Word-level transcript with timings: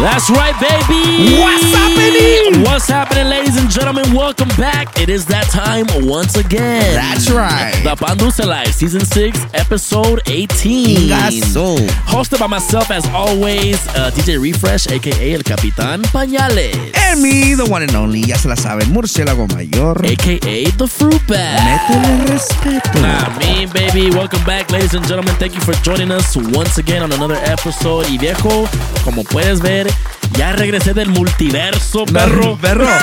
That's 0.00 0.30
right, 0.30 0.54
baby. 0.60 1.38
What's 1.40 1.64
happening? 1.74 2.62
What's 2.62 2.86
happening, 2.86 3.26
ladies 3.28 3.56
and 3.60 3.68
gentlemen? 3.68 4.14
Welcome 4.14 4.48
back. 4.50 5.00
It 5.00 5.08
is 5.08 5.26
that 5.26 5.46
time 5.50 5.86
once 6.06 6.36
again. 6.36 6.94
That's 6.94 7.28
right. 7.30 7.74
The 7.82 7.96
Pandusa 7.96 8.46
Live, 8.46 8.72
Season 8.72 9.00
6, 9.00 9.46
Episode 9.54 10.22
18. 10.28 11.08
Gaso. 11.08 11.76
Hosted 12.06 12.38
by 12.38 12.46
myself, 12.46 12.92
as 12.92 13.06
always, 13.08 13.84
uh, 13.88 14.10
DJ 14.14 14.40
Refresh, 14.40 14.86
aka 14.86 15.34
El 15.34 15.42
Capitan 15.42 16.02
Pañales. 16.02 16.96
And 16.96 17.20
me, 17.20 17.54
the 17.54 17.66
one 17.66 17.82
and 17.82 17.94
only, 17.96 18.20
ya 18.20 18.36
se 18.36 18.48
la 18.48 18.54
saben, 18.54 18.92
murciélago 18.92 19.48
mayor. 19.56 19.98
aka 20.06 20.70
The 20.78 20.86
Fruit 20.86 21.26
Bag. 21.26 21.80
Métele 21.90 22.26
respeto. 22.32 23.38
Mean, 23.40 23.68
baby. 23.70 24.10
Welcome 24.10 24.44
back, 24.44 24.70
ladies 24.70 24.94
and 24.94 25.04
gentlemen. 25.08 25.34
Thank 25.36 25.54
you 25.56 25.60
for 25.60 25.72
joining 25.82 26.12
us 26.12 26.36
once 26.36 26.78
again 26.78 27.02
on 27.02 27.12
another 27.12 27.38
episode. 27.42 28.06
Y 28.08 28.16
viejo, 28.18 28.68
como 29.04 29.24
puedes 29.24 29.60
ver, 29.60 29.87
ya 30.36 30.52
regresé 30.52 30.94
del 30.94 31.08
multiverso, 31.08 32.04
perro. 32.06 32.56
Perro. 32.60 32.86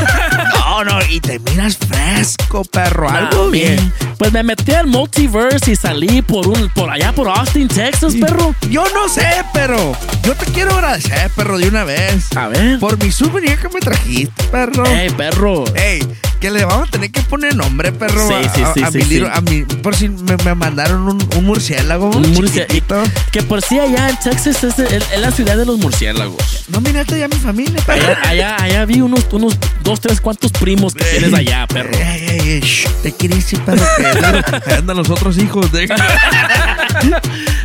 No, 0.65 0.83
no, 0.83 0.99
y 1.09 1.21
te 1.21 1.39
miras 1.39 1.77
fresco, 1.77 2.65
perro. 2.65 3.09
Algo 3.09 3.49
bien. 3.49 3.93
Pues 4.17 4.33
me 4.33 4.43
metí 4.43 4.73
al 4.73 4.87
multiverse 4.87 5.71
y 5.71 5.75
salí 5.75 6.21
por 6.21 6.47
un 6.47 6.69
por 6.69 6.89
allá 6.89 7.13
por 7.13 7.29
Austin, 7.29 7.69
Texas, 7.69 8.13
perro. 8.19 8.53
Yo 8.69 8.83
no 8.93 9.07
sé, 9.07 9.25
pero 9.53 9.77
yo 10.23 10.35
te 10.35 10.45
quiero 10.47 10.73
agradecer, 10.73 11.29
perro, 11.29 11.57
de 11.59 11.69
una 11.69 11.85
vez. 11.85 12.35
A 12.35 12.49
ver. 12.49 12.79
Por 12.79 13.01
mi 13.01 13.09
souvenir 13.11 13.57
que 13.57 13.69
me 13.69 13.79
trajiste, 13.79 14.43
perro. 14.45 14.83
Hey, 14.85 15.13
perro. 15.15 15.63
Ey, 15.75 15.99
que 16.45 16.51
le 16.51 16.63
vamos 16.63 16.87
a 16.89 16.91
tener 16.91 17.09
que 17.09 17.21
poner 17.23 17.55
nombre, 17.55 17.91
perro. 17.91 18.27
Sí, 18.27 18.33
a- 18.35 18.53
sí, 18.53 18.61
a, 18.61 18.73
sí, 18.75 18.83
a 18.83 18.91
sí, 18.91 18.97
mi 18.99 19.03
sí. 19.03 19.09
libro- 19.09 19.31
a 19.33 19.41
mi- 19.41 19.63
por 19.63 19.95
si 19.95 20.09
me, 20.09 20.37
me 20.45 20.53
mandaron 20.53 21.01
un, 21.01 21.27
un 21.37 21.43
murciélago. 21.43 22.09
Un 22.11 22.23
chiquitito. 22.35 23.01
Que 23.31 23.41
por 23.41 23.63
sí 23.63 23.79
allá 23.79 24.09
en 24.09 24.19
Texas 24.19 24.63
es, 24.63 24.77
es- 24.77 25.11
es 25.11 25.19
la 25.19 25.31
ciudad 25.31 25.57
de 25.57 25.65
los 25.65 25.79
murciélagos. 25.79 26.65
No 26.67 26.81
miraste 26.81 27.17
ya 27.17 27.27
mi 27.27 27.35
familia, 27.37 27.81
perro. 27.83 28.13
Allá, 28.23 28.55
allá, 28.57 28.63
allá 28.63 28.85
vi 28.85 29.01
unos, 29.01 29.25
unos 29.31 29.57
dos, 29.83 29.99
tres 29.99 30.21
cuantos 30.21 30.51
primos 30.51 30.93
que 30.93 31.03
tienes 31.05 31.33
allá, 31.33 31.65
perro. 31.65 31.89
Ey, 31.97 32.27
ey, 32.29 32.39
ey, 32.49 32.61
shh, 32.61 32.87
te 33.01 33.11
quieres 33.11 33.39
decir, 33.39 33.59
perro, 33.61 33.83
ahí 34.67 34.73
andan 34.77 34.97
los 34.97 35.09
otros 35.09 35.39
hijos 35.39 35.71
de... 35.71 35.87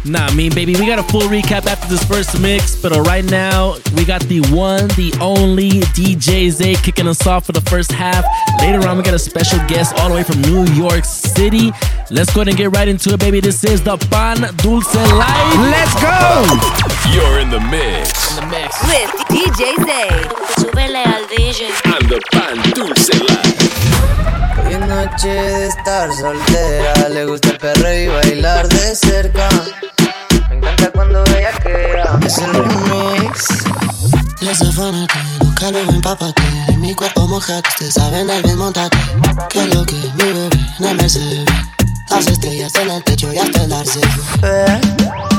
Nah, 0.04 0.28
I 0.28 0.34
mean, 0.34 0.50
baby, 0.54 0.74
we 0.74 0.86
got 0.86 0.98
a 0.98 1.02
full 1.04 1.28
recap 1.28 1.66
after 1.66 1.86
this 1.88 2.02
first 2.04 2.38
mix, 2.40 2.74
but 2.74 2.90
right 3.06 3.24
now 3.30 3.76
we 3.94 4.04
got 4.04 4.20
the 4.28 4.40
one, 4.50 4.88
the 4.96 5.12
only 5.20 5.80
DJ 5.94 6.50
Zay 6.50 6.74
kicking 6.74 7.06
us 7.06 7.26
off 7.26 7.44
for 7.46 7.52
the 7.52 7.60
first 7.70 7.92
half. 7.92 8.24
Later 8.70 8.86
on, 8.86 8.98
we 8.98 9.02
got 9.02 9.14
a 9.14 9.18
special 9.18 9.58
guest 9.66 9.98
all 9.98 10.10
the 10.10 10.14
way 10.14 10.22
from 10.22 10.42
New 10.42 10.64
York 10.74 11.04
City. 11.04 11.72
Let's 12.08 12.32
go 12.32 12.42
ahead 12.42 12.50
and 12.50 12.56
get 12.56 12.70
right 12.70 12.86
into 12.86 13.12
it, 13.12 13.18
baby. 13.18 13.40
This 13.40 13.64
is 13.64 13.82
the 13.82 13.96
Pan 13.96 14.38
Dulce 14.58 14.94
Life. 14.94 15.56
Let's 15.74 15.94
go! 15.98 16.46
You're 17.10 17.41
in 17.41 17.50
the 17.50 17.58
mix. 17.66 18.36
the 18.36 18.46
mix. 18.46 18.70
With 18.86 19.10
DJ 19.26 19.74
Zay. 19.82 20.06
Súbele 20.54 21.03
al 21.03 21.26
DJ. 21.26 21.66
And 21.82 22.08
the 22.08 22.20
Pan 22.31 22.62
Dulce 22.70 23.10
Life. 23.19 23.58
Hoy 24.62 24.78
noche 24.87 25.34
de 25.34 25.66
estar 25.66 26.12
soltera, 26.12 27.08
le 27.08 27.25
gusta 27.26 27.50
el 27.50 27.58
perro 27.58 27.92
y 27.92 28.06
bailar 28.06 28.69
de 28.69 28.94
cerca. 28.94 29.48
Me 30.48 30.58
encanta 30.58 30.92
cuando 30.92 31.25
ella 31.25 31.25
queda. 31.25 31.29
Es 32.26 32.38
el 32.38 32.53
remix. 32.53 33.65
Les 34.41 34.60
afánate, 34.62 35.15
nunca 35.43 35.71
lo 35.71 35.78
empápate. 35.78 36.43
Mi 36.78 36.94
cuerpo 36.94 37.28
mojado, 37.28 37.62
ustedes 37.69 37.94
saben 37.94 38.28
el 38.28 38.43
bien 38.43 38.59
montate. 38.59 38.98
Que 39.48 39.66
lo 39.66 39.84
que 39.84 39.94
mi 39.94 40.32
bebé 40.32 40.50
no 40.81 40.94
me 40.94 41.09
se. 41.09 41.44
Las 42.10 42.26
estrellas 42.26 42.75
en 42.75 42.91
el 42.91 43.04
techo 43.04 43.32
y 43.32 43.38
hasta 43.38 43.65
el 43.65 43.72
arce. 43.72 44.00
Pero 44.41 45.29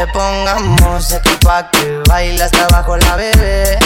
le 0.00 0.06
pongamos 0.14 0.80
música 0.80 1.30
pa' 1.42 1.70
que 1.70 2.00
baile 2.08 2.42
hasta 2.42 2.64
abajo 2.64 2.96
la 2.96 3.16
bebé. 3.16 3.78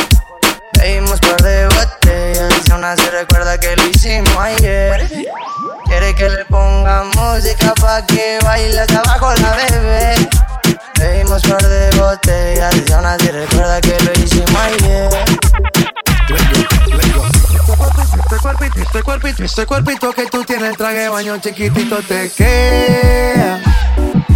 Bebimos 0.78 1.18
par 1.18 1.42
de 1.42 1.66
botellas 1.66 2.54
y 2.68 2.70
aún 2.70 2.84
así 2.84 3.02
recuerda 3.10 3.58
que 3.58 3.74
lo 3.74 3.84
hicimos 3.88 4.36
ayer. 4.38 5.08
Quiere 5.86 6.14
que 6.14 6.28
le 6.30 6.44
ponga 6.44 7.02
música 7.16 7.74
pa' 7.80 8.06
que 8.06 8.38
baile 8.44 8.78
hasta 8.78 9.00
abajo 9.00 9.34
la 9.42 9.56
bebé. 9.56 10.28
Bebimos 11.00 11.42
par 11.42 11.62
de 11.62 11.90
botellas 11.98 12.74
y 12.88 12.92
aún 12.92 13.06
así 13.06 13.28
recuerda 13.30 13.80
que 13.80 13.96
lo 14.04 14.12
hicimos 14.12 14.60
ayer. 14.66 15.10
Este 18.22 18.36
cuerpito, 18.40 18.80
este 18.80 19.02
cuerpito, 19.02 19.42
este 19.42 19.66
cuerpito 19.66 20.12
que 20.12 20.26
tú 20.26 20.44
tienes, 20.44 20.76
traje 20.76 21.08
baño 21.08 21.38
chiquitito 21.38 21.96
te 22.02 22.30
queda. 22.30 23.60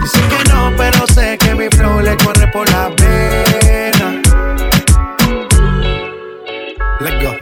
Dicen 0.00 0.28
que 0.28 0.52
no, 0.52 0.72
pero 0.76 1.06
sé 1.08 1.36
que 1.38 1.54
mi 1.54 1.68
flow 1.68 2.00
le 2.00 2.16
corre 2.16 2.46
por 2.48 2.68
la 2.70 2.90
pena. 2.96 4.22
Let's 7.00 7.22
go. 7.24 7.36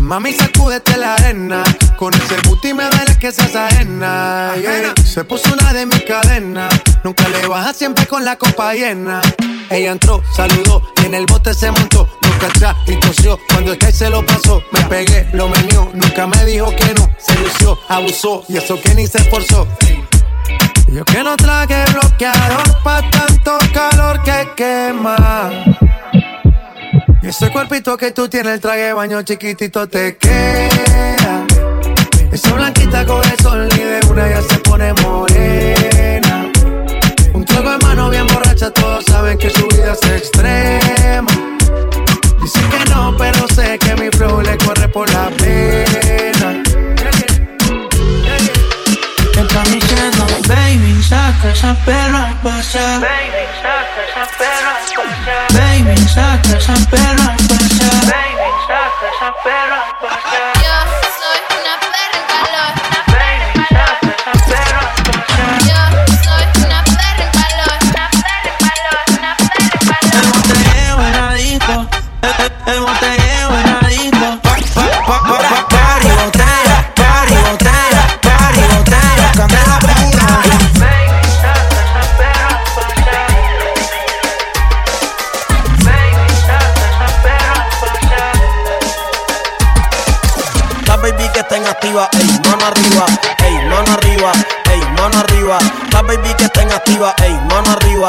Mami, 0.00 0.32
sacúdete 0.32 0.96
la 0.96 1.14
arena. 1.14 1.62
Con 1.96 2.12
ese 2.14 2.36
booty 2.46 2.74
me 2.74 2.84
duele 2.84 3.18
que 3.18 3.32
seas 3.32 3.56
ajena. 3.56 4.52
yeah. 4.60 4.92
Se 5.02 5.24
puso 5.24 5.52
una 5.52 5.72
de 5.72 5.86
mis 5.86 6.02
cadenas. 6.02 6.68
Nunca 7.02 7.28
le 7.28 7.46
baja 7.46 7.72
siempre 7.72 8.06
con 8.06 8.24
la 8.24 8.36
copa 8.36 8.74
llena. 8.74 9.22
Ella 9.70 9.92
entró, 9.92 10.22
saludó 10.36 10.82
y 11.02 11.06
en 11.06 11.14
el 11.14 11.26
bote 11.26 11.54
se 11.54 11.70
montó. 11.70 12.06
Nunca 12.22 12.46
atrás 12.48 12.76
y 12.86 13.00
tosió. 13.00 13.38
Cuando 13.48 13.72
el 13.72 13.78
que 13.78 13.92
se 13.92 14.10
lo 14.10 14.24
pasó, 14.26 14.62
me 14.72 14.80
pegué, 14.82 15.26
lo 15.32 15.48
menió. 15.48 15.90
Nunca 15.94 16.26
me 16.26 16.44
dijo 16.44 16.70
que 16.76 16.92
no. 16.94 17.08
Se 17.18 17.34
lució, 17.38 17.78
abusó 17.88 18.44
y 18.48 18.58
eso 18.58 18.78
que 18.80 18.94
ni 18.94 19.06
se 19.06 19.18
esforzó. 19.18 19.66
Yo 20.88 21.04
que 21.04 21.24
no 21.24 21.36
traje 21.36 21.84
bloqueador 21.92 22.82
pa' 22.82 23.02
tanto 23.10 23.58
calor 23.72 24.22
que 24.22 24.48
quema. 24.56 25.50
Y 27.22 27.28
ese 27.28 27.50
cuerpito 27.50 27.96
que 27.96 28.10
tú 28.10 28.28
tienes, 28.28 28.54
el 28.54 28.60
traje 28.60 28.82
de 28.82 28.92
baño 28.92 29.22
chiquitito 29.22 29.88
te 29.88 30.16
queda. 30.16 31.46
Esa 32.30 32.52
blanquita 32.52 33.06
con 33.06 33.24
el 33.24 33.38
sol 33.38 33.68
una 34.10 34.28
ya 34.28 34.42
se 34.42 34.58
pone 34.58 34.92
morena. 35.02 36.52
Un 37.32 37.44
trago 37.44 37.70
de 37.70 37.78
mano 37.78 38.10
bien 38.10 38.26
borracha, 38.26 38.70
todos 38.70 39.04
saben 39.04 39.38
que 39.38 39.50
su 39.50 39.66
vida 39.68 39.92
es 39.92 40.10
extrema. 40.10 41.30
Dicen 42.42 42.70
que 42.70 42.90
no, 42.90 43.16
pero 43.16 43.46
sé 43.54 43.78
que 43.78 43.94
mi 43.94 44.10
flow 44.10 44.40
le 44.40 44.58
corre 44.58 44.88
por 44.88 45.08
la 45.12 45.30
pena. 45.30 46.63
Baby, 50.48 51.02
saca 51.02 51.50
esa 51.50 51.74
perra 51.84 52.30
a 52.30 52.34
pasear. 52.42 53.00
Baby, 53.00 53.44
saca 53.62 54.00
esa 54.06 54.26
perra 54.38 54.70
a 54.70 54.84
pasear. 54.96 55.46
Baby, 55.52 56.08
saca 56.08 56.56
esa 56.56 56.74
perra 56.90 57.24
a 57.24 57.36
pasear. 57.48 58.04
Baby, 58.12 58.50
saca 58.66 59.06
esa 59.14 59.32
perra. 59.42 60.53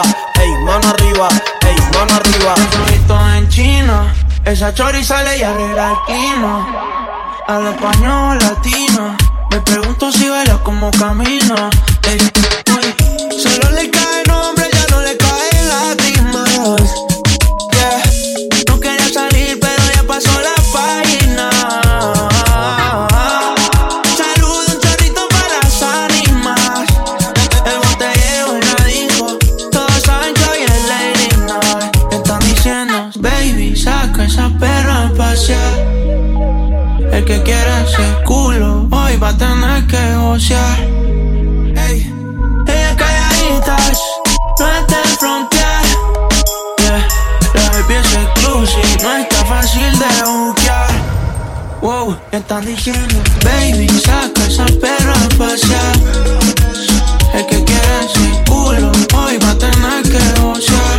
Ey, 0.02 0.52
mano 0.64 0.90
arriba, 0.90 1.28
ey, 1.62 1.76
mano 1.94 2.16
arriba. 2.16 2.56
Visto 2.88 3.30
en 3.36 3.50
China, 3.50 4.14
esa 4.44 4.74
chori 4.74 5.04
sale 5.04 5.38
y 5.38 5.44
arregla 5.44 5.92
el 5.92 5.98
clima. 6.06 6.68
Habla 7.48 7.70
español 7.72 8.38
latino, 8.40 9.16
me 9.52 9.60
pregunto 9.62 10.12
si 10.12 10.28
baila 10.30 10.58
como 10.64 10.92
camina. 10.92 11.70
Ey, 12.10 12.20
uy, 12.76 13.40
solo 13.40 13.72
le 13.72 13.90
cae 13.90 14.24
nombre, 14.28 14.70
hoy 39.16 39.22
va 39.22 39.30
a 39.30 39.38
tener 39.38 39.88
que 39.88 40.16
gocear. 40.16 40.80
Ey, 41.88 42.12
ella 42.68 42.96
calladitas, 42.98 44.00
no 44.60 44.68
está 44.68 45.02
en 45.04 45.18
frontear. 45.20 45.86
Yeah, 46.80 47.08
la 47.54 47.70
baby 47.70 47.94
es 47.96 48.14
exclusive, 48.14 48.98
no 49.04 49.18
está 49.18 49.46
fácil 49.46 50.00
de 50.00 50.24
buquear. 50.26 50.90
Wow, 51.82 52.18
están 52.32 52.66
diciendo, 52.66 53.16
baby, 53.44 53.88
saca 54.04 54.46
esa 54.48 54.66
perra 54.66 55.14
a 55.14 55.30
pasear. 55.38 55.96
El 57.34 57.46
que 57.46 57.64
quiera 57.64 58.02
ese 58.04 58.44
culo, 58.50 58.92
hoy 59.18 59.38
va 59.38 59.52
a 59.52 59.58
tener 59.58 60.04
que 60.04 60.42
gocear. 60.42 60.95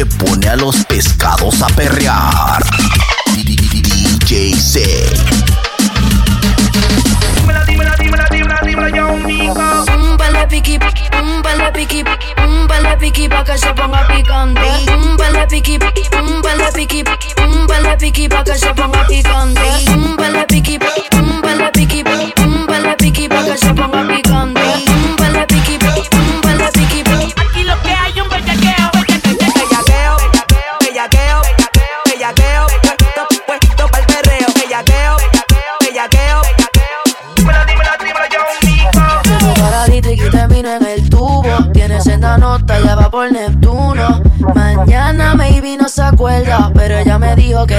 Que 0.00 0.06
pone 0.06 0.48
a 0.48 0.56
los 0.56 0.82
pescados 0.86 1.60
a 1.60 1.66
perrear. 1.66 2.39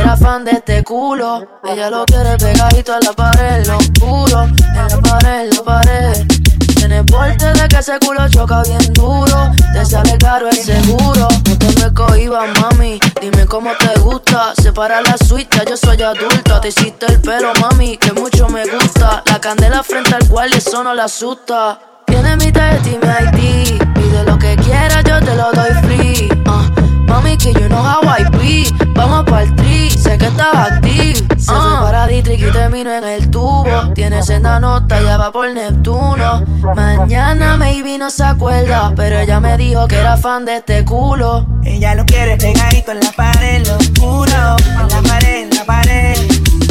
Era 0.01 0.17
fan 0.17 0.43
de 0.43 0.51
este 0.51 0.83
culo. 0.83 1.47
Ella 1.63 1.89
lo 1.89 2.05
quiere 2.05 2.37
pegadito 2.37 2.93
a 2.93 2.99
la 2.99 3.13
pared, 3.13 3.65
lo 3.67 3.77
oscuro. 3.77 4.43
En 4.43 4.87
la 4.87 4.97
pared, 5.01 5.53
la 5.53 5.63
pared. 5.63 6.27
Tiene 6.75 7.03
porte 7.03 7.45
de 7.45 7.67
que 7.67 7.77
ese 7.77 7.99
culo 7.99 8.27
choca 8.29 8.63
bien 8.63 8.93
duro. 8.93 9.51
Te 9.73 9.85
sale 9.85 10.17
caro 10.17 10.49
el 10.49 10.57
seguro. 10.57 11.27
No 11.47 11.57
te 11.57 11.67
me 11.79 11.93
cohibas, 11.93 12.49
mami. 12.59 12.99
Dime 13.21 13.45
cómo 13.45 13.71
te 13.77 13.99
gusta. 13.99 14.53
Separa 14.61 15.01
la 15.01 15.17
suite, 15.17 15.61
yo 15.69 15.77
soy 15.77 16.01
adulta. 16.01 16.59
Te 16.61 16.69
hiciste 16.69 17.05
el 17.07 17.21
pelo, 17.21 17.53
mami, 17.61 17.97
que 17.97 18.11
mucho 18.13 18.49
me 18.49 18.65
gusta. 18.65 19.23
La 19.25 19.39
candela 19.39 19.83
frente 19.83 20.15
al 20.15 20.27
cual 20.27 20.51
eso 20.53 20.83
no 20.83 20.93
la 20.93 21.05
asusta. 21.05 21.79
Tiene 22.07 22.35
mi 22.37 22.51
tarjeta 22.51 22.89
y 22.89 23.37
mi 23.37 23.75
ID. 23.75 23.83
Pide 23.93 24.23
lo 24.25 24.37
que 24.39 24.55
quieras, 24.57 25.03
yo 25.03 25.19
te 25.19 25.35
lo 25.35 25.51
doy 25.51 25.71
free. 25.83 26.29
Ah, 26.47 26.69
mami, 27.11 27.37
que 27.37 27.53
you 27.53 27.67
know 27.67 27.81
how 27.81 28.01
I 28.03 28.23
be. 28.37 28.65
Vamos 28.95 29.25
pa'l 29.25 29.53
tri, 29.55 29.89
sé 29.89 30.17
que 30.17 30.27
estás 30.27 30.53
active. 30.53 31.15
Se 31.37 31.51
fue 31.51 31.81
para 31.81 32.07
Dietrich 32.07 32.41
y 32.41 32.51
termino 32.51 32.91
en 32.91 33.03
el 33.03 33.29
tubo. 33.29 33.65
Tiene 33.93 34.23
senda 34.23 34.59
nota, 34.59 35.01
ya 35.01 35.17
va 35.17 35.31
por 35.31 35.51
Neptuno. 35.51 36.45
Mañana 36.75 37.57
maybe 37.57 37.97
no 37.97 38.09
se 38.09 38.23
acuerda, 38.23 38.93
pero 38.95 39.19
ella 39.19 39.39
me 39.39 39.57
dijo 39.57 39.87
que 39.87 39.97
era 39.97 40.17
fan 40.17 40.45
de 40.45 40.57
este 40.57 40.85
culo. 40.85 41.45
Ella 41.63 41.95
lo 41.95 42.05
quiere 42.05 42.37
pegadito 42.37 42.91
en 42.91 42.99
la 42.99 43.11
pared, 43.11 43.65
lo 43.67 43.77
oscuro. 43.77 44.55
En 44.81 44.87
la 44.87 45.01
pared, 45.01 45.43
en 45.43 45.49
la 45.57 45.65
pared. 45.65 46.17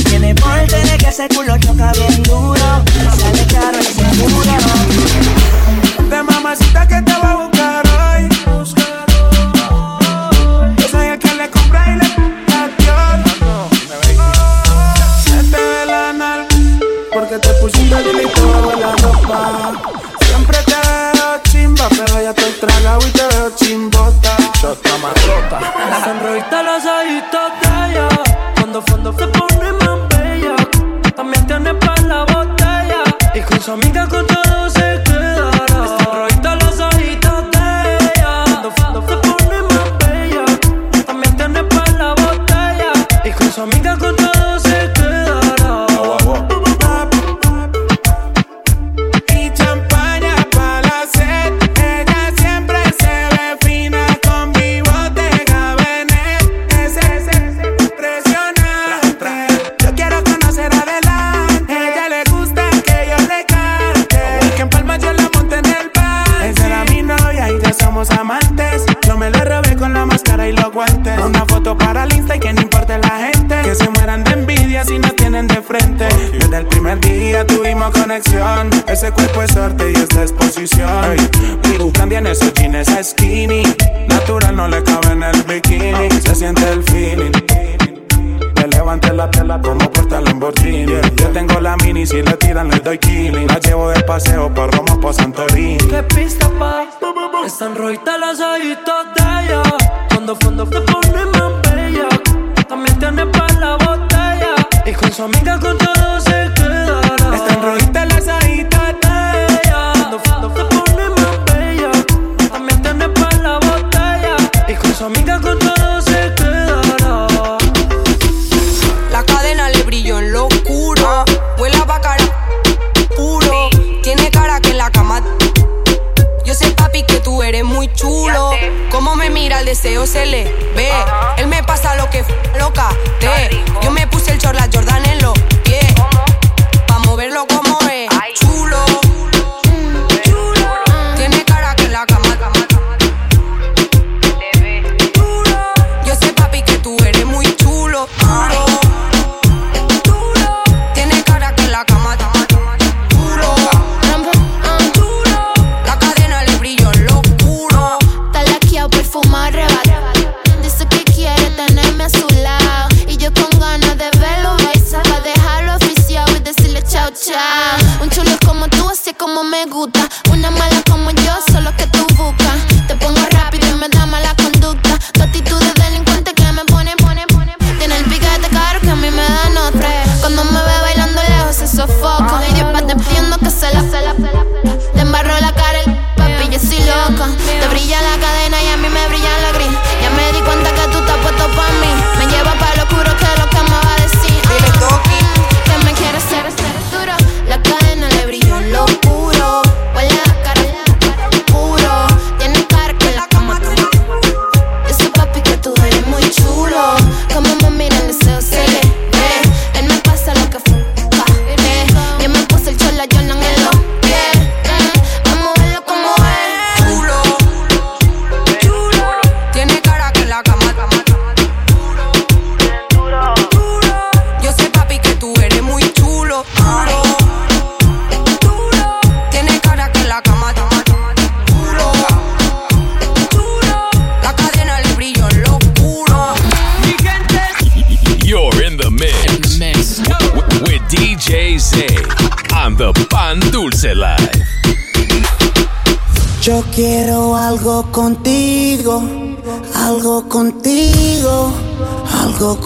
Tiene 0.09 0.35
porte 0.35 0.77
de 0.77 0.97
que 0.99 1.09
ese 1.09 1.29
culo 1.29 1.57
choca 1.59 1.93
bien 1.93 2.23
duro. 2.23 2.83
Le 3.05 3.11
sale 3.11 3.47
caro 3.47 3.79
el 3.79 3.87
seguro. 3.87 4.53
De 6.09 6.23
mamacita 6.23 6.87
que 6.87 7.03
te 7.03 7.13
va 7.13 7.33
a 7.33 7.37
buscar 7.37 7.60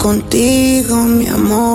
contigo, 0.05 0.97
mi 0.97 1.27
amor. 1.27 1.74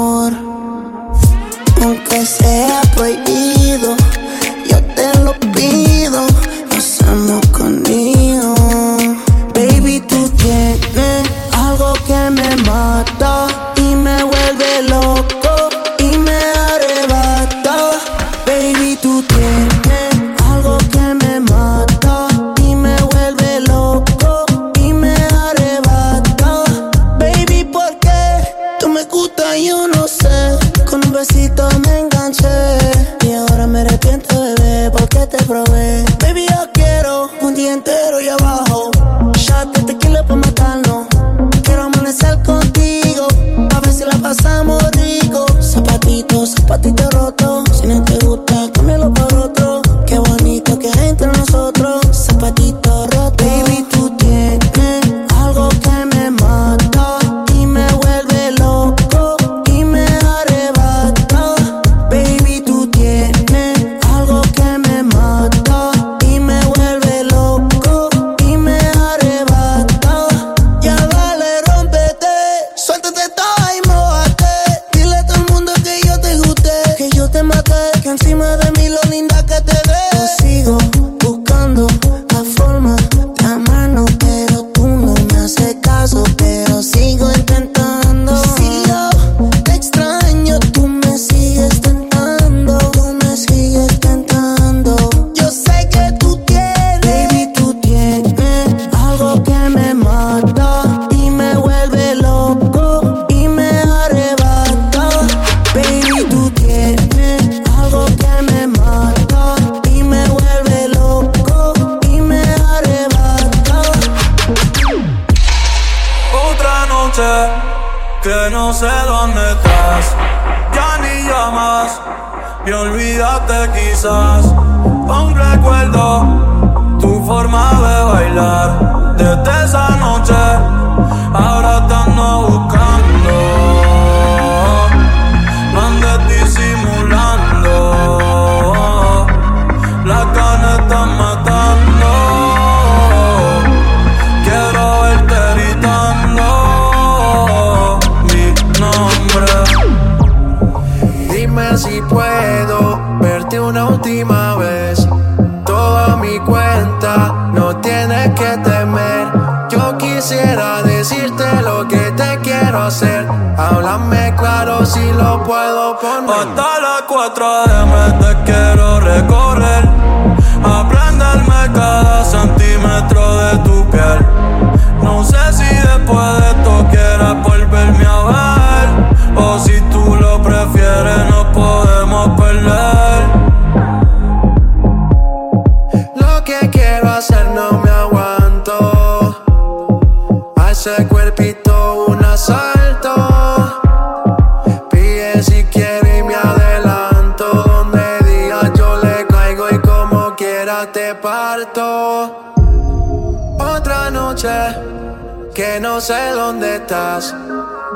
que 205.71 205.79
no 205.79 206.01
sé 206.01 206.31
dónde 206.31 206.77
estás, 206.77 207.35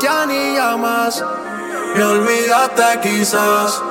ya 0.01 0.27
ni 0.27 0.55
llamas. 0.55 1.25
Me 1.95 2.05
olvidaste 2.05 3.01
quizás, 3.03 3.83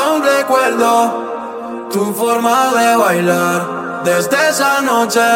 aún 0.00 0.22
recuerdo 0.22 1.88
tu 1.90 2.12
forma 2.12 2.72
de 2.74 2.96
bailar 2.96 4.02
desde 4.04 4.48
esa 4.50 4.82
noche. 4.82 5.28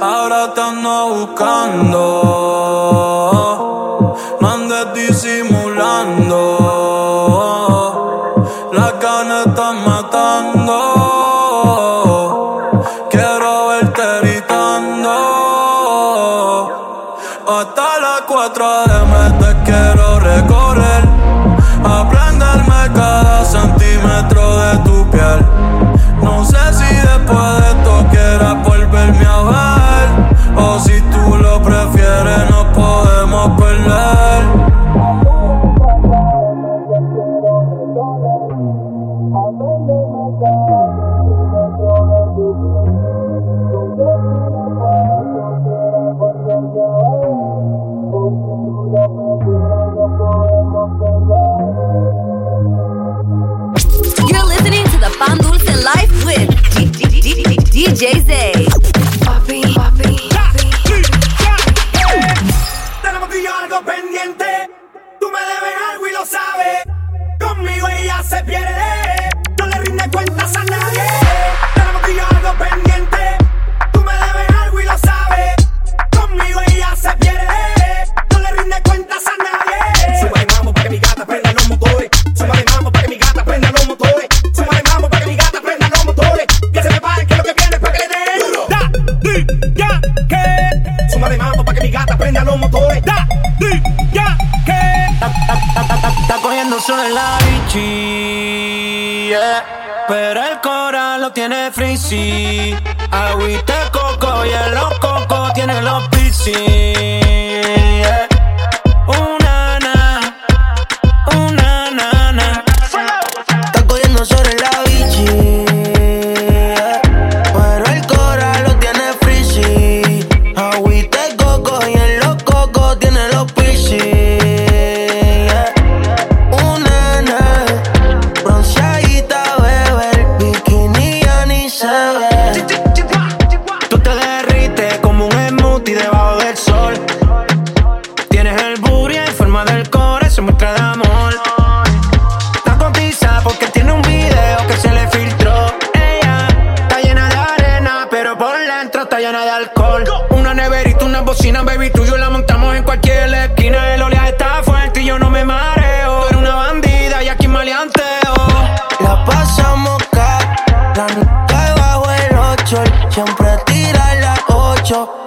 Ahora 0.00 0.52
te 0.52 0.60
ando 0.60 1.08
buscando, 1.14 2.02
no 4.40 4.48
andes 4.50 4.92
disimulando. 4.94 6.42
Las 8.72 9.00
ganas 9.00 9.46
están 9.46 9.76
matando. 9.88 11.07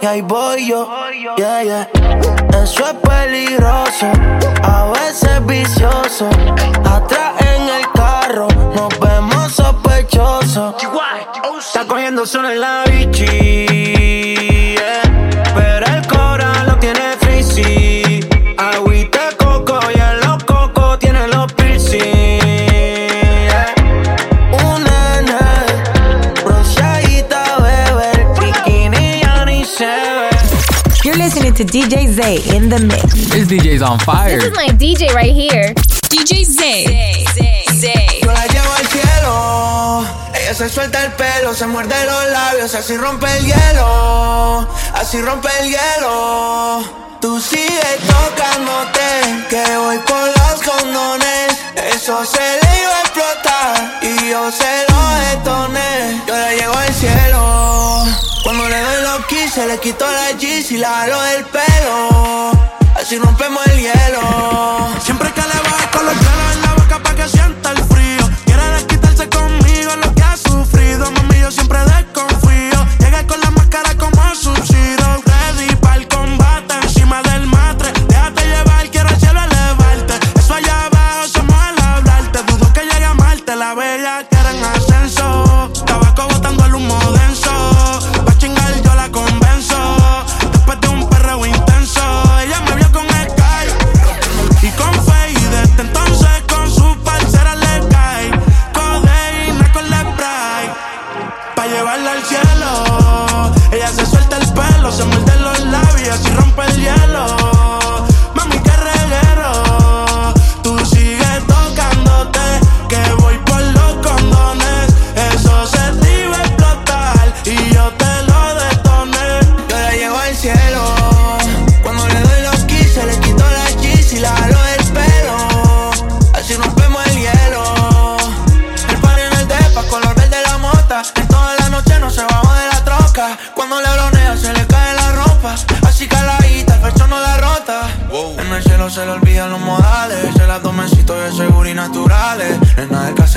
y 0.02 0.06
ahí 0.06 0.22
voy 0.22 0.68
yo. 0.68 0.88
Yeah, 1.38 1.64
yeah. 1.64 1.90
Eso 2.64 2.86
es 2.86 2.94
peligroso, 2.94 4.08
a 4.64 4.92
veces 4.92 5.46
vicioso. 5.46 6.30
Atrás 6.86 7.34
en 7.42 7.70
el 7.70 7.92
carro 7.94 8.48
nos 8.76 9.00
vemos 9.00 9.52
sospechosos. 9.54 10.76
Está 11.60 11.86
cogiendo 11.88 12.26
sol 12.26 12.46
en 12.46 12.60
la 12.60 12.84
bici 12.86 13.81
DJ 31.66 32.08
Zay 32.08 32.38
in 32.56 32.70
the 32.70 32.80
mix. 32.80 33.14
This 33.30 33.48
DJ's 33.48 33.82
on 33.82 34.00
fire. 34.00 34.38
This 34.38 34.46
is 34.46 34.56
my 34.56 34.68
DJ 34.68 35.14
right 35.14 35.34
here. 35.34 35.74
DJ 36.10 36.44
Zay. 36.46 36.86
Zay, 36.86 37.26
Zay, 37.34 37.64
Zay. 37.74 38.20
Yo 38.22 38.32
la 38.32 38.46
llevo 38.48 38.72
al 38.74 38.88
cielo. 38.88 40.06
Ella 40.34 40.54
se 40.54 40.70
suelta 40.70 41.06
el 41.06 41.12
pelo, 41.14 41.54
se 41.54 41.68
muerde 41.68 41.96
los 42.06 42.32
labios, 42.32 42.74
así 42.76 42.98
rompe 42.98 43.28
el 43.38 43.46
hielo. 43.46 44.68
Así 44.94 45.22
rompe 45.22 45.50
el 45.62 45.70
hielo. 45.70 46.84
Tú 47.22 47.40
sigue 47.40 48.00
tocándote, 48.08 49.46
que 49.50 49.78
voy 49.78 49.98
por 50.00 50.28
los 50.28 50.62
condones. 50.64 51.58
Eso 51.94 52.26
se 52.26 52.40
le 52.40 52.82
iba 52.82 52.98
a 52.98 53.02
explotar 53.02 53.31
yo 54.32 54.50
se 54.50 54.86
lo 54.90 55.00
detoné. 55.26 56.22
Yo 56.26 56.34
le 56.34 56.58
llego 56.58 56.74
al 56.74 56.94
cielo. 56.94 58.06
Cuando 58.44 58.70
le 58.70 58.80
doy 58.80 59.04
los 59.04 59.26
keys, 59.26 59.54
se 59.54 59.68
le 59.68 59.78
quito 59.80 60.06
la 60.10 60.32
jeans 60.38 60.72
y 60.72 60.78
la 60.78 61.02
halo 61.02 61.22
del 61.22 61.46
pelo. 61.46 62.52
Así 62.96 63.18
rompemos 63.18 63.66
el 63.68 63.80
hielo. 63.80 64.24
Siempre 65.04 65.30
que 65.34 65.42
le 65.42 65.60
bajo 65.70 65.92
con 65.92 66.06
los 66.06 66.16
planos 66.16 66.56
en 66.56 66.62
la 66.62 66.74
boca 66.76 67.04
para 67.04 67.16
que 67.16 67.28
sienta 67.28 67.74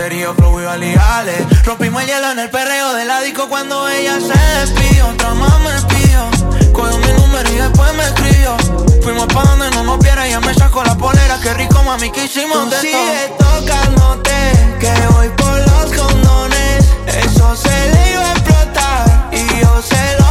Serio, 0.05 0.35
flow 0.35 0.61
y 0.61 0.65
valiales 0.65 1.65
Rompimos 1.65 2.03
el 2.03 2.09
hielo 2.09 2.33
en 2.33 2.39
el 2.39 2.51
perreo 2.51 2.93
del 2.93 3.09
disco 3.25 3.49
cuando 3.49 3.89
ella 3.89 4.19
se 4.21 4.39
despidió. 4.61 5.09
Otra 5.09 5.33
más 5.33 5.59
me 5.61 5.95
pidió 5.95 6.29
Cogió 6.75 6.99
mi 6.99 7.13
número 7.23 7.51
y 7.51 7.55
después 7.55 7.95
me 7.95 8.05
escribió. 8.05 8.55
Fuimos 9.03 9.27
pa' 9.29 9.45
donde 9.45 9.71
no 9.71 9.83
nos 9.85 9.99
viera 10.01 10.27
Ella 10.27 10.41
me 10.41 10.53
sacó 10.53 10.85
la 10.85 10.95
polera. 10.95 11.41
Qué 11.43 11.55
rico, 11.55 11.83
mami, 11.85 12.11
que 12.13 12.27
hicimos 12.27 12.65
Tú 12.65 12.69
de 12.69 12.81
sigue 12.83 13.33
todo. 13.39 13.49
tocándote 13.61 14.77
Que 14.79 14.93
voy 15.15 15.29
por 15.39 15.57
los 15.71 15.99
condones. 15.99 16.85
Eso 17.07 17.57
se 17.57 17.91
le 17.93 18.13
iba 18.13 18.29
a 18.29 18.33
explotar 18.33 19.31
Y 19.33 19.39
yo 19.63 19.81
se 19.81 20.19
lo 20.19 20.27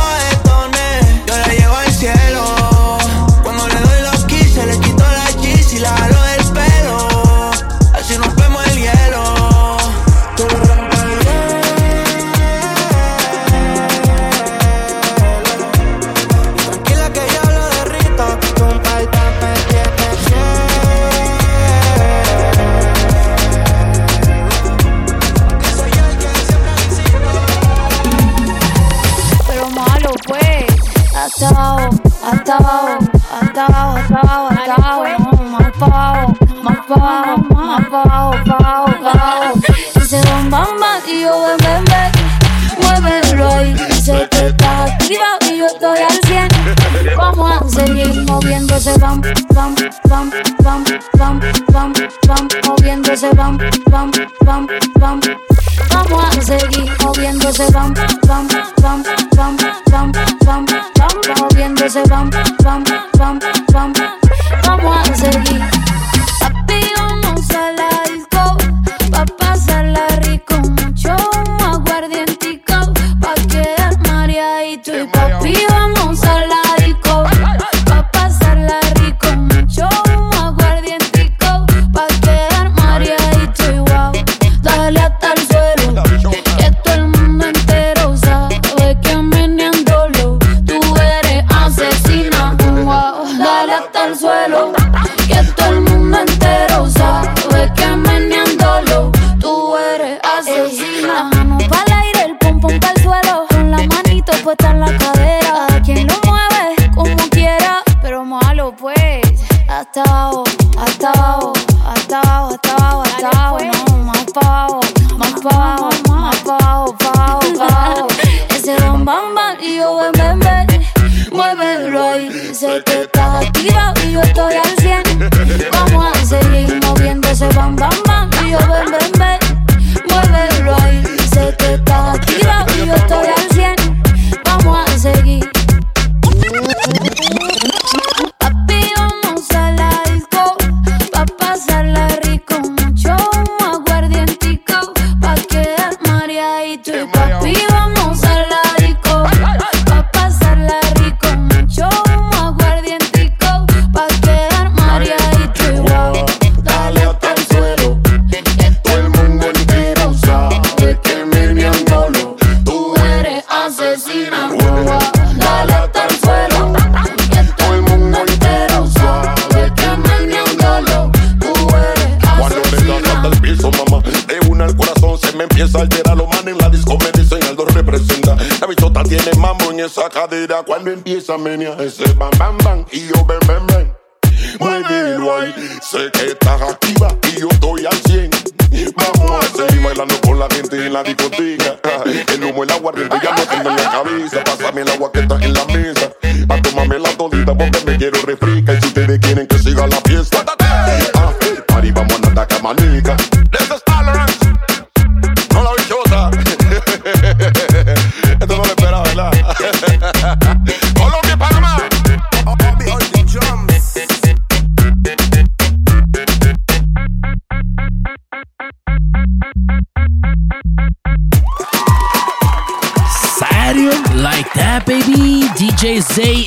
Cuando 180.61 180.91
empieza 180.91 181.33
a 181.33 181.37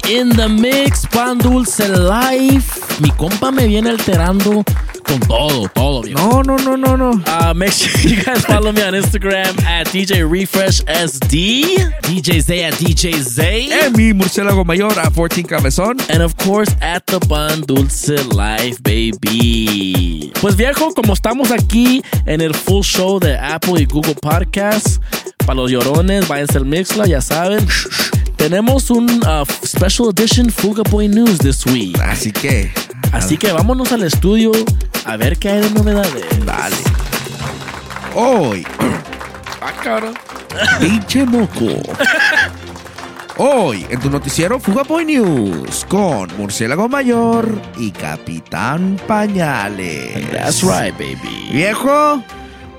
in 0.09 0.29
the 0.31 0.49
mix. 0.49 1.07
Pan 1.07 1.39
Dulce 1.39 1.89
Life. 1.89 3.01
Mi 3.01 3.11
compa 3.11 3.51
me 3.51 3.67
viene 3.67 3.91
alterando 3.91 4.65
con 5.07 5.21
todo, 5.21 5.69
todo, 5.69 6.03
viejo. 6.03 6.43
No, 6.43 6.43
no, 6.43 6.57
no, 6.57 6.77
no, 6.77 6.97
no. 6.97 7.11
Uh, 7.27 7.55
make 7.55 7.73
sure 7.73 7.91
you 8.11 8.23
guys 8.23 8.45
follow 8.45 8.73
me 8.73 8.83
on 8.83 8.95
Instagram 8.95 9.61
at 9.65 9.87
DJ 9.89 10.29
Refresh 10.29 10.83
SD. 10.85 11.77
DJ 12.03 12.41
Zay 12.41 12.65
at 12.65 12.75
DJ 12.75 13.21
Zay. 13.21 13.71
Eh, 13.71 13.91
mi 13.91 14.13
murciélago 14.13 14.65
mayor 14.65 14.99
a 14.99 15.11
14 15.11 15.45
cabezón. 15.45 16.01
And 16.11 16.23
of 16.23 16.37
course, 16.37 16.75
at 16.81 17.07
the 17.07 17.21
Pan 17.21 17.63
Dulce 17.63 18.25
Life, 18.35 18.83
baby. 18.83 20.33
Pues 20.41 20.57
viejo, 20.57 20.93
como 20.95 21.13
estamos 21.13 21.51
aquí 21.51 22.03
en 22.27 22.41
el 22.41 22.55
full 22.55 22.83
show 22.83 23.19
de 23.21 23.37
Apple 23.37 23.81
y 23.81 23.85
Google 23.87 24.15
Podcasts, 24.15 25.01
para 25.45 25.55
los 25.55 25.71
llorones, 25.71 26.27
váyanse 26.27 26.59
al 26.59 26.67
Mixla, 26.67 27.07
ya 27.07 27.21
saben. 27.21 27.67
Tenemos 28.37 28.91
un 28.91 29.09
uh, 29.25 29.45
special 29.67 30.11
edition 30.11 30.51
Fuga 30.51 30.83
Boy 30.91 31.09
News 31.09 31.39
this 31.39 31.65
week. 31.67 31.99
Así 32.01 32.31
que. 32.33 32.71
Así 33.13 33.37
que 33.37 33.51
vámonos 33.53 33.93
al 33.93 34.03
estudio 34.03 34.53
a 35.05 35.17
ver 35.17 35.39
qué 35.39 35.51
hay 35.51 35.61
de 35.63 35.71
novedades. 35.71 36.25
Dale. 36.45 36.77
Hoy. 38.15 38.67
Ah, 39.59 39.73
cabrón. 39.83 40.15
Pinche 40.81 41.25
moco. 41.25 41.83
Hoy, 43.39 43.85
en 43.91 43.99
tu 43.99 44.09
noticiero 44.09 44.61
Fuga 44.61 44.85
Boy 44.85 45.05
News, 45.07 45.85
con 45.89 46.29
Murciélago 46.39 46.89
Mayor 46.89 47.61
y 47.77 47.91
Capitán 47.91 48.97
Pañales. 49.09 50.31
That's 50.31 50.63
right, 50.63 50.97
baby. 50.97 51.49
Viejo, 51.51 52.23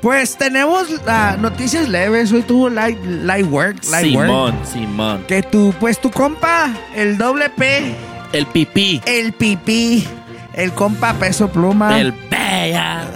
pues 0.01 0.37
tenemos 0.37 0.87
ah, 1.07 1.35
noticias 1.39 1.87
leves. 1.89 2.31
Hoy 2.31 2.41
tuvo 2.43 2.69
light, 2.69 2.97
light 3.03 3.45
work, 3.47 3.77
light 3.91 4.15
work. 4.15 4.27
Simón, 4.27 4.55
Simón. 4.71 5.23
Que 5.27 5.41
tu, 5.43 5.73
pues 5.79 5.99
tu 5.99 6.11
compa, 6.11 6.71
el 6.95 7.17
doble 7.17 7.49
P, 7.49 7.95
El 8.33 8.45
pipí. 8.47 9.01
el 9.05 9.33
pipí, 9.33 10.07
el 10.53 10.71
compa 10.73 11.13
peso 11.13 11.49
pluma. 11.49 11.99
El 11.99 12.11
bella. 12.11 13.05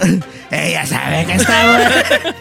Ella 0.50 0.84
sabe 0.84 1.24
que 1.24 1.32
está 1.32 1.66
bueno. 1.66 1.90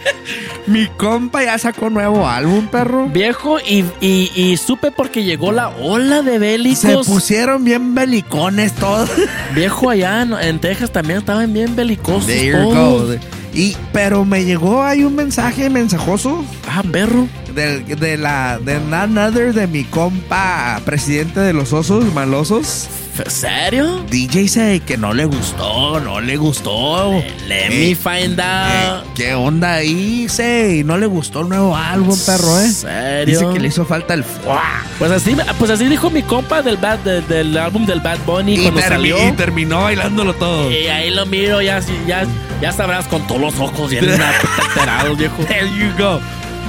Mi 0.67 0.86
compa 0.88 1.43
ya 1.45 1.58
sacó 1.58 1.89
nuevo 1.89 2.27
álbum, 2.27 2.67
perro. 2.67 3.08
Viejo, 3.08 3.58
y, 3.60 3.86
y, 4.01 4.30
y 4.36 4.58
supe 4.58 4.91
porque 4.91 5.23
llegó 5.23 5.54
la 5.54 5.69
ola 5.69 6.21
de 6.21 6.34
Se 6.34 6.39
bélicos. 6.39 7.08
pusieron 7.08 7.63
bien 7.63 7.95
belicones 7.95 8.73
todos. 8.73 9.10
Viejo, 9.56 9.89
allá 9.89 10.23
en, 10.23 10.34
en 10.34 10.60
Texas 10.60 10.91
también 10.91 11.19
estaban 11.19 11.54
bien 11.54 11.73
belicosos 11.73 12.25
There 12.27 12.47
you 12.47 12.58
todos. 12.73 13.15
go. 13.15 13.21
Y, 13.54 13.76
pero 13.92 14.24
me 14.24 14.46
llegó 14.46 14.82
ahí 14.84 15.04
un 15.04 15.16
mensaje 15.16 15.70
mensajoso 15.70 16.46
Ah, 16.70 16.84
perro. 16.90 17.28
de, 17.54 17.82
de 17.82 18.16
la 18.18 18.60
de 18.64 18.80
none 18.80 19.20
other 19.20 19.54
de 19.54 19.68
mi 19.68 19.84
compa 19.84 20.80
presidente 20.86 21.40
de 21.42 21.52
los 21.54 21.74
osos 21.74 22.14
malosos. 22.14 22.88
¿Serio? 23.28 24.04
DJ 24.10 24.47
say 24.47 24.80
que 24.80 24.97
no 24.97 25.13
le 25.13 25.26
gustó, 25.26 26.00
no 26.00 26.21
le 26.21 26.38
gustó. 26.38 27.21
Let 27.47 27.67
Eh, 27.67 27.69
me 27.69 27.95
find 27.95 28.39
out. 28.39 29.04
Eh, 29.06 29.10
¿Qué 29.15 29.34
onda 29.34 29.74
ahí? 29.76 30.28
Say, 30.30 30.84
no 30.84 30.97
le 30.97 31.06
gustó 31.06 31.41
el 31.41 31.50
nuevo 31.50 31.76
álbum, 31.76 32.17
perro, 32.26 32.60
eh. 32.60 32.69
¿Serio? 32.69 33.39
Dice 33.39 33.54
que 33.54 33.60
le 33.60 33.67
hizo 33.67 33.86
falta 33.86 34.13
el 34.13 34.24
fuá. 34.24 34.84
Pues 34.97 35.12
así, 35.12 35.36
pues 35.60 35.71
así 35.71 35.86
dijo 35.86 36.10
mi 36.10 36.24
compa 36.24 36.62
del, 36.62 36.78
bad, 36.78 37.00
de- 37.00 37.21
del 37.21 37.58
álbum 37.58 37.86
del 37.86 38.00
Bad 38.00 38.19
Bunny 38.26 38.56
Y, 38.56 38.62
cuando 38.63 38.82
salió. 38.82 39.28
y 39.28 39.32
terminó 39.34 39.84
bailándolo 39.84 40.34
todo. 40.36 40.71
Y 40.71 40.88
ahí 40.88 41.12
lo 41.12 41.26
miro, 41.26 41.62
ya, 41.62 41.80
ya, 42.08 42.26
ya 42.62 42.71
sabrás 42.71 43.08
con 43.08 43.26
todos 43.28 43.41
los 43.41 43.60
ojos 43.60 43.89
bien 43.91 44.06
alterados, 44.69 45.17
viejo. 45.17 45.43
There 45.43 45.67
you 45.78 45.91
go. 45.97 46.19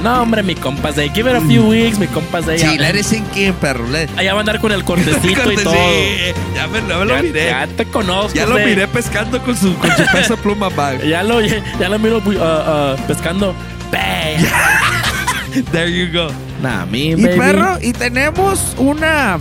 No, 0.02 0.20
hombre, 0.22 0.42
mi 0.42 0.54
compa 0.54 0.90
de 0.92 1.08
Give 1.10 1.30
it 1.30 1.36
a 1.36 1.40
few 1.40 1.62
weeks, 1.68 1.98
mi 1.98 2.06
compa 2.08 2.40
de 2.40 2.58
Sí, 2.58 2.76
let 2.78 2.98
it 2.98 3.04
sink 3.04 3.36
in, 3.36 3.52
perro. 3.54 3.84
Allá 4.16 4.32
va 4.34 4.38
a 4.38 4.40
andar 4.40 4.60
con 4.60 4.72
el 4.72 4.82
cortecito 4.90 5.52
y 5.52 5.56
todo. 5.56 5.72
sí, 5.74 6.32
ya 6.56 6.66
me, 6.66 6.80
me 6.82 7.04
lo 7.04 7.16
Ya, 7.16 7.22
miré. 7.22 7.46
ya 7.46 7.66
te 7.68 7.84
conozco. 7.86 8.34
Ya 8.34 8.46
lo 8.46 8.56
miré 8.56 8.88
pescando 8.88 9.40
con 9.42 9.56
su, 9.56 9.74
con 9.76 9.90
su 9.96 10.04
peso 10.12 10.36
pluma 10.42 10.68
bag. 10.70 11.02
Ya 11.04 11.22
lo, 11.22 11.40
ya, 11.40 11.62
ya 11.78 11.88
lo 11.88 11.98
miro 11.98 12.18
uh, 12.18 12.30
uh, 12.30 12.96
pescando. 13.06 13.54
Bang. 13.92 14.44
There 15.72 15.88
you 15.90 16.10
go. 16.12 16.32
Nah, 16.62 16.84
mi 16.86 17.10
Y 17.10 17.14
baby. 17.14 17.38
perro, 17.38 17.78
y 17.80 17.92
tenemos 17.92 18.74
una 18.78 19.38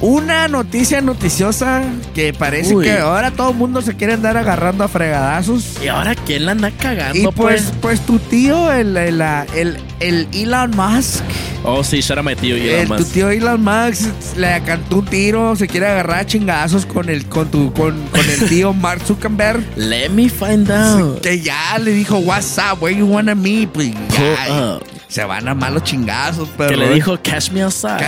una 0.00 0.46
noticia 0.48 1.00
noticiosa 1.00 1.82
que 2.14 2.32
parece 2.32 2.74
Uy. 2.74 2.84
que 2.84 2.98
ahora 2.98 3.30
todo 3.30 3.50
el 3.50 3.56
mundo 3.56 3.80
se 3.82 3.94
quiere 3.96 4.12
andar 4.14 4.36
agarrando 4.36 4.84
a 4.84 4.88
fregadazos. 4.88 5.78
¿Y 5.82 5.88
ahora 5.88 6.14
quién 6.14 6.44
la 6.46 6.52
anda 6.52 6.70
cagando, 6.70 7.18
Y 7.18 7.22
pues, 7.24 7.34
pues? 7.34 7.72
pues 7.80 8.00
tu 8.00 8.18
tío, 8.18 8.72
el, 8.72 8.96
el, 8.96 9.20
el, 9.54 9.78
el 10.00 10.28
Elon 10.32 10.70
Musk, 10.76 11.22
Oh, 11.68 11.82
sí, 11.82 12.00
shout 12.00 12.18
out 12.18 12.24
my 12.26 12.36
tío 12.36 12.56
y 12.56 12.68
el, 12.68 12.86
tu 12.86 12.94
más. 12.94 13.04
tío 13.06 13.28
Elon 13.30 13.60
Musk 13.64 14.36
le 14.36 14.60
cantó 14.62 14.98
un 14.98 15.04
tiro, 15.06 15.56
se 15.56 15.66
quiere 15.66 15.86
agarrar 15.86 16.20
a 16.20 16.26
chingazos 16.26 16.86
con 16.86 17.08
el, 17.08 17.26
con 17.26 17.50
tu, 17.50 17.72
con, 17.72 18.00
con 18.08 18.20
el 18.30 18.48
tío 18.48 18.72
Mark 18.74 19.00
Zuckerberg. 19.04 19.64
Let 19.76 20.10
me 20.10 20.28
find 20.28 20.70
out. 20.70 21.20
Que 21.22 21.40
ya 21.40 21.76
le 21.80 21.90
dijo, 21.92 22.18
what's 22.18 22.56
up, 22.58 22.80
where 22.82 22.96
you 22.96 23.06
wanna 23.06 23.34
meet? 23.34 23.70
Pues 23.70 23.90
ya, 23.92 23.96
Pull 24.08 24.56
up. 24.76 24.82
Se 25.08 25.24
van 25.24 25.46
a 25.48 25.54
malos 25.54 25.84
chingazos, 25.84 26.48
perro. 26.50 26.70
Que 26.70 26.76
le 26.76 26.94
dijo, 26.94 27.18
cash 27.22 27.50
me 27.50 27.62
outside. 27.62 27.98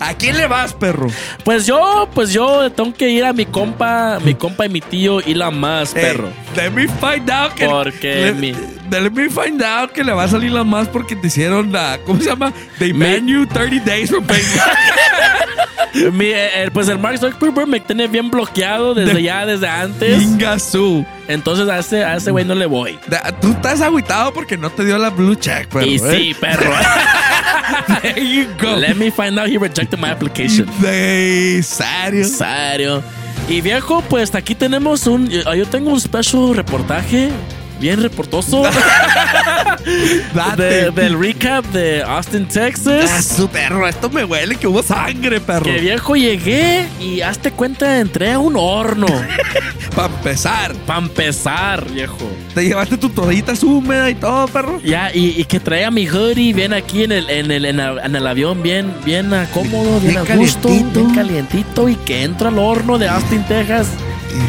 ¿A 0.00 0.14
quién 0.14 0.36
le 0.36 0.46
vas, 0.46 0.72
perro? 0.72 1.08
Pues 1.44 1.66
yo, 1.66 2.08
pues 2.14 2.32
yo 2.32 2.70
tengo 2.72 2.92
que 2.94 3.10
ir 3.10 3.24
a 3.24 3.32
mi 3.32 3.44
compa, 3.46 4.18
mi 4.24 4.34
compa 4.34 4.66
y 4.66 4.68
mi 4.68 4.80
tío 4.80 5.20
y 5.20 5.34
la 5.34 5.50
más, 5.50 5.92
perro. 5.92 6.28
Hey, 6.28 6.52
let 6.56 6.70
me 6.70 6.86
find 6.88 7.30
out 7.30 7.52
que. 7.54 7.66
Porque 7.66 8.14
le- 8.26 8.32
mi- 8.32 8.54
Let 8.90 9.10
me 9.10 9.28
find 9.28 9.62
out 9.62 9.92
que 9.92 10.02
le 10.02 10.12
va 10.12 10.24
a 10.24 10.28
salir 10.28 10.52
la 10.52 10.64
más 10.64 10.88
porque 10.88 11.14
te 11.16 11.26
hicieron 11.28 11.72
la. 11.72 11.98
¿Cómo 12.04 12.20
se 12.20 12.26
llama? 12.26 12.52
They 12.78 12.92
ban 12.92 13.26
you 13.28 13.46
30 13.46 13.84
days 13.84 14.10
for 14.10 14.22
paying. 14.22 14.44
Mi, 16.12 16.26
eh, 16.26 16.64
eh, 16.64 16.70
pues 16.72 16.88
el 16.88 16.98
Mark 16.98 17.18
Zuckerberg 17.18 17.66
me 17.66 17.80
tiene 17.80 18.06
bien 18.06 18.30
bloqueado 18.30 18.94
desde 18.94 19.14
De- 19.14 19.22
ya, 19.24 19.44
desde 19.44 19.68
antes. 19.68 20.22
Ingasu. 20.22 21.04
Entonces 21.26 21.68
a 21.68 21.78
ese, 21.80 22.04
a 22.04 22.16
ese 22.16 22.30
güey 22.30 22.44
no 22.44 22.54
le 22.54 22.66
voy. 22.66 22.98
Tú 23.40 23.50
estás 23.50 23.80
agüitado 23.80 24.32
porque 24.32 24.56
no 24.56 24.70
te 24.70 24.84
dio 24.84 24.98
la 24.98 25.10
blue 25.10 25.34
check, 25.34 25.66
perro. 25.68 25.86
y 25.86 25.96
¿eh? 25.96 25.98
sí, 25.98 26.36
perro. 26.40 26.70
There 28.02 28.24
you 28.24 28.46
go. 28.60 28.76
Let 28.76 28.94
me 28.94 29.10
find 29.10 29.38
out 29.38 29.48
he 29.48 29.58
rejected 29.58 29.98
my 29.98 30.10
application. 30.10 30.66
De 30.80 31.60
serio. 31.62 32.24
Serio. 32.24 33.02
Y 33.48 33.60
viejo, 33.60 34.00
pues 34.02 34.32
aquí 34.34 34.54
tenemos 34.54 35.06
un. 35.08 35.28
Yo 35.28 35.66
tengo 35.66 35.90
un 35.90 36.00
special 36.00 36.54
reportaje. 36.54 37.30
Bien 37.80 38.00
reportoso. 38.02 38.62
De- 40.56 40.90
del 40.90 41.18
recap 41.18 41.64
de 41.66 42.02
Austin, 42.02 42.46
Ah, 42.50 42.52
Texas. 42.52 43.24
su 43.36 43.48
perro, 43.48 43.86
esto 43.88 44.10
me 44.10 44.24
huele 44.24 44.56
que 44.56 44.66
hubo 44.66 44.82
sangre, 44.82 45.40
perro. 45.40 45.64
Que 45.64 45.78
viejo 45.78 46.14
llegué 46.16 46.86
y 47.00 47.20
hazte 47.22 47.50
cuenta, 47.52 47.98
entré 48.00 48.32
a 48.32 48.38
un 48.38 48.56
horno. 48.56 49.06
Para 49.96 50.08
empezar, 50.14 50.74
Para 50.86 51.00
empezar, 51.00 51.90
viejo. 51.90 52.30
te 52.54 52.64
llevaste 52.64 52.96
tu 52.96 53.08
toallita 53.08 53.54
húmeda 53.62 54.10
y 54.10 54.14
todo, 54.14 54.46
perro. 54.48 54.80
Ya, 54.84 55.10
y, 55.14 55.40
y 55.40 55.44
que 55.44 55.58
traía 55.60 55.90
mi 55.90 56.06
hoodie 56.06 56.52
bien 56.52 56.72
aquí 56.72 57.04
en 57.04 57.12
el, 57.12 57.28
en 57.30 57.50
el, 57.50 57.64
en 57.64 57.80
el, 57.80 57.98
en 57.98 58.16
el 58.16 58.26
avión, 58.26 58.62
bien, 58.62 58.92
bien 59.04 59.32
ah, 59.34 59.46
cómodo, 59.52 59.98
bien, 60.00 60.22
Bien 60.22 60.32
a 60.32 60.36
gusto, 60.36 60.68
calientito. 60.68 61.00
bien 61.00 61.14
calientito. 61.14 61.88
Y 61.88 61.96
que 61.96 62.22
entro 62.24 62.48
al 62.48 62.58
horno 62.58 62.98
de 62.98 63.08
Austin, 63.08 63.42
Texas. 63.44 63.88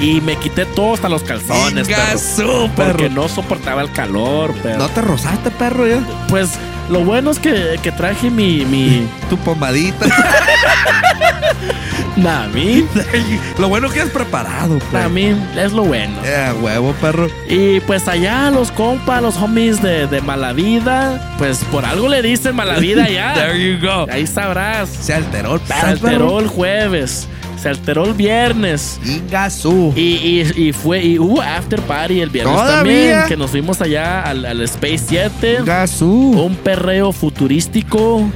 Y 0.02 0.22
me 0.22 0.36
quité 0.38 0.66
todo 0.66 0.94
hasta 0.94 1.10
los 1.10 1.24
calzones, 1.24 1.88
perro. 1.88 2.02
Ingasu, 2.04 2.70
Porque 2.76 3.04
perro. 3.06 3.10
no 3.10 3.28
soportaba 3.30 3.82
el 3.82 3.92
calor, 3.92 4.54
pero. 4.62 4.78
No 4.80 4.90
te 4.90 5.02
rozaste, 5.02 5.52
perro, 5.52 5.88
ya. 5.88 6.00
Pues 6.30 6.52
lo 6.90 7.02
bueno 7.04 7.32
es 7.32 7.40
que, 7.40 7.80
que 7.82 7.92
traje 7.92 8.30
mi, 8.30 8.66
mi. 8.66 9.08
Tu 9.30 9.38
pomadita. 9.38 10.06
Nah, 12.18 12.44
a 12.44 12.48
mí. 12.50 12.86
Lo 13.58 13.70
bueno 13.70 13.90
que 13.90 14.02
has 14.02 14.10
preparado, 14.10 14.80
pues. 14.92 15.04
A 15.06 15.08
mí 15.08 15.34
es 15.56 15.72
lo 15.72 15.84
bueno. 15.86 16.14
Eh, 16.24 16.52
huevo, 16.62 16.92
perro. 17.00 17.28
Y 17.50 17.80
pues 17.82 18.06
allá 18.08 18.52
los 18.52 18.70
compas, 18.72 19.22
los 19.22 19.38
homies 19.38 19.82
de, 19.82 20.08
de 20.08 20.20
Malavida, 20.22 21.34
pues 21.38 21.60
por 21.72 21.86
algo 21.86 22.10
le 22.10 22.22
dicen 22.22 22.56
Malavida 22.56 23.08
ya. 23.10 23.34
There 23.34 23.58
you 23.58 23.80
go. 23.80 24.08
Ahí 24.12 24.28
sabrás. 24.28 24.90
Se 24.90 25.14
alteró 25.14 25.56
el 25.56 25.62
Se 25.62 25.68
perro. 25.68 25.88
alteró 25.88 26.40
el 26.42 26.48
jueves. 26.48 27.28
Se 27.62 27.70
alteró 27.70 28.06
el 28.06 28.14
viernes. 28.14 29.00
Ingasú. 29.06 29.94
Y, 29.96 30.02
y, 30.02 30.52
y 30.70 30.74
fue, 30.74 31.04
y 31.04 31.20
hubo 31.20 31.42
after 31.42 31.80
party 31.82 32.20
el 32.22 32.30
viernes 32.32 32.56
¿Todavía? 32.56 32.76
también. 32.78 33.20
Que 33.28 33.38
nos 33.38 33.52
fuimos 33.52 33.80
allá 33.82 34.24
al, 34.24 34.46
al 34.46 34.62
Space 34.62 34.98
7. 35.10 35.58
Ingasú. 35.60 36.08
Un 36.44 36.56
perreo 36.56 37.12
futurístico. 37.12 38.28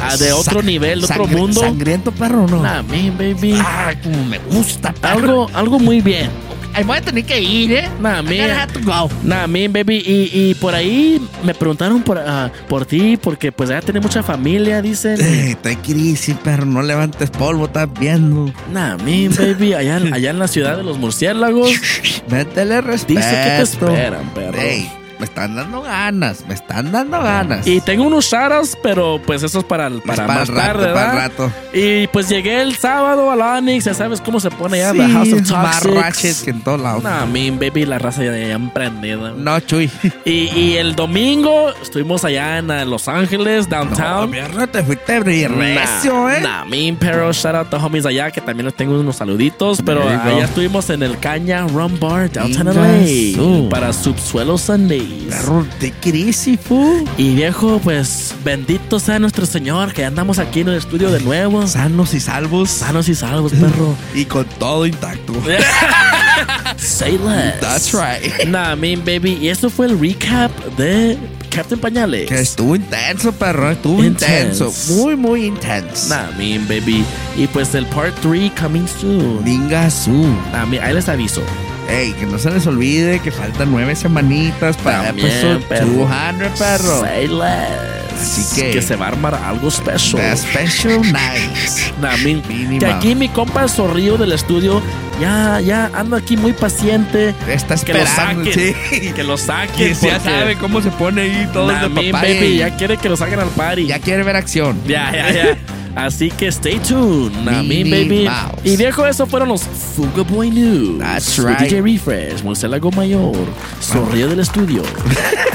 ah, 0.00 0.16
de 0.16 0.32
otro 0.32 0.60
Sa- 0.60 0.66
nivel, 0.66 1.00
de 1.00 1.06
otro 1.06 1.26
mundo. 1.26 1.60
¿Sangriento, 1.60 2.10
perro, 2.12 2.46
no? 2.46 2.62
Nah, 2.62 2.82
man, 2.82 3.14
baby. 3.18 3.60
Ay, 3.64 3.96
como 4.02 4.24
me 4.24 4.38
gusta, 4.50 4.92
perro. 4.94 5.12
Algo, 5.18 5.50
algo 5.52 5.78
muy 5.78 6.00
bien. 6.00 6.30
Ay, 6.72 6.84
voy 6.84 6.96
a 6.96 7.00
tener 7.00 7.24
que 7.24 7.40
ir, 7.40 7.72
¿eh? 7.72 7.88
Nah, 8.00 8.20
I 8.20 8.22
man. 8.22 8.36
gotta 8.36 8.62
have 8.62 8.72
to 8.72 8.80
go. 8.80 9.10
Nah, 9.22 9.46
man, 9.46 9.72
baby. 9.72 10.02
Y, 10.06 10.30
y 10.32 10.54
por 10.54 10.74
ahí 10.74 11.20
me 11.42 11.52
preguntaron 11.54 12.02
por, 12.02 12.18
ah, 12.18 12.50
por 12.68 12.86
ti, 12.86 13.16
porque 13.16 13.50
pues 13.52 13.70
allá 13.70 13.80
tenés 13.82 14.02
mucha 14.02 14.22
familia, 14.22 14.80
dicen. 14.82 15.18
Eh, 15.30 15.50
Estoy 15.50 15.76
crisis, 15.76 16.36
perro. 16.42 16.64
No 16.66 16.82
levantes 16.82 17.30
polvo, 17.30 17.66
estás 17.66 17.88
viendo. 17.98 18.52
Nah, 18.72 18.96
man, 18.98 19.30
baby. 19.36 19.74
Allá, 19.74 19.96
allá 20.12 20.30
en 20.30 20.38
la 20.38 20.48
ciudad 20.48 20.76
de 20.76 20.82
los 20.82 20.98
murciélagos. 20.98 21.70
Métele 22.30 22.80
respeto. 22.80 23.20
Dice 23.20 23.30
que 23.30 23.50
te 23.56 23.62
esperan, 23.62 24.30
perro. 24.34 24.60
Ey, 24.60 24.90
me 25.20 25.26
están 25.26 25.54
dando 25.54 25.82
ganas, 25.82 26.44
me 26.48 26.54
están 26.54 26.90
dando 26.90 27.20
ganas. 27.22 27.66
Y 27.66 27.80
tengo 27.82 28.04
unos 28.06 28.24
sharas, 28.24 28.76
pero 28.82 29.20
pues 29.24 29.42
eso 29.42 29.58
es 29.60 29.64
para, 29.64 29.86
el- 29.86 30.00
para, 30.00 30.26
para 30.26 30.40
más 30.40 30.48
el 30.48 30.54
rato, 30.56 30.66
tarde, 30.80 30.92
para 30.94 31.10
el 31.10 31.16
¿verdad? 31.16 31.30
rato. 31.38 31.52
Y 31.74 32.06
pues 32.08 32.28
llegué 32.28 32.60
el 32.62 32.74
sábado 32.76 33.30
al 33.30 33.40
Onyx, 33.40 33.84
ya 33.84 33.94
sabes 33.94 34.20
cómo 34.20 34.40
se 34.40 34.50
pone 34.50 34.82
allá, 34.82 34.92
Sí, 34.92 34.98
The 34.98 35.12
House 35.12 35.32
of 35.34 35.50
más 35.62 35.80
Toxics. 35.82 35.94
ratchet 36.02 36.44
que 36.44 36.50
en 36.50 36.60
todos 36.62 36.80
lados. 36.80 37.02
Nah, 37.04 37.26
mean, 37.26 37.58
baby, 37.58 37.84
la 37.84 37.98
raza 37.98 38.24
ya, 38.24 38.32
ya 38.36 38.54
emprendida. 38.54 39.32
No, 39.36 39.60
Chuy. 39.60 39.90
Y, 40.24 40.30
y 40.58 40.76
el 40.76 40.96
domingo 40.96 41.70
estuvimos 41.82 42.24
allá 42.24 42.58
en 42.58 42.70
eh, 42.70 42.84
Los 42.86 43.06
Ángeles, 43.06 43.68
No, 43.68 43.76
downtown. 43.84 44.30
mierda, 44.30 44.66
te 44.66 44.82
fuiste 44.82 45.20
recio, 45.20 46.30
¿eh? 46.30 46.40
Nah, 46.40 46.64
pero 46.98 47.32
shout 47.32 47.54
out 47.54 47.68
to 47.70 47.76
homies 47.76 48.06
allá, 48.06 48.30
que 48.30 48.40
también 48.40 48.66
les 48.66 48.74
tengo 48.74 48.98
unos 48.98 49.16
saluditos. 49.16 49.82
Pero 49.84 50.02
allá 50.08 50.44
estuvimos 50.44 50.88
en 50.90 51.02
el 51.02 51.18
Caña 51.18 51.66
Rum 51.66 51.98
Bar, 52.00 52.30
downtown. 52.32 52.74
LA, 52.74 53.68
para 53.70 53.92
Subsuelo 53.92 54.56
Sundays. 54.58 55.09
Perro, 55.28 55.66
de 55.80 55.92
crisis, 55.92 56.58
fu. 56.60 57.04
Y 57.16 57.34
viejo, 57.34 57.80
pues 57.82 58.34
bendito 58.44 58.98
sea 58.98 59.18
nuestro 59.18 59.46
Señor, 59.46 59.92
que 59.92 60.04
andamos 60.04 60.38
aquí 60.38 60.60
en 60.60 60.68
el 60.68 60.74
estudio 60.76 61.10
de 61.10 61.20
nuevo. 61.20 61.66
Sanos 61.66 62.14
y 62.14 62.20
salvos. 62.20 62.70
Sanos 62.70 63.08
y 63.08 63.14
salvos, 63.14 63.52
perro. 63.52 63.94
Y 64.14 64.24
con 64.24 64.44
todo 64.58 64.86
intacto. 64.86 65.32
Say 66.76 67.18
less. 67.18 67.60
That's 67.60 67.92
right. 67.92 68.46
Nah, 68.48 68.74
mean, 68.76 69.04
baby. 69.04 69.38
Y 69.40 69.48
esto 69.48 69.68
fue 69.70 69.86
el 69.86 69.98
recap 69.98 70.50
de 70.76 71.18
Captain 71.50 71.80
Pañales. 71.80 72.28
Que 72.28 72.40
estuvo 72.40 72.74
intenso, 72.76 73.32
perro. 73.32 73.70
Estuvo 73.70 74.02
Intense. 74.02 74.64
intenso. 74.64 74.72
Muy, 74.94 75.16
muy 75.16 75.44
intenso. 75.46 76.08
Nah, 76.08 76.30
mean, 76.38 76.66
baby. 76.66 77.04
Y 77.36 77.46
pues 77.48 77.74
el 77.74 77.86
part 77.86 78.14
3 78.22 78.52
coming 78.60 78.86
soon. 78.86 79.44
Dingasú. 79.44 80.26
Nah, 80.52 80.64
mean, 80.66 80.82
ahí 80.82 80.94
les 80.94 81.08
aviso. 81.08 81.42
Ey, 81.90 82.12
que 82.12 82.26
no 82.26 82.38
se 82.38 82.50
les 82.50 82.66
olvide 82.66 83.18
que 83.20 83.30
faltan 83.30 83.70
nueve 83.70 83.96
semanitas 83.96 84.76
para 84.78 85.04
También, 85.06 85.26
episode 85.28 85.58
perro. 85.68 85.86
200, 86.08 86.58
perro. 86.58 87.00
Say 87.00 87.26
less. 87.28 88.20
Así 88.20 88.60
que- 88.60 88.82
se 88.82 88.96
va 88.96 89.06
a 89.06 89.08
armar 89.08 89.34
algo 89.34 89.70
special. 89.70 90.36
Special 90.36 91.00
night. 91.12 91.50
Nah, 92.00 92.16
Minnie 92.18 92.78
que 92.78 92.86
aquí 92.86 93.14
mi 93.14 93.28
compa 93.28 93.68
zorrillo 93.68 94.16
del 94.16 94.32
estudio 94.32 94.80
ya, 95.20 95.60
ya 95.60 95.90
anda 95.94 96.16
aquí 96.18 96.34
muy 96.36 96.52
paciente. 96.54 97.34
Está 97.48 97.76
Que 97.76 97.92
lo 97.92 97.98
esperando, 98.00 98.44
saquen. 98.50 98.74
sí. 98.90 99.12
Que 99.12 99.22
lo 99.24 99.36
saquen. 99.36 99.76
Que 99.76 99.94
ya 99.94 100.18
sabe 100.20 100.56
cómo 100.56 100.80
se 100.80 100.90
pone 100.90 101.22
ahí 101.22 101.48
todo 101.52 101.70
Nah, 101.70 101.84
el 101.84 101.94
de 101.94 102.10
papá. 102.12 102.22
baby, 102.24 102.56
ya 102.58 102.74
quiere 102.76 102.96
que 102.96 103.08
lo 103.10 103.16
saquen 103.16 103.40
al 103.40 103.48
party. 103.48 103.86
ya 103.86 103.98
quiere 103.98 104.22
ver 104.22 104.36
acción. 104.36 104.78
Ya, 104.86 105.12
ya, 105.12 105.30
ya. 105.32 105.56
Así 105.96 106.30
que 106.30 106.48
stay 106.50 106.78
tuned. 106.78 107.32
Minnie 107.44 107.84
baby. 107.84 108.24
Mouse. 108.28 108.60
Y 108.64 108.76
viejo, 108.76 109.06
eso 109.06 109.26
fueron 109.26 109.48
los 109.48 109.62
Fuga 109.62 110.22
Boy 110.22 110.50
News. 110.50 110.98
That's 110.98 111.38
right. 111.38 111.58
DJ 111.58 111.82
Refresh, 111.82 112.42
Murciélago 112.42 112.90
Mayor, 112.92 113.34
Zorrillo 113.82 114.28
del 114.28 114.40
Estudio. 114.40 114.82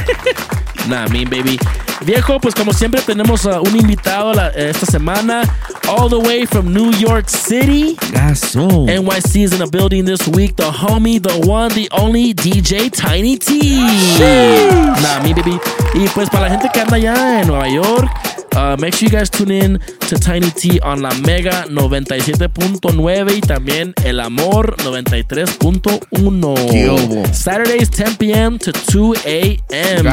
nah, 0.88 1.08
mean, 1.08 1.30
baby. 1.30 1.58
Viejo, 2.06 2.40
pues 2.40 2.54
como 2.54 2.74
siempre 2.74 3.02
tenemos 3.02 3.46
a 3.46 3.62
un 3.62 3.76
invitado 3.76 4.34
la- 4.34 4.50
esta 4.50 4.86
semana, 4.86 5.42
all 5.88 6.10
the 6.10 6.18
way 6.18 6.46
from 6.46 6.72
New 6.74 6.92
York 6.92 7.28
City. 7.30 7.96
Gaso. 8.12 8.86
NYC 8.86 9.44
is 9.46 9.54
in 9.54 9.62
a 9.62 9.68
building 9.68 10.04
this 10.06 10.28
week. 10.28 10.56
The 10.58 10.70
homie, 10.70 11.20
the 11.22 11.34
one, 11.48 11.70
the 11.74 11.88
only 11.92 12.34
DJ 12.34 12.92
Tiny 12.92 13.38
T. 13.38 13.80
Me 15.24 15.34
baby. 15.34 15.58
Y 15.96 16.08
pues 16.14 16.30
para 16.30 16.50
la 16.50 16.50
gente 16.52 16.70
que 16.74 16.82
anda 16.82 16.98
allá 16.98 17.42
en 17.42 17.48
Nueva 17.48 17.70
York, 17.70 18.10
uh, 18.56 18.76
make 18.80 18.96
sure 18.96 19.08
you 19.08 19.12
guys 19.12 19.30
tune 19.30 19.52
in 19.52 19.80
to 20.08 20.18
Tiny 20.18 20.50
T 20.52 20.80
on 20.82 21.02
la 21.02 21.12
Mega 21.26 21.66
97.9 21.68 23.38
y 23.38 23.42
también 23.42 23.94
El 24.04 24.20
Amor 24.20 24.76
93.1. 24.78 26.72
¿Qué 26.72 26.90
hubo? 26.90 27.26
Saturdays 27.34 27.90
10 27.90 28.18
p.m. 28.18 28.58
to 28.60 28.72
2 28.72 29.16
a.m. 29.26 30.04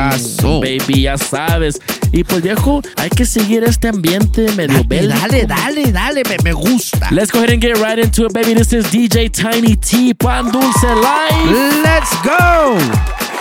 Baby, 0.60 1.02
ya 1.02 1.16
sabes. 1.16 1.80
Y 2.12 2.24
pues 2.24 2.42
viejo, 2.42 2.82
hay 2.96 3.10
que 3.10 3.24
seguir 3.24 3.64
este 3.64 3.88
ambiente 3.88 4.52
medio 4.52 4.82
Dale, 4.84 5.08
dale, 5.08 5.46
dale, 5.46 5.92
dale, 5.92 6.22
me, 6.24 6.36
me 6.44 6.52
gusta. 6.52 7.08
Let's 7.10 7.30
go 7.32 7.38
ahead 7.38 7.50
and 7.52 7.62
get 7.62 7.78
right 7.78 7.98
into 7.98 8.26
it, 8.26 8.32
baby. 8.34 8.54
This 8.54 8.72
is 8.72 8.86
DJ 8.86 9.30
Tiny 9.30 9.76
T, 9.76 10.12
Pan 10.14 10.50
Dulce 10.52 10.84
Live. 10.84 11.82
Let's 11.82 12.14
go. 12.22 13.31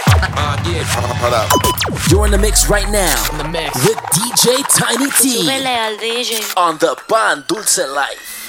You're 2.09 2.25
in 2.25 2.31
the 2.31 2.37
mix 2.37 2.69
right 2.69 2.89
now. 2.91 3.15
In 3.31 3.37
the 3.37 3.47
mix 3.49 3.73
with 3.87 3.97
DJ 4.13 4.61
Tiny 4.69 5.09
T 5.17 5.47
DJ. 5.47 6.57
on 6.57 6.77
the 6.77 6.95
Pan 7.09 7.43
Dulce 7.47 7.79
Life. 7.79 8.41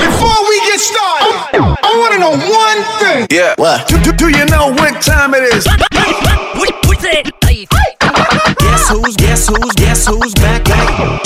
Before 0.00 0.40
we 0.48 0.60
get 0.68 0.80
started, 0.80 1.60
I 1.82 1.90
want 1.98 2.12
to 2.14 2.18
know 2.20 2.30
one 2.36 2.80
thing. 3.00 3.26
Yeah. 3.30 3.54
What? 3.56 3.88
Do, 3.88 3.98
do, 4.00 4.12
do 4.12 4.28
you 4.28 4.44
know 4.46 4.68
what 4.72 5.00
time 5.02 5.34
it 5.34 5.42
is? 5.42 5.64
Guess 8.58 8.88
who's, 8.90 9.16
guess 9.16 9.48
who's, 9.48 9.72
guess 9.74 10.06
who's 10.06 10.34
back? 10.34 10.68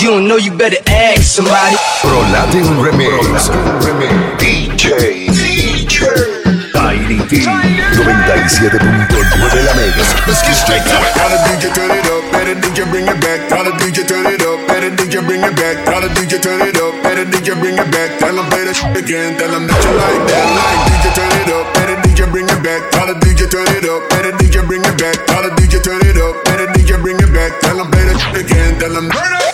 You 0.01 0.11
don't 0.11 0.29
know, 0.29 0.37
you 0.37 0.57
better 0.57 0.79
ask 0.87 1.23
somebody. 1.23 1.77
Pro 2.01 2.21
Latin 2.31 2.79
Remix. 2.79 3.51
DJ. 4.39 5.27
DJ. 5.29 6.34
Tiny 7.05 7.21
T. 7.29 7.45
97.9 7.45 8.73
la 8.73 9.75
Mega. 9.77 10.05
Let's 10.25 10.41
get 10.41 10.57
straight 10.57 10.81
to 10.89 10.97
it. 11.05 11.13
Tell 11.13 11.29
the 11.29 11.37
DJ 11.45 11.69
turn 11.77 11.93
it 11.93 12.09
up, 12.09 12.25
better 12.33 12.57
DJ 12.57 12.89
bring 12.89 13.05
it 13.05 13.21
back. 13.21 13.45
Tell 13.53 13.61
the 13.61 13.77
DJ 13.77 14.09
turn 14.09 14.25
it 14.25 14.41
up, 14.41 14.57
better 14.65 14.89
DJ 14.89 15.21
bring 15.21 15.45
it 15.45 15.53
back. 15.53 15.85
Tell 15.85 16.01
the 16.01 16.09
DJ 16.17 16.41
turn 16.41 16.65
it 16.65 16.81
up, 16.81 16.97
better 17.05 17.29
DJ 17.29 17.61
bring 17.61 17.77
it 17.77 17.91
back. 17.93 18.09
Tell 18.17 18.33
them 18.33 18.49
play 18.49 18.65
the 18.65 18.73
shit 18.73 18.97
again, 18.97 19.37
tell 19.37 19.53
them 19.53 19.69
that 19.69 19.85
you 19.85 19.93
like 20.01 20.25
that. 20.33 20.49
Like 20.57 20.81
DJ 20.89 21.13
turn 21.13 21.33
it 21.45 21.53
up, 21.53 21.67
better 21.77 21.97
DJ 22.09 22.25
bring 22.33 22.49
it 22.49 22.63
back. 22.65 22.81
Tell 22.89 23.05
the 23.05 23.21
DJ 23.21 23.53
turn 23.53 23.69
it 23.69 23.85
up, 23.85 24.01
better 24.09 24.33
DJ 24.41 24.65
bring 24.65 24.81
it 24.81 24.97
back. 24.97 25.17
Tell 25.29 25.43
the 25.45 25.53
DJ 25.61 25.85
turn 25.85 26.01
it 26.09 26.17
up, 26.17 26.41
better 26.49 26.73
DJ 26.73 26.97
bring 27.05 27.21
it 27.21 27.33
back. 27.37 27.53
Tell 27.61 27.77
them 27.77 27.93
play 27.93 28.09
the 28.09 28.17
shit 28.17 28.49
again, 28.49 28.81
tell 28.81 28.97
them 28.97 29.13
turn 29.13 29.33
up 29.45 29.54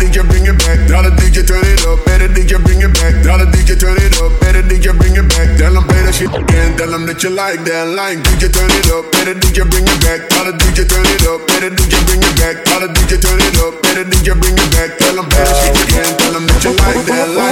DJ 0.00 0.24
bring 0.24 0.48
it 0.48 0.56
back. 0.64 0.80
The 0.88 1.12
DJ 1.20 1.44
turn 1.44 1.60
it 1.60 1.84
up, 1.84 2.00
better 2.08 2.28
DJ 2.32 2.56
bring 2.56 2.80
it 2.80 2.88
back. 2.96 3.20
The 3.20 3.44
DJ 3.52 3.76
turn 3.76 4.00
it 4.00 4.16
up, 4.16 4.32
better 4.40 4.64
DJ 4.64 4.96
bring 4.96 5.12
it 5.12 5.28
back. 5.28 5.60
Tell 5.60 5.76
them 5.76 5.84
play 5.84 6.00
the 6.08 6.12
shit 6.12 6.32
again, 6.32 6.76
tell 6.80 6.88
them 6.88 7.04
that 7.04 7.20
you 7.22 7.28
like 7.28 7.60
that. 7.68 7.92
Like 7.92 8.18
DJ 8.24 8.48
turn 8.48 8.72
it 8.72 8.88
up, 8.88 9.04
better 9.12 9.36
DJ 9.36 9.68
bring 9.68 9.84
it 9.84 10.00
back. 10.00 10.24
The 10.32 10.56
DJ 10.56 10.88
turn 10.88 11.04
it 11.04 11.28
up, 11.28 11.44
better 11.46 11.68
DJ 11.68 12.00
bring 12.08 12.24
it 12.24 12.34
back. 12.40 12.56
The 12.64 12.88
DJ 12.88 13.20
turn 13.20 13.40
it 13.44 13.60
up, 13.60 13.76
better 13.84 14.04
DJ 14.08 14.32
bring 14.40 14.56
it 14.56 14.70
back. 14.72 14.96
Tell 14.96 15.14
them 15.20 15.28
play 15.28 15.44
the 15.44 15.54
shit 15.60 15.76
again, 15.84 16.10
tell 16.16 16.32
them 16.32 16.48
that 16.48 16.64
you 16.64 16.72
like 16.80 17.04
that, 17.04 17.28
like 17.36 17.49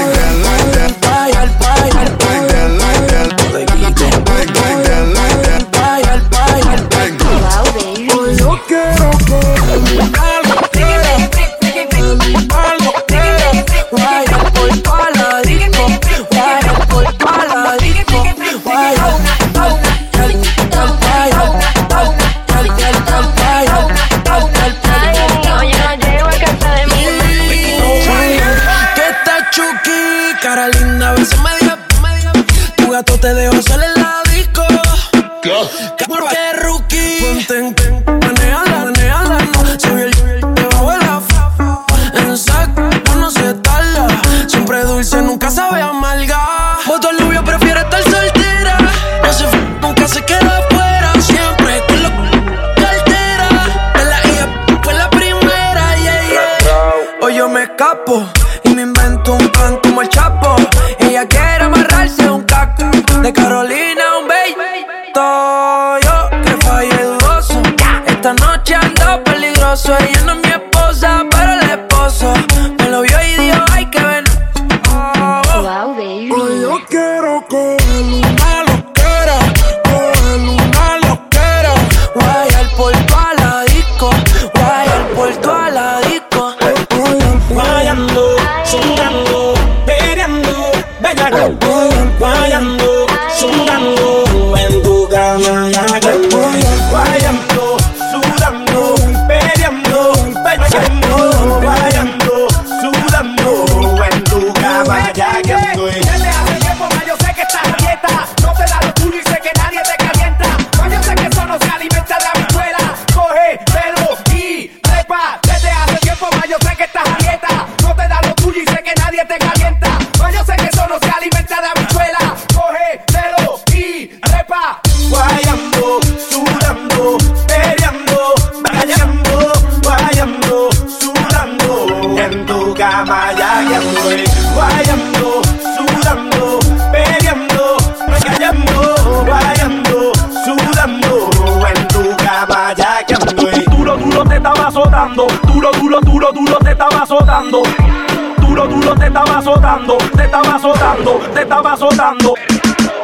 azotando, 149.59 149.99
te 150.15 150.25
estaba 150.25 150.55
azotando, 150.55 151.19
te 151.35 151.43
estaba 151.43 151.73
azotando. 151.73 152.35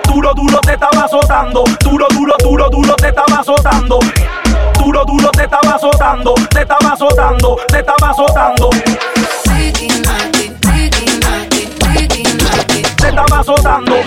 Duro, 0.04 0.32
duro, 0.34 0.60
te 0.60 0.74
estaba 0.74 1.04
azotando, 1.04 1.64
duro, 1.80 2.06
duro, 2.10 2.36
duro, 2.38 2.70
duro, 2.70 2.94
te 2.94 3.08
estaba 3.08 3.40
azotando. 3.40 3.98
Duro, 4.78 5.04
duro, 5.04 5.30
te 5.30 5.44
estaba 5.44 5.74
azotando, 5.74 6.34
te 6.50 6.60
estaba 6.60 6.92
azotando, 6.92 7.56
te 7.68 7.78
estaba 7.80 8.10
azotando. 8.10 8.70
Te 13.00 13.08
estaba 13.08 13.40
azotando. 13.40 14.00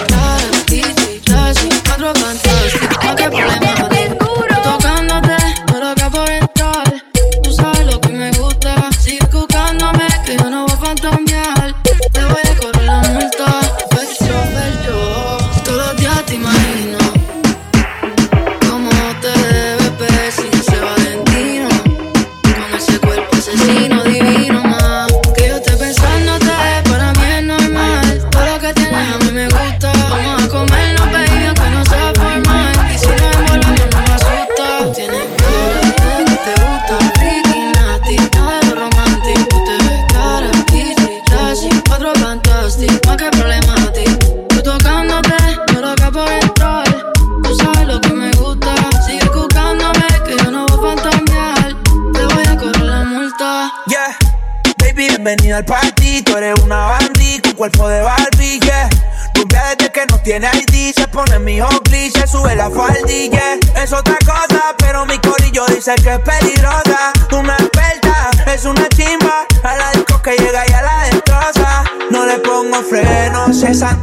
es 63.87 63.93
otra 63.93 64.17
cosa, 64.25 64.75
pero 64.77 65.05
mi 65.05 65.17
corillo 65.19 65.65
dice 65.67 65.95
que 65.95 66.15
es 66.15 66.19
peligrosa. 66.19 67.13
Una 67.31 67.53
experta 67.53 68.29
es 68.53 68.65
una 68.65 68.87
chimba, 68.89 69.45
a 69.63 69.75
la 69.77 69.91
disco 69.91 70.21
que 70.21 70.35
llega 70.35 70.63
y 70.67 70.73
a 70.73 70.81
la 70.81 71.03
destroza. 71.03 71.83
No 72.11 72.25
le 72.25 72.37
pongo 72.39 72.81
frenos, 72.83 73.63
esa 73.63 73.97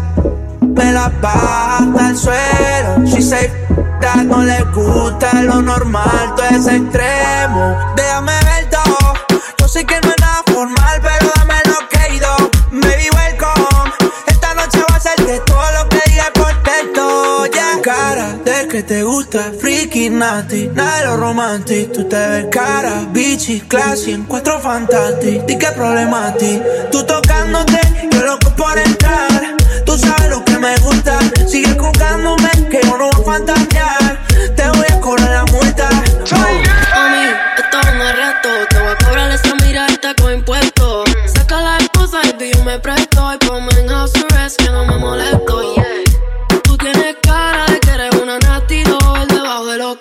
me 0.63 0.91
la 0.91 1.11
baja 1.21 1.87
al 2.01 2.17
suelo. 2.17 3.05
She 3.05 3.21
say 3.21 3.51
that 4.01 4.25
no 4.25 4.43
le 4.43 4.63
gusta 4.75 5.43
lo 5.43 5.61
normal, 5.61 6.33
todo 6.35 6.47
es 6.47 6.67
extremo. 6.67 7.77
Déjame 7.95 8.44
que 18.75 18.83
te 18.83 19.05
gusta, 19.05 19.53
friki, 19.61 20.11
nati, 20.11 20.67
nada 20.75 20.99
de 20.99 21.05
lo 21.05 21.17
romantic. 21.17 21.93
Tú 21.93 22.09
te 22.09 22.17
ves 22.17 22.47
cara, 22.51 23.07
bichi, 23.13 23.61
classy, 23.61 24.11
en 24.11 24.25
cuatro 24.25 24.59
fantastic. 24.59 25.47
Di 25.47 25.57
que 25.57 25.71
problemati, 25.77 26.61
tú 26.91 27.05
tocándote, 27.05 27.81
yo 28.11 28.21
loco 28.25 28.51
por 28.57 28.77
entrar. 28.77 29.55
Tú 29.87 29.97
sabes 29.97 30.29
lo 30.29 30.45
que 30.45 30.59
me 30.59 30.77
gusta, 30.79 31.21
sigue 31.47 31.77
colgándome, 31.77 32.51
que 32.69 32.81
yo 32.83 32.99
no 32.99 33.11
voy 33.11 33.23
a 33.23 33.25
fantasear. 33.25 34.04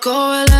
go 0.04 0.53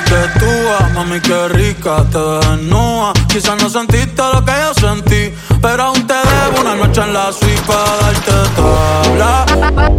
que 0.00 0.38
tú, 0.38 0.46
mami, 0.94 1.20
qué 1.20 1.48
rica 1.48 2.04
te 2.10 2.18
desnuda. 2.18 3.12
Quizás 3.28 3.62
no 3.62 3.68
sentiste 3.68 4.22
lo 4.32 4.44
que 4.44 4.52
yo 4.52 4.74
sentí, 4.74 5.34
pero 5.60 5.82
aún 5.84 6.06
te 6.06 6.14
debo 6.14 6.60
una 6.60 6.74
noche 6.74 7.02
en 7.02 7.12
la 7.12 7.32
suite 7.32 7.60
para 7.66 7.96
darte 7.96 8.32
tabla. 8.56 9.46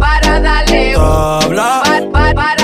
Para 0.00 0.40
darle 0.40 0.94
tabla. 0.94 1.82
para, 2.12 2.34
para 2.34 2.63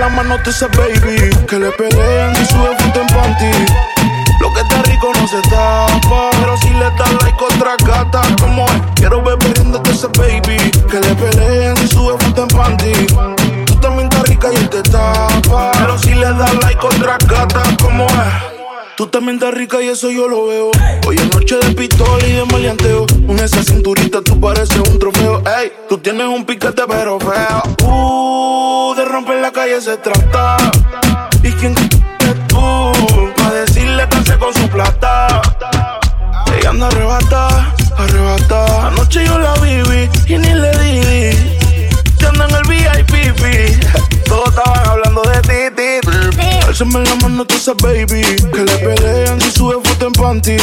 la 0.00 0.08
mano 0.08 0.36
te 0.42 0.50
dice 0.50 0.66
baby 0.68 1.30
Que 1.46 1.58
le 1.58 1.70
pelean 1.72 2.32
y 2.32 2.46
sube 2.46 2.74
frente 2.76 3.00
en 3.00 3.06
panty 3.08 3.99
que 4.60 4.66
está 4.66 4.82
rico 4.82 5.10
no 5.18 5.26
se 5.26 5.40
tapa. 5.48 6.30
Pero 6.38 6.56
si 6.58 6.68
le 6.68 6.84
das 6.84 7.12
like 7.22 7.42
otra 7.42 7.76
gata, 7.82 8.20
como 8.38 8.66
es. 8.66 8.82
Quiero 8.96 9.22
ver 9.22 9.38
bebiéndote 9.38 9.90
ese 9.90 10.06
baby. 10.08 10.70
Que 10.90 11.00
le 11.00 11.14
pelean 11.14 11.76
si 11.78 11.88
sube 11.88 12.18
foto 12.22 12.42
en 12.42 12.48
panty. 12.48 12.92
Tú 13.64 13.74
también 13.76 14.08
estás 14.10 14.28
rica 14.28 14.48
y 14.52 14.56
él 14.56 14.68
te 14.68 14.82
tapa. 14.82 15.72
Pero 15.78 15.98
si 15.98 16.12
le 16.12 16.26
das 16.26 16.54
like 16.62 16.86
otra 16.86 17.16
gata, 17.26 17.62
como 17.80 18.04
es. 18.04 18.96
Tú 18.98 19.06
también 19.06 19.36
estás 19.36 19.54
rica 19.54 19.80
y 19.80 19.88
eso 19.88 20.10
yo 20.10 20.28
lo 20.28 20.48
veo. 20.48 20.70
Hoy 21.06 21.16
es 21.16 21.34
noche 21.34 21.56
de 21.56 21.74
pistola 21.74 22.26
y 22.26 22.32
de 22.32 22.44
maleanteo. 22.44 23.06
Con 23.26 23.38
esa 23.38 23.62
cinturita 23.62 24.20
tú 24.20 24.38
pareces 24.38 24.76
un 24.76 24.98
trofeo. 24.98 25.42
Ey, 25.58 25.72
tú 25.88 25.96
tienes 25.96 26.26
un 26.26 26.44
piquete 26.44 26.82
pero 26.86 27.18
feo. 27.18 27.62
Uh, 27.82 28.94
de 28.94 29.06
romper 29.06 29.40
la 29.40 29.52
calle 29.52 29.80
se 29.80 29.96
trata. 29.96 30.58
¿Y 31.42 31.50
quién 31.52 31.74
es 31.78 31.88
tú? 32.48 32.99
Decirle 34.00 34.24
que 34.24 34.38
con 34.38 34.54
su 34.54 34.66
plata. 34.68 35.42
Ella 36.58 36.70
anda 36.70 36.86
arrebata, 36.86 37.74
arrebata. 37.98 38.86
Anoche 38.88 39.26
yo 39.26 39.38
la 39.38 39.52
viví 39.56 40.08
y 40.26 40.38
ni 40.38 40.54
le 40.54 40.70
di. 40.78 41.56
Te 42.18 42.26
anda 42.26 42.46
en 42.48 42.54
el 42.54 42.62
VIP, 42.62 44.24
Todos 44.26 44.48
estaban 44.48 44.88
hablando 44.88 45.20
de 45.22 45.40
ti, 45.42 45.76
ti. 45.76 46.66
Alzame 46.66 47.04
la 47.04 47.14
mano, 47.16 47.44
tú 47.44 47.56
sabes, 47.58 48.06
baby. 48.06 48.22
Que 48.52 48.64
le 48.64 48.76
pelean 48.78 49.38
si 49.38 49.50
sube 49.50 49.76
foto 49.84 50.06
en 50.06 50.12
panty. 50.12 50.56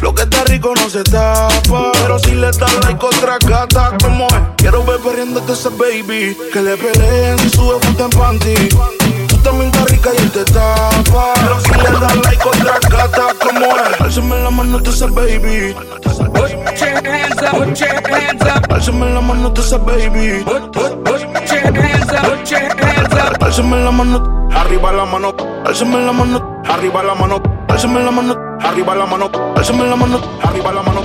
Lo 0.00 0.14
que 0.14 0.22
está 0.22 0.44
rico 0.44 0.72
no 0.74 0.88
se 0.88 1.04
tapa. 1.04 1.92
Pero 1.92 2.18
si 2.20 2.30
le 2.36 2.46
das 2.52 2.74
like 2.84 3.04
otra 3.04 3.36
gata, 3.46 3.92
como 4.02 4.28
es. 4.28 4.34
Quiero 4.56 4.82
ver 4.84 4.98
perdiéndote 5.00 5.52
ese 5.52 5.68
baby. 5.68 6.34
Que 6.54 6.62
le 6.62 6.76
peleen 6.78 7.38
si 7.38 7.50
sube 7.50 7.78
foto 7.86 8.04
en 8.04 8.10
panty. 8.10 9.25
También 9.46 9.70
estás 9.70 9.90
rica 9.92 10.10
y 10.12 10.16
él 10.22 10.30
te 10.32 10.44
tapa. 10.46 11.32
Pero 11.36 11.60
si 11.60 11.70
le 11.70 12.00
das 12.00 12.16
like 12.16 12.48
otra 12.48 12.78
gata, 12.90 13.26
como 13.40 13.66
es. 13.76 14.16
La 14.16 14.50
mano, 14.50 14.80
tú 14.82 14.90
sabes, 14.90 15.14
baby. 15.14 15.72
Put 16.02 16.50
your 16.80 17.06
hands 17.06 17.42
up, 17.42 17.52
put 17.52 17.78
your 17.78 17.90
hands 18.10 18.42
up. 18.42 19.14
La 19.14 19.20
mano, 19.20 19.52
tú 19.52 19.62
sabes, 19.62 19.86
baby. 19.86 20.42
Put, 20.42 20.72
put, 20.72 21.04
put 21.04 21.22
your 21.48 21.80
hands 21.80 22.12
up, 22.12 22.24
put 22.24 22.50
your 22.50 22.60
hands 22.60 23.14
up. 23.14 23.40
Alzame 23.40 23.84
la 23.84 23.92
mano, 23.92 24.48
arriba 24.52 24.90
la 24.90 25.04
mano. 25.04 25.32
Alzame 25.64 26.04
la 26.04 26.12
mano, 26.12 26.62
arriba 26.68 27.04
la 27.04 27.14
mano. 27.14 27.40
Alzame 27.68 28.02
la 28.02 28.10
mano, 28.10 28.34
arriba 28.64 28.94
la 28.96 29.06
mano. 29.06 29.30
Alzame 29.54 29.86
la 29.86 29.94
mano, 29.94 30.20
arriba 30.42 30.72
la 30.72 30.82
mano. 30.82 31.02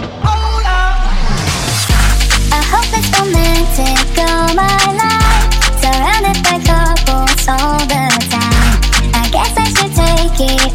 I 2.51 2.63
hope 2.71 2.97
it's 2.97 3.19
romantic 3.19 4.17
all 4.17 4.55
my 4.55 4.97
life. 4.97 5.10
By 6.31 6.59
couples 6.63 7.45
all 7.49 7.77
the 7.91 8.07
time. 8.31 8.79
I 9.13 9.29
guess 9.31 9.51
I 9.57 9.65
should 9.65 9.93
take 9.93 10.39
it 10.39 10.70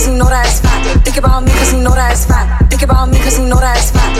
cause 0.00 0.08
he 0.08 0.16
know 0.16 0.28
that 0.28 0.46
it's 0.46 0.60
fat. 0.60 0.80
Think 1.04 1.18
about 1.18 1.44
me 1.44 1.50
cause 1.52 1.72
he 1.72 1.78
know 1.78 1.92
that 1.92 2.12
it's 2.12 2.24
fat. 2.24 2.48
Think 2.70 2.82
about 2.82 3.10
me 3.10 3.18
cause 3.18 3.36
he 3.36 3.44
know 3.44 3.60
that 3.60 3.76
it's 3.76 3.90
fat. 3.92 4.16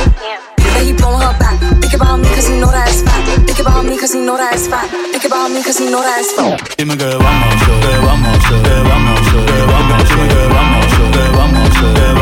Then 0.60 0.84
he 0.84 0.92
blowing 0.92 1.24
her 1.24 1.32
back. 1.40 1.56
Think 1.80 1.94
about 1.94 2.20
me 2.20 2.28
cause 2.36 2.48
he 2.48 2.60
know 2.60 2.70
that 2.70 2.88
it's 2.88 3.00
fat. 3.00 3.24
Think 3.46 3.60
about 3.60 3.84
me 3.86 3.96
cause 3.96 4.12
he 4.12 4.20
know 4.20 4.36
that 4.36 4.52
it's 4.52 4.68
fat. 4.68 4.90
Think 4.90 5.24
about 5.24 5.48
me 5.50 5.62
cause 5.64 5.78
he 5.78 5.88
know 5.88 6.02
that 6.04 6.20
it's 6.20 6.32
fat. 6.36 6.60
Dime 6.76 6.96
que 7.00 7.08
vamos 7.16 7.56
que 7.64 7.96
vamos 8.04 8.44
que 8.44 8.60
vamos 8.84 9.20
que 9.24 9.56
vamos 9.72 10.04
que 10.04 10.28
vamos 10.52 10.86
que 10.92 11.24
vamos 11.32 11.72
que 11.80 12.04
vamos 12.12 12.19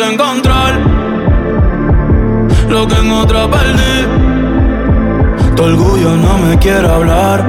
encontrar 0.00 0.78
lo 2.68 2.86
que 2.86 2.94
en 2.96 3.12
otra 3.12 3.48
perdí. 3.50 3.96
Tu 5.54 5.62
orgullo 5.62 6.16
no 6.16 6.38
me 6.38 6.58
quiere 6.58 6.86
hablar, 6.86 7.44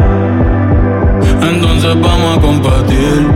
entonces 1.42 1.94
vamos 2.00 2.38
a 2.38 2.42
competir. 2.42 3.28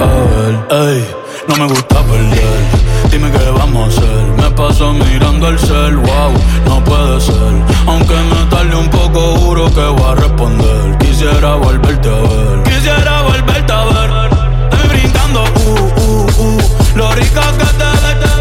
A 0.00 0.06
ver, 0.30 0.88
ey, 0.88 1.06
no 1.48 1.56
me 1.56 1.66
gusta 1.68 2.02
perder. 2.02 2.88
Dime 3.10 3.30
qué 3.30 3.50
vamos 3.56 3.84
a 3.84 3.98
hacer. 3.98 4.24
Me 4.36 4.50
paso 4.50 4.92
mirando 4.92 5.48
el 5.48 5.58
cel, 5.58 5.96
wow, 5.96 6.32
no 6.66 6.84
puede 6.84 7.20
ser. 7.20 7.54
Aunque 7.86 8.14
me 8.14 8.50
tarde 8.50 8.76
un 8.76 8.88
poco, 8.90 9.36
juro 9.36 9.66
que 9.72 9.80
voy 9.80 10.10
a 10.10 10.14
responder. 10.16 10.98
Quisiera 10.98 11.54
volverte 11.54 12.08
a 12.08 12.20
ver. 12.20 12.62
Quisiera 12.64 13.17
rica 17.20 17.52
que 17.58 17.64
te 17.64 18.37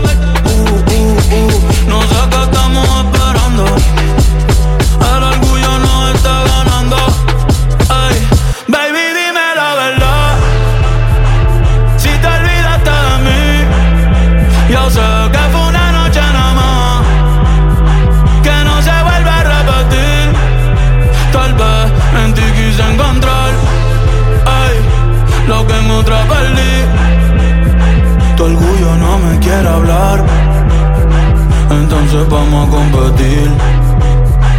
vamos 32.38 32.68
a 32.68 32.72
competir. 32.72 33.50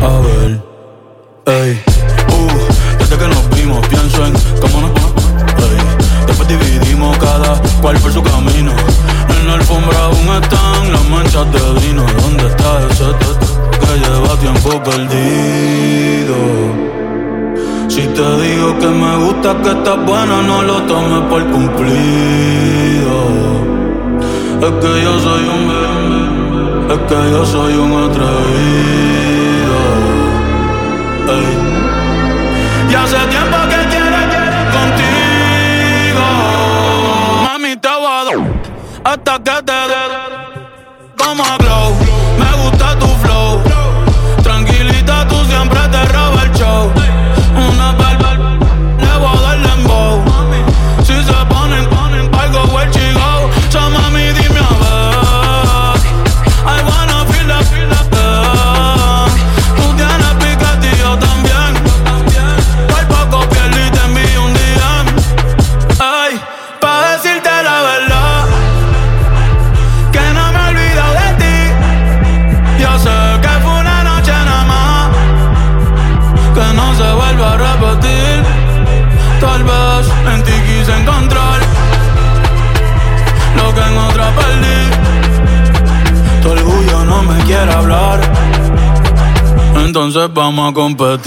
A 0.02 0.14
ver, 0.24 0.50
ey, 1.46 1.82
uh, 2.36 2.98
desde 2.98 3.16
que 3.18 3.28
nos 3.28 3.50
vimos 3.50 3.86
pienso 3.88 4.26
en 4.26 4.32
cómo 4.60 4.80
nos 4.82 4.90
ey, 5.66 5.78
Después 6.26 6.48
dividimos 6.48 7.16
cada 7.18 7.60
cual 7.80 7.96
por 7.98 8.12
su 8.12 8.22
camino. 8.22 8.72
En 9.34 9.46
la 9.46 9.54
alfombra 9.54 9.98
aún 10.04 10.42
están 10.42 10.92
las 10.92 11.04
manchas 11.08 11.46
de 11.52 11.86
vino. 11.86 12.04
¿Dónde 12.22 12.46
está 12.46 12.70
ese 12.90 13.08
tatu 13.22 13.48
que 13.80 13.94
lleva 14.02 14.32
tiempo 14.44 14.70
perdido? 14.88 16.36
Si 17.88 18.02
te 18.16 18.26
digo 18.42 18.78
que 18.78 18.86
me 18.86 19.16
gusta, 19.24 19.56
que 19.62 19.70
estás 19.70 20.06
buena, 20.06 20.42
no 20.42 20.62
lo 20.62 20.82
tomes 20.82 21.22
por 21.30 21.42
cumplido. 21.50 22.37
Que 27.08 27.30
yo 27.30 27.44
soy 27.46 27.74
un 27.74 27.92
atrevido. 28.04 29.07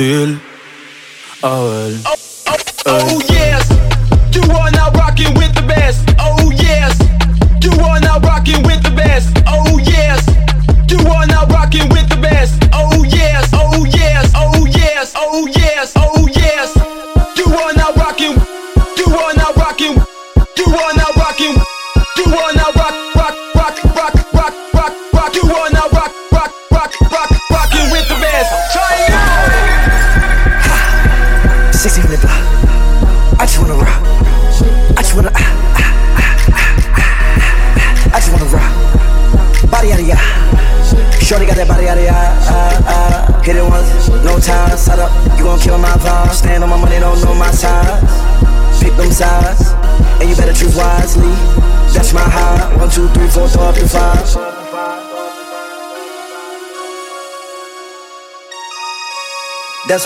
değil 0.02 0.31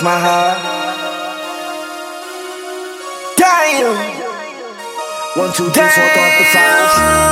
my 0.06 0.20
high. 0.20 0.54
Damn. 3.36 3.98
One, 5.34 5.52
two, 5.52 5.66
three, 5.74 5.90
four, 5.96 6.06
the 6.06 6.44
five. 6.54 7.26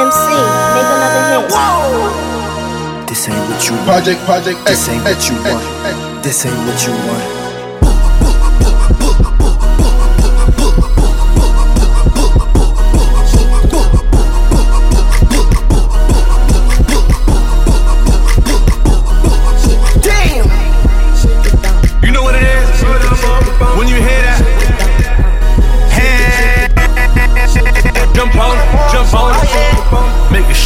MC, 0.00 0.24
make 0.72 0.90
another 0.96 1.24
hit. 1.28 1.44
This 3.08 3.28
ain't 3.28 3.36
what 3.50 3.60
you 3.68 3.74
want. 3.76 3.84
Project, 3.84 4.20
project, 4.24 4.58
This 4.64 4.88
ain't 4.88 5.04
eh, 5.04 5.12
what 5.12 5.28
you 5.28 5.36
eh, 5.36 5.52
want. 5.52 5.64
Eh, 5.84 6.22
this 6.22 6.46
ain't 6.46 6.56
what 6.66 6.86
you 6.86 6.92
want. 7.06 7.41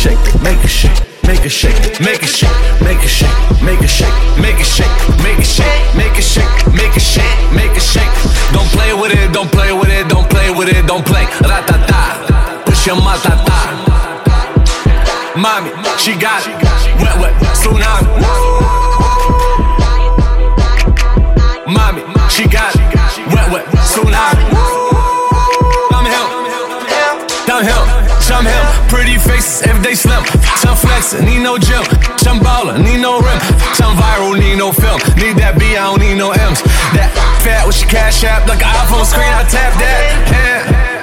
Shake, 0.06 0.42
make 0.42 0.62
it 0.62 0.68
shake, 0.68 1.00
make 1.26 1.44
it 1.44 1.50
shake, 1.50 2.00
make 2.00 2.22
it 2.22 2.28
shake, 2.28 2.58
make 2.82 3.02
it 3.02 3.08
shake, 3.08 3.38
make 3.62 3.80
it 3.82 3.88
shake, 3.88 4.14
make 4.38 4.60
it 4.60 4.66
shake, 4.66 4.94
make 5.22 5.38
it 5.38 5.46
shake, 5.46 5.66
make 5.96 6.16
it 6.16 6.22
shake, 6.22 6.46
make 6.78 6.96
it 6.96 7.02
shake, 7.02 7.52
make 7.52 7.76
it 7.76 7.82
shake. 7.82 8.14
Don't 8.52 8.70
play 8.70 8.92
with 8.94 9.12
it, 9.12 9.32
don't 9.32 9.50
play 9.50 9.72
with 9.72 9.88
it, 9.88 10.08
don't 10.08 10.28
play 10.30 10.50
with 10.50 10.68
it, 10.68 10.86
don't 10.86 11.04
play. 11.04 11.24
Ratata, 11.42 12.64
push 12.64 12.86
your 12.86 12.96
matata. 12.96 13.58
Mommy, 15.36 15.70
she 15.98 16.14
got. 16.14 16.46
Wet, 17.02 17.18
wet, 17.20 17.34
tsunami. 17.58 18.35
Slim. 29.96 30.22
Some 30.60 30.76
flexin', 30.76 31.24
need 31.24 31.42
no 31.42 31.58
gym. 31.58 31.82
Some 32.18 32.38
ballin', 32.40 32.82
need 32.82 33.00
no 33.00 33.18
rim. 33.18 33.40
Some 33.74 33.96
viral, 33.96 34.38
need 34.38 34.56
no 34.56 34.72
film. 34.72 35.00
Need 35.16 35.36
that 35.40 35.56
B, 35.58 35.76
I 35.76 35.88
don't 35.88 36.00
need 36.00 36.16
no 36.16 36.30
M's. 36.32 36.62
That 36.94 37.10
fat 37.42 37.66
with 37.66 37.80
your 37.80 37.90
cash 37.90 38.22
app 38.24 38.46
like 38.46 38.62
an 38.62 38.72
iPhone 38.84 39.04
screen, 39.04 39.32
I 39.32 39.42
tap 39.48 39.72
that. 39.80 40.30
Yeah. 40.30 40.95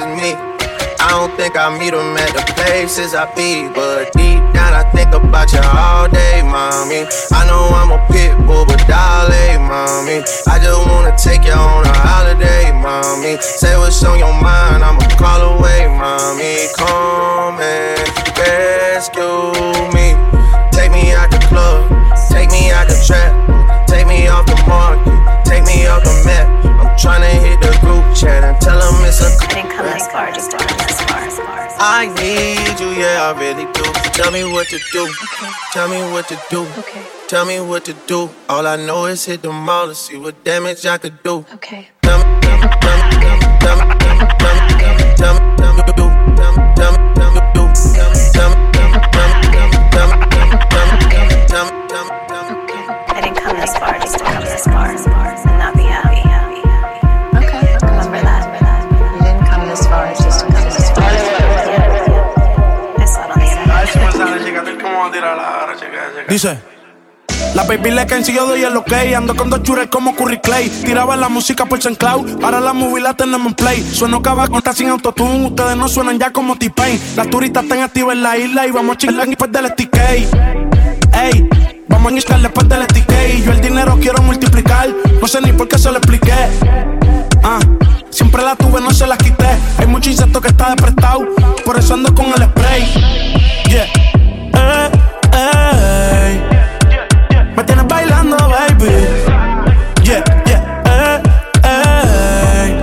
As 0.00 0.06
me. 0.16 0.34
I 1.00 1.10
don't 1.10 1.34
think 1.36 1.56
I 1.56 1.70
meet 1.78 1.90
them 1.90 2.16
at 2.16 2.30
the 2.34 2.44
places 2.54 3.14
I 3.14 3.26
be, 3.34 3.66
but 3.72 4.12
deep 4.12 4.42
down 4.54 4.74
I 4.74 4.84
think 4.94 5.10
about 5.14 5.50
you 5.52 5.62
all 5.62 6.08
day, 6.08 6.42
mommy. 6.42 7.06
I 7.32 7.46
know 7.46 7.70
I'm 7.74 7.90
a 7.90 8.00
pit 8.10 8.34
bull, 8.46 8.66
but 8.66 8.78
dolly, 8.86 9.58
mommy. 9.58 10.22
I 10.46 10.58
just 10.62 10.82
wanna 10.86 11.14
take 11.16 11.44
you 11.44 11.54
on 11.54 11.86
a 11.86 11.94
holiday, 11.94 12.70
mommy. 12.72 13.40
Say 13.40 13.76
what's 13.78 14.02
on 14.04 14.18
your 14.18 14.34
mind, 14.34 14.84
I'ma 14.84 15.02
call 15.16 15.58
away, 15.58 15.88
mommy. 15.88 16.68
Come 16.76 17.58
and 17.58 17.98
rescue 18.38 19.54
me. 19.94 20.14
Take 20.70 20.92
me 20.92 21.12
out 21.14 21.30
the 21.30 21.42
club, 21.50 21.90
take 22.30 22.50
me 22.50 22.70
out 22.70 22.86
the 22.86 22.98
trap, 23.06 23.34
take 23.86 24.06
me 24.06 24.28
off 24.28 24.46
the 24.46 24.58
market, 24.66 25.10
take 25.44 25.64
me 25.64 25.86
off 25.86 26.04
the 26.04 26.14
map. 26.26 26.46
I'm 26.78 26.90
tryna 26.98 27.47
I 32.00 32.06
need 32.06 32.78
you, 32.78 32.90
yeah, 32.90 33.34
I 33.34 33.40
really 33.40 33.64
do. 33.72 33.82
Tell 34.12 34.30
me 34.30 34.44
what 34.44 34.68
to 34.68 34.78
do. 34.92 35.12
Tell 35.72 35.88
me 35.88 35.98
what 36.12 36.28
to 36.28 36.40
do. 36.48 36.64
Tell 37.26 37.44
me 37.44 37.58
what 37.58 37.84
to 37.86 37.92
do. 38.06 38.30
All 38.48 38.68
I 38.68 38.76
know 38.76 39.06
is 39.06 39.24
hit 39.24 39.42
the 39.42 39.50
mall 39.50 39.88
to 39.88 39.96
see 39.96 40.16
what 40.16 40.44
damage 40.44 40.86
I 40.86 40.98
could 40.98 41.20
do. 41.24 41.44
Okay. 41.54 41.88
La 67.54 67.64
baby 67.64 67.90
le 67.90 68.24
si 68.24 68.32
yo 68.32 68.46
doy 68.46 68.62
el 68.62 68.76
ok 68.76 68.92
Ando 69.16 69.34
con 69.34 69.50
dos 69.50 69.60
chures 69.64 69.88
como 69.88 70.14
Curry 70.14 70.38
Clay. 70.38 70.68
Tiraba 70.68 71.16
la 71.16 71.28
música 71.28 71.66
por 71.66 71.78
St. 71.78 71.96
Cloud 71.96 72.44
Ahora 72.44 72.60
la 72.60 72.72
movie 72.72 73.02
la 73.02 73.14
tenemos 73.14 73.48
en 73.48 73.54
play. 73.54 73.82
Sueno 73.82 74.22
cava 74.22 74.46
con 74.46 74.62
sin 74.72 74.88
autotune 74.88 75.46
Ustedes 75.46 75.76
no 75.76 75.88
suenan 75.88 76.16
ya 76.16 76.30
como 76.30 76.56
T-Pain. 76.56 77.00
Las 77.16 77.28
turistas 77.28 77.64
están 77.64 77.80
activas 77.80 78.14
en 78.14 78.22
la 78.22 78.38
isla 78.38 78.68
Y 78.68 78.70
vamos 78.70 78.94
a 78.94 78.98
chingar 78.98 79.26
después 79.26 79.50
del 79.50 79.66
STK 79.66 79.96
Ey, 81.12 81.48
vamos 81.88 82.12
a 82.12 82.16
chingar 82.18 82.40
después 82.40 82.68
del 82.68 82.82
STK 82.84 83.44
Yo 83.44 83.52
el 83.52 83.60
dinero 83.60 83.98
quiero 84.00 84.22
multiplicar 84.22 84.90
No 85.20 85.26
sé 85.26 85.40
ni 85.40 85.52
por 85.52 85.66
qué 85.66 85.76
se 85.76 85.90
lo 85.90 85.98
expliqué. 85.98 86.34
Ah, 87.42 87.58
siempre 88.10 88.44
la 88.44 88.54
tuve, 88.54 88.80
no 88.80 88.92
se 88.92 89.08
la 89.08 89.16
quité. 89.16 89.48
Hay 89.78 89.88
mucho 89.88 90.08
insecto 90.08 90.40
que 90.40 90.48
está 90.48 90.68
desprestado 90.68 91.26
Por 91.64 91.76
eso 91.76 91.94
ando 91.94 92.14
con 92.14 92.26
el 92.26 92.44
spray. 92.44 92.84
Yeah 93.68 94.17
me 97.58 97.64
tienes 97.64 97.88
bailando, 97.88 98.36
baby. 98.36 98.92
Yeah, 100.04 100.22
yeah, 100.46 100.82
eh, 100.86 101.22
eh. 101.64 102.80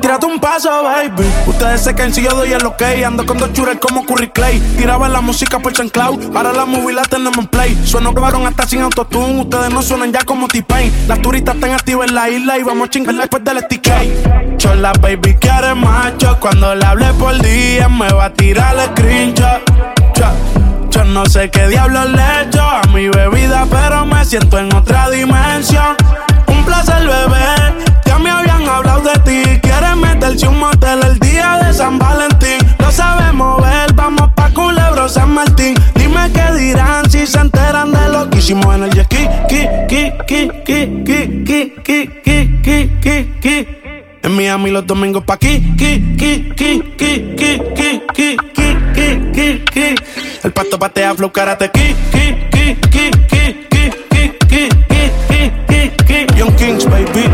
Tírate 0.00 0.24
un 0.24 0.40
paso, 0.40 0.82
baby. 0.82 1.30
Ustedes 1.46 1.82
se 1.82 1.94
caen 1.94 2.14
si 2.14 2.22
yo 2.22 2.30
doy 2.30 2.54
el 2.54 2.64
ok. 2.64 2.82
Ando 3.04 3.26
con 3.26 3.36
dos 3.36 3.52
chures 3.52 3.76
como 3.78 4.06
Curry 4.06 4.30
Clay. 4.30 4.58
Tiraba 4.78 5.10
la 5.10 5.20
música 5.20 5.58
por 5.58 5.72
St. 5.72 5.90
Cloud. 5.90 6.34
Ahora 6.34 6.54
la 6.54 6.64
movie 6.64 6.94
la 6.94 7.02
tenemos 7.02 7.36
en 7.36 7.46
play. 7.48 7.78
Sueno 7.84 8.12
grabaron 8.12 8.46
hasta 8.46 8.66
sin 8.66 8.80
autotune. 8.80 9.42
Ustedes 9.42 9.70
no 9.70 9.82
suenan 9.82 10.10
ya 10.10 10.24
como 10.24 10.48
T-Pain. 10.48 10.90
Las 11.06 11.20
turistas 11.20 11.56
están 11.56 11.72
activas 11.72 12.08
en 12.08 12.14
la 12.14 12.30
isla 12.30 12.58
y 12.58 12.62
vamos 12.62 12.88
a 12.88 12.90
chingar 12.90 13.14
después 13.14 13.44
del 13.44 13.58
STK. 13.58 14.56
Chola, 14.56 14.92
baby, 15.02 15.34
quiere 15.34 15.74
macho. 15.74 16.38
Cuando 16.40 16.74
le 16.74 16.86
hable 16.86 17.12
por 17.18 17.38
día, 17.42 17.90
me 17.90 18.10
va 18.10 18.24
a 18.24 18.32
tirar 18.32 18.74
el 18.74 18.86
screenshot. 18.86 20.49
No 21.06 21.24
sé 21.26 21.50
qué 21.50 21.66
diablos 21.66 22.10
le 22.10 22.42
echo 22.42 22.62
a 22.62 22.82
mi 22.92 23.08
bebida, 23.08 23.66
pero 23.70 24.04
me 24.06 24.24
siento 24.24 24.58
en 24.58 24.72
otra 24.74 25.10
dimensión. 25.10 25.96
Un 26.46 26.64
placer, 26.64 27.02
bebé. 27.06 27.84
Ya 28.04 28.18
me 28.18 28.30
habían 28.30 28.68
hablado 28.68 29.00
de 29.00 29.18
ti. 29.20 29.60
Quieres 29.60 29.96
meterse 29.96 30.46
un 30.46 30.58
motel 30.60 31.00
el 31.02 31.18
día 31.18 31.58
de 31.64 31.72
San 31.72 31.98
Valentín. 31.98 32.58
Lo 32.78 32.92
sabemos 32.92 33.60
ver, 33.62 33.92
vamos 33.94 34.30
pa' 34.34 34.50
Culebro 34.50 35.08
San 35.08 35.32
Martín. 35.32 35.74
Dime 35.94 36.30
qué 36.32 36.52
dirán 36.54 37.10
si 37.10 37.26
se 37.26 37.40
enteran 37.40 37.92
de 37.92 38.08
lo 38.08 38.28
que 38.30 38.38
hicimos 38.38 38.74
en 38.74 38.84
el 38.84 38.90
jet 38.90 39.08
ki, 39.08 39.26
ki, 39.48 39.68
ki, 40.28 40.50
ki, 40.64 41.02
ki, 41.04 42.22
ki, 42.22 43.00
ki, 43.00 43.40
ki. 43.40 43.79
En 44.22 44.36
Miami 44.36 44.70
los 44.70 44.86
domingos 44.86 45.24
pa' 45.24 45.34
aquí, 45.34 45.60
ki, 45.76 46.16
ki, 46.18 46.52
ki, 46.54 46.82
ki, 46.96 47.34
ki, 47.36 47.60
ki, 47.74 48.00
ki, 48.14 48.36
ki, 48.54 48.76
ki, 48.94 49.32
ki, 49.32 49.64
ki. 49.72 49.94
El 50.42 50.52
pato 50.52 50.78
patea 50.78 51.14
flow 51.14 51.32
karate 51.32 51.70
ki, 51.70 51.94
ki, 52.12 52.36
ki, 52.50 52.76
ki, 52.90 53.10
ki, 53.28 53.66
ki, 53.70 53.90
ki, 54.10 54.28
ki, 54.48 54.68
ki, 54.88 55.10
ki, 55.28 55.52
ki, 55.68 55.90
ki. 56.06 56.38
Young 56.38 56.54
Kings, 56.56 56.84
baby. 56.84 57.24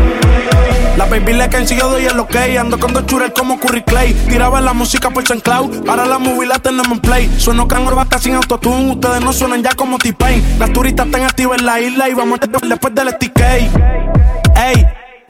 La 0.97 1.05
baby 1.05 1.33
le 1.33 1.47
yo 1.77 1.89
doy 1.89 2.05
el 2.05 2.19
ok. 2.19 2.35
Ando 2.59 2.79
con 2.79 2.93
dos 2.93 3.05
chures 3.05 3.31
como 3.37 3.59
Curry 3.59 3.83
Clay. 3.83 4.13
Tiraba 4.29 4.61
la 4.61 4.73
música 4.73 5.09
por 5.09 5.23
St. 5.23 5.41
Cloud. 5.41 5.87
Ahora 5.87 6.05
la 6.05 6.17
movie 6.17 6.47
la 6.47 6.57
tenemos 6.57 6.91
en 6.91 6.99
play. 6.99 7.29
Sueno 7.37 7.67
cangro 7.67 7.99
hasta 7.99 8.17
sin 8.17 8.33
autotune. 8.33 8.93
Ustedes 8.93 9.21
no 9.21 9.31
suenan 9.31 9.61
ya 9.61 9.75
como 9.75 9.99
T-Pain. 9.99 10.41
Las 10.57 10.73
turistas 10.73 11.05
están 11.05 11.23
activas 11.23 11.59
en 11.59 11.65
la 11.65 11.79
isla 11.79 12.09
y 12.09 12.13
vamos 12.13 12.39
a 12.41 12.67
después 12.67 12.95
del 12.95 13.09
STK. 13.09 14.46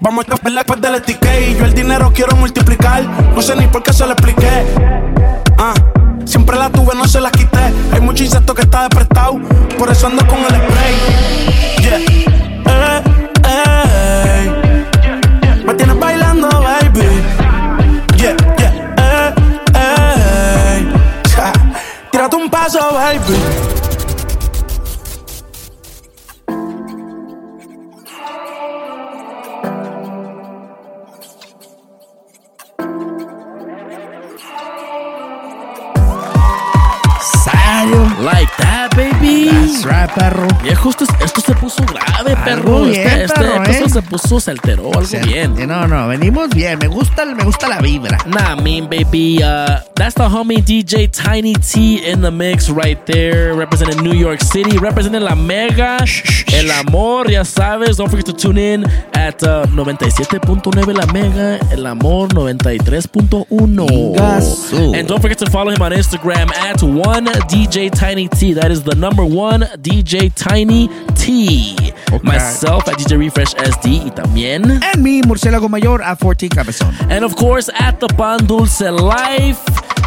Vamos 0.07 0.25
a 0.29 0.35
ver 0.41 0.53
después 0.53 0.79
del 0.79 0.95
STK. 0.95 1.59
Yo 1.59 1.65
el 1.65 1.73
dinero 1.73 2.09
quiero 2.15 2.33
multiplicar. 2.37 3.03
No 3.03 3.41
sé 3.41 3.57
ni 3.57 3.67
por 3.67 3.83
qué 3.83 3.91
se 3.91 4.05
lo 4.05 4.13
expliqué. 4.13 4.63
Ah, 5.57 5.73
siempre 6.23 6.55
la 6.55 6.69
tuve, 6.69 6.95
no 6.95 7.05
se 7.05 7.19
la 7.19 7.29
quité. 7.29 7.73
Hay 7.91 7.99
mucho 7.99 8.23
insecto 8.23 8.55
que 8.55 8.61
está 8.61 8.83
desprestado. 8.83 9.37
Por 9.77 9.91
eso 9.91 10.07
ando 10.07 10.25
con 10.25 10.39
el 10.39 10.45
spray. 10.45 10.95
Yeah. 11.81 11.97
Eh, 12.67 13.03
eh. 13.49 14.95
Me 15.65 15.73
tienes 15.73 15.99
bailando, 15.99 16.47
baby. 16.47 17.21
Yeah, 18.15 18.37
yeah. 18.57 18.95
Eh, 18.97 19.33
eh. 19.75 20.87
Tírate 22.11 22.35
un 22.37 22.49
paso, 22.49 22.79
baby. 22.93 23.66
Right, 39.87 40.09
perro. 40.13 40.47
Viejo, 40.63 40.89
esto, 40.89 41.05
esto 41.23 41.41
se 41.41 41.53
puso 41.55 41.83
grave, 41.85 42.35
perro. 42.43 42.77
Algo 42.77 42.85
bien, 42.85 43.07
este 43.07 43.23
este 43.25 43.39
perro, 43.39 43.55
episodio 43.63 43.85
¿eh? 43.85 43.89
se 43.89 44.01
puso, 44.01 44.39
se 44.39 44.51
alteró, 44.51 44.85
algo 44.93 45.05
Se- 45.05 45.19
bien. 45.19 45.67
No, 45.67 45.87
no, 45.87 46.07
venimos 46.07 46.49
bien. 46.49 46.79
Me 46.79 46.87
gusta, 46.87 47.25
me 47.25 47.43
gusta 47.43 47.67
la 47.67 47.79
vibra. 47.79 48.17
Nah, 48.27 48.55
mean, 48.55 48.87
baby, 48.89 49.39
uh, 49.43 49.79
that's 49.95 50.15
the 50.15 50.23
homie 50.27 50.61
DJ 50.61 51.09
Tiny 51.11 51.53
T 51.55 51.97
in 52.05 52.21
the 52.21 52.31
mix 52.31 52.69
right 52.69 53.03
there, 53.05 53.53
representing 53.55 54.03
New 54.03 54.13
York 54.15 54.41
City, 54.41 54.77
representing 54.77 55.21
La 55.21 55.35
Mega, 55.35 55.97
El 56.53 56.71
Amor, 56.71 57.29
ya 57.29 57.43
sabes. 57.43 57.97
Don't 57.97 58.09
forget 58.09 58.25
to 58.25 58.33
tune 58.33 58.57
in 58.57 58.85
at 59.13 59.41
uh, 59.43 59.65
97.9 59.67 60.93
La 60.95 61.05
Mega, 61.13 61.59
El 61.71 61.85
Amor 61.85 62.27
93.1. 62.29 63.45
Ingasu. 63.89 64.95
And 64.97 65.07
don't 65.07 65.21
forget 65.21 65.37
to 65.39 65.49
follow 65.49 65.71
him 65.71 65.81
on 65.81 65.91
Instagram 65.91 66.51
at 66.53 66.81
one 66.83 67.25
DJ 67.47 67.91
Tiny 67.91 68.27
T. 68.27 68.53
That 68.53 68.71
is 68.71 68.83
the 68.83 68.95
number 68.95 69.23
one 69.25 69.67
DJ 69.81 70.31
Tiny 70.33 70.89
T. 71.15 71.75
Myself 72.23 72.87
at 72.87 72.97
DJ 72.97 73.17
Refresh 73.17 73.53
SD 73.55 74.07
y 74.07 74.11
también. 74.11 74.79
En 74.93 75.03
mi 75.03 75.21
murciélago 75.21 75.69
mayor 75.69 76.01
a 76.03 76.15
14 76.15 76.49
cabezón. 76.49 76.93
And 77.09 77.23
of 77.23 77.35
course, 77.35 77.69
at 77.79 77.99
the 77.99 78.07
Pan 78.15 78.45
Dulce 78.47 78.89
Life. 78.91 79.59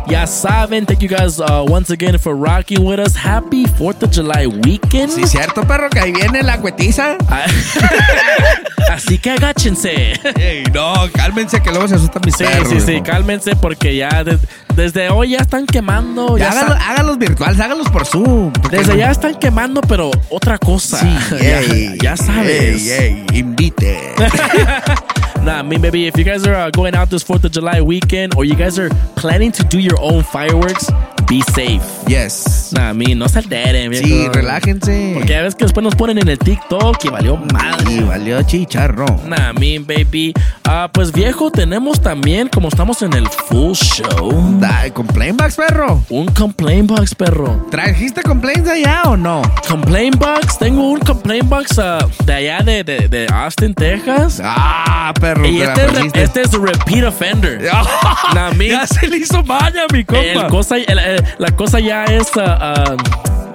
Ya 0.09 0.27
saben, 0.27 0.87
thank 0.87 1.03
you 1.03 1.09
guys 1.09 1.39
uh, 1.39 1.65
once 1.69 1.91
again 1.93 2.19
for 2.19 2.35
rocking 2.35 2.85
with 2.85 2.99
us. 2.99 3.15
Happy 3.15 3.65
4th 3.79 4.03
of 4.03 4.11
July 4.11 4.47
weekend. 4.47 5.13
Sí, 5.13 5.25
cierto, 5.27 5.63
perro, 5.63 5.89
que 5.89 6.01
ahí 6.01 6.11
viene 6.13 6.43
la 6.43 6.59
cuetiza. 6.59 7.17
Así 8.91 9.19
que 9.19 9.31
agáchense. 9.31 10.15
Ey, 10.37 10.65
no, 10.75 10.95
cálmense 11.13 11.63
que 11.63 11.71
luego 11.71 11.87
se 11.87 11.95
asustan 11.95 12.23
mis 12.25 12.35
Sí, 12.35 12.45
perros. 12.45 12.69
sí, 12.69 12.81
sí, 12.81 12.87
viejo. 12.93 13.05
cálmense 13.05 13.55
porque 13.55 13.95
ya 13.95 14.25
des- 14.25 14.41
desde 14.75 15.11
hoy 15.11 15.31
ya 15.31 15.39
están 15.39 15.67
quemando. 15.67 16.37
Ya 16.39 16.47
Ya 16.47 16.53
sa- 16.53 16.91
háganlos 16.91 17.19
virtuales, 17.19 17.61
háganlos 17.61 17.89
por 17.91 18.05
Zoom. 18.05 18.53
¿Por 18.53 18.71
qué 18.71 18.79
desde 18.79 18.97
ya 18.97 19.11
están 19.13 19.35
quemando, 19.37 19.60
pero 19.87 20.11
otra 20.31 20.59
cosa. 20.59 20.99
Sí, 20.99 21.37
ya, 21.43 21.61
ey, 21.61 21.99
ya 22.01 22.17
sabes. 22.17 22.87
Ey, 22.87 23.25
ey, 23.31 23.39
invite. 23.39 24.15
Nah, 25.45 25.61
I 25.61 25.63
mean, 25.63 25.81
baby, 25.81 26.07
if 26.07 26.19
you 26.19 26.25
guys 26.25 26.47
are 26.47 26.55
uh, 26.55 26.71
going 26.71 26.95
out 26.95 27.09
this 27.09 27.25
4th 27.25 27.45
of 27.45 27.53
July 27.53 27.81
weekend 27.81 28.35
or 28.37 28.45
you 28.45 28.55
guys 28.55 28.79
are 28.79 28.91
planning 29.17 29.51
to 29.53 29.65
do 29.65 29.79
your 29.79 29.99
own 29.99 30.23
fireworks, 30.23 30.91
be 31.27 31.41
safe. 31.55 31.83
Yes. 32.07 32.73
Nah, 32.75 32.91
a 32.91 32.95
mí, 32.95 33.15
no 33.15 33.27
se 33.27 33.39
alteren, 33.39 33.89
viejo. 33.91 34.07
Sí, 34.07 34.29
relájense. 34.29 35.13
Porque 35.15 35.33
ya 35.33 35.43
ves 35.43 35.55
que 35.55 35.65
después 35.65 35.83
nos 35.83 35.95
ponen 35.95 36.19
en 36.19 36.29
el 36.29 36.39
TikTok 36.39 37.05
y 37.05 37.09
valió 37.09 37.37
madre. 37.37 37.93
Y 37.93 38.01
valió 38.01 38.43
chicharrón. 38.43 39.31
Nah, 39.31 39.53
me, 39.55 39.79
baby. 39.79 40.35
Ah, 40.65 40.91
pues 40.93 41.11
viejo, 41.11 41.51
tenemos 41.51 42.01
también, 42.01 42.49
como 42.49 42.69
estamos 42.69 43.01
en 43.01 43.15
el 43.15 43.27
full 43.29 43.73
show. 43.73 44.59
Dai, 44.61 44.91
complain 44.91 45.37
box, 45.37 45.57
perro. 45.57 46.03
Un 46.11 46.27
complain 46.27 46.87
box, 46.87 47.15
perro. 47.15 47.67
¿Trajiste 47.71 48.23
complaints 48.23 48.69
allá 48.69 49.05
o 49.05 49.17
no? 49.17 49.41
Complain 49.69 50.13
box, 50.19 50.59
tengo 50.59 50.91
un 50.91 51.01
complain 51.01 51.49
box 51.49 51.79
ah, 51.79 52.07
de 52.27 52.33
allá 52.33 52.63
de, 52.63 52.85
de, 52.85 53.09
de 53.09 53.27
Austin, 53.33 53.73
Texas. 53.75 54.41
Ah, 54.45 55.15
perro. 55.19 55.30
Y 55.47 55.59
te 55.59 55.65
la 55.67 55.73
este, 55.73 55.87
re- 55.87 56.11
este 56.23 56.43
es 56.43 56.53
repeat 56.53 57.05
offender. 57.05 57.61
Nah, 58.35 58.51
me- 58.53 58.69
Ya 58.69 58.87
se 58.87 59.07
le 59.09 59.19
hizo 59.19 59.43
maña, 59.45 59.83
mi 59.93 60.05
compa. 60.05 60.23
el 60.25 60.47
cosa, 60.49 60.77
el- 60.77 60.99
el- 60.99 61.25
la 61.39 61.51
cosa 61.57 61.81
ya 61.81 62.05
es, 62.05 62.29
ah, 62.37 62.59
ah, 62.61 62.97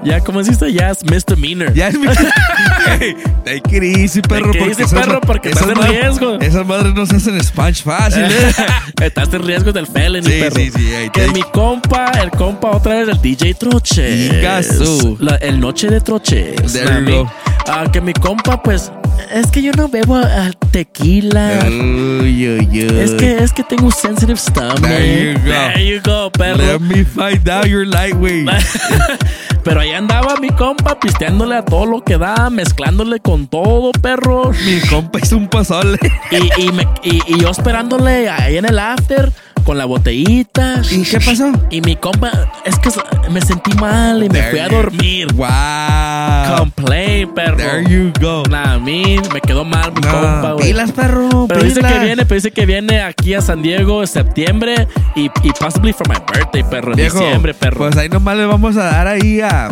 ya, 0.03 0.19
¿cómo 0.19 0.43
dice? 0.43 0.71
Ya 0.71 0.91
es 0.91 1.03
misdemeanor. 1.03 1.73
Ya 1.73 1.87
es 1.87 1.97
mi. 1.97 2.07
Hey, 2.99 3.15
take 3.43 3.77
it 3.77 3.83
easy, 3.97 4.21
perro. 4.21 4.51
Take 4.51 4.59
porque 4.59 4.83
easy, 4.83 4.95
perro, 4.95 5.21
porque 5.21 5.49
estás 5.49 5.67
en 5.69 5.75
riesgo. 5.75 6.39
Esas 6.39 6.65
madres 6.67 6.93
no 6.93 7.05
se 7.07 7.15
hacen 7.15 7.43
sponge 7.43 7.81
fácil, 7.83 8.23
¿eh? 8.25 8.53
Estás 9.01 9.33
en 9.33 9.41
riesgo 9.43 9.71
del 9.71 9.87
felony, 9.87 10.21
Sí, 10.23 10.39
perro. 10.39 10.55
sí, 10.55 10.71
sí, 10.75 10.93
ahí 10.93 11.09
que 11.09 11.27
mi 11.29 11.41
compa, 11.41 12.11
el 12.21 12.29
compa 12.29 12.69
otra 12.71 12.93
vez, 12.95 13.07
el 13.09 13.19
DJ 13.19 13.55
Troche. 13.55 14.41
El 15.41 15.59
Noche 15.59 15.87
de 15.89 15.99
go. 17.11 17.31
Ah, 17.67 17.85
que 17.91 17.99
mi 18.01 18.13
compa, 18.13 18.61
pues, 18.61 18.91
es 19.33 19.47
que 19.47 19.61
yo 19.61 19.71
no 19.73 19.87
bebo 19.87 20.15
ah, 20.17 20.51
tequila. 20.71 21.59
Uy, 21.67 22.47
uy, 22.49 22.67
uy. 22.71 22.99
Es 22.99 23.11
que, 23.11 23.43
es 23.43 23.51
que 23.53 23.63
tengo 23.63 23.89
sensitive 23.91 24.37
stomach. 24.37 24.81
There 24.81 25.33
you 25.33 25.39
go. 25.39 25.51
There 25.51 25.85
you 25.87 26.01
go, 26.03 26.31
perro. 26.31 26.57
Let 26.57 26.79
me 26.79 27.03
find 27.05 27.47
out 27.49 27.65
your 27.65 27.85
lightweight. 27.87 28.49
Pero 29.63 29.79
ahí 29.81 29.91
andaba 29.91 30.35
mi 30.39 30.49
compa 30.49 30.99
pisteándole 30.99 31.55
a 31.55 31.65
todo 31.65 31.85
lo 31.87 32.03
que 32.03 32.17
da, 32.19 32.49
mezclándole 32.51 33.19
con 33.19 33.47
todo, 33.47 33.91
perro. 33.93 34.51
Mi 34.63 34.79
compa 34.87 35.19
hizo 35.19 35.37
un 35.37 35.47
pozole. 35.47 35.97
Y, 36.31 36.61
y, 36.67 36.71
me- 36.71 36.87
y- 37.03 37.21
y 37.27 37.39
yo 37.39 37.49
esperándole 37.49 38.29
ahí 38.29 38.57
en 38.57 38.65
el 38.65 38.77
after 38.77 39.31
con 39.65 39.77
la 39.77 39.85
botellita. 39.85 40.81
¿Y 40.91 41.03
qué 41.03 41.19
pasó? 41.19 41.51
Y 41.69 41.81
mi 41.81 41.95
compa, 41.95 42.31
es 42.63 42.77
que 42.79 42.89
me 43.31 43.41
sentí 43.41 43.73
mal 43.75 44.23
y 44.23 44.29
me 44.29 44.39
There 44.39 44.51
fui 44.51 44.59
a 44.59 44.67
dormir. 44.69 45.27
Wow. 45.33 46.57
Complain, 46.59 47.33
perro. 47.33 47.57
There 47.57 47.83
you 47.89 48.13
go. 48.21 48.43
Nah, 48.49 48.73
a 48.75 48.79
mí 48.79 49.17
me 49.33 49.41
quedó 49.41 49.65
mal 49.65 49.91
mi 49.93 50.01
No, 50.01 50.11
compa, 50.11 50.51
güey. 50.53 50.67
pilas, 50.67 50.91
perro. 50.91 51.47
Pero 51.47 51.63
dice 51.63 51.81
que 51.81 51.99
viene, 51.99 52.25
pero 52.25 52.35
dice 52.35 52.51
que 52.51 52.65
viene 52.65 53.01
aquí 53.01 53.33
a 53.33 53.41
San 53.41 53.61
Diego 53.61 54.01
en 54.01 54.07
septiembre 54.07 54.87
y, 55.15 55.25
y 55.43 55.51
possibly 55.59 55.91
for 55.93 56.07
my 56.07 56.15
birthday, 56.31 56.63
perro, 56.63 56.91
en 56.91 56.97
Viejo, 56.97 57.19
diciembre, 57.19 57.53
perro. 57.53 57.77
Pues 57.77 57.97
ahí 57.97 58.07
nomás 58.09 58.37
le 58.37 58.45
vamos 58.45 58.77
a 58.77 58.83
dar 58.85 59.07
ahí 59.07 59.41
a 59.41 59.69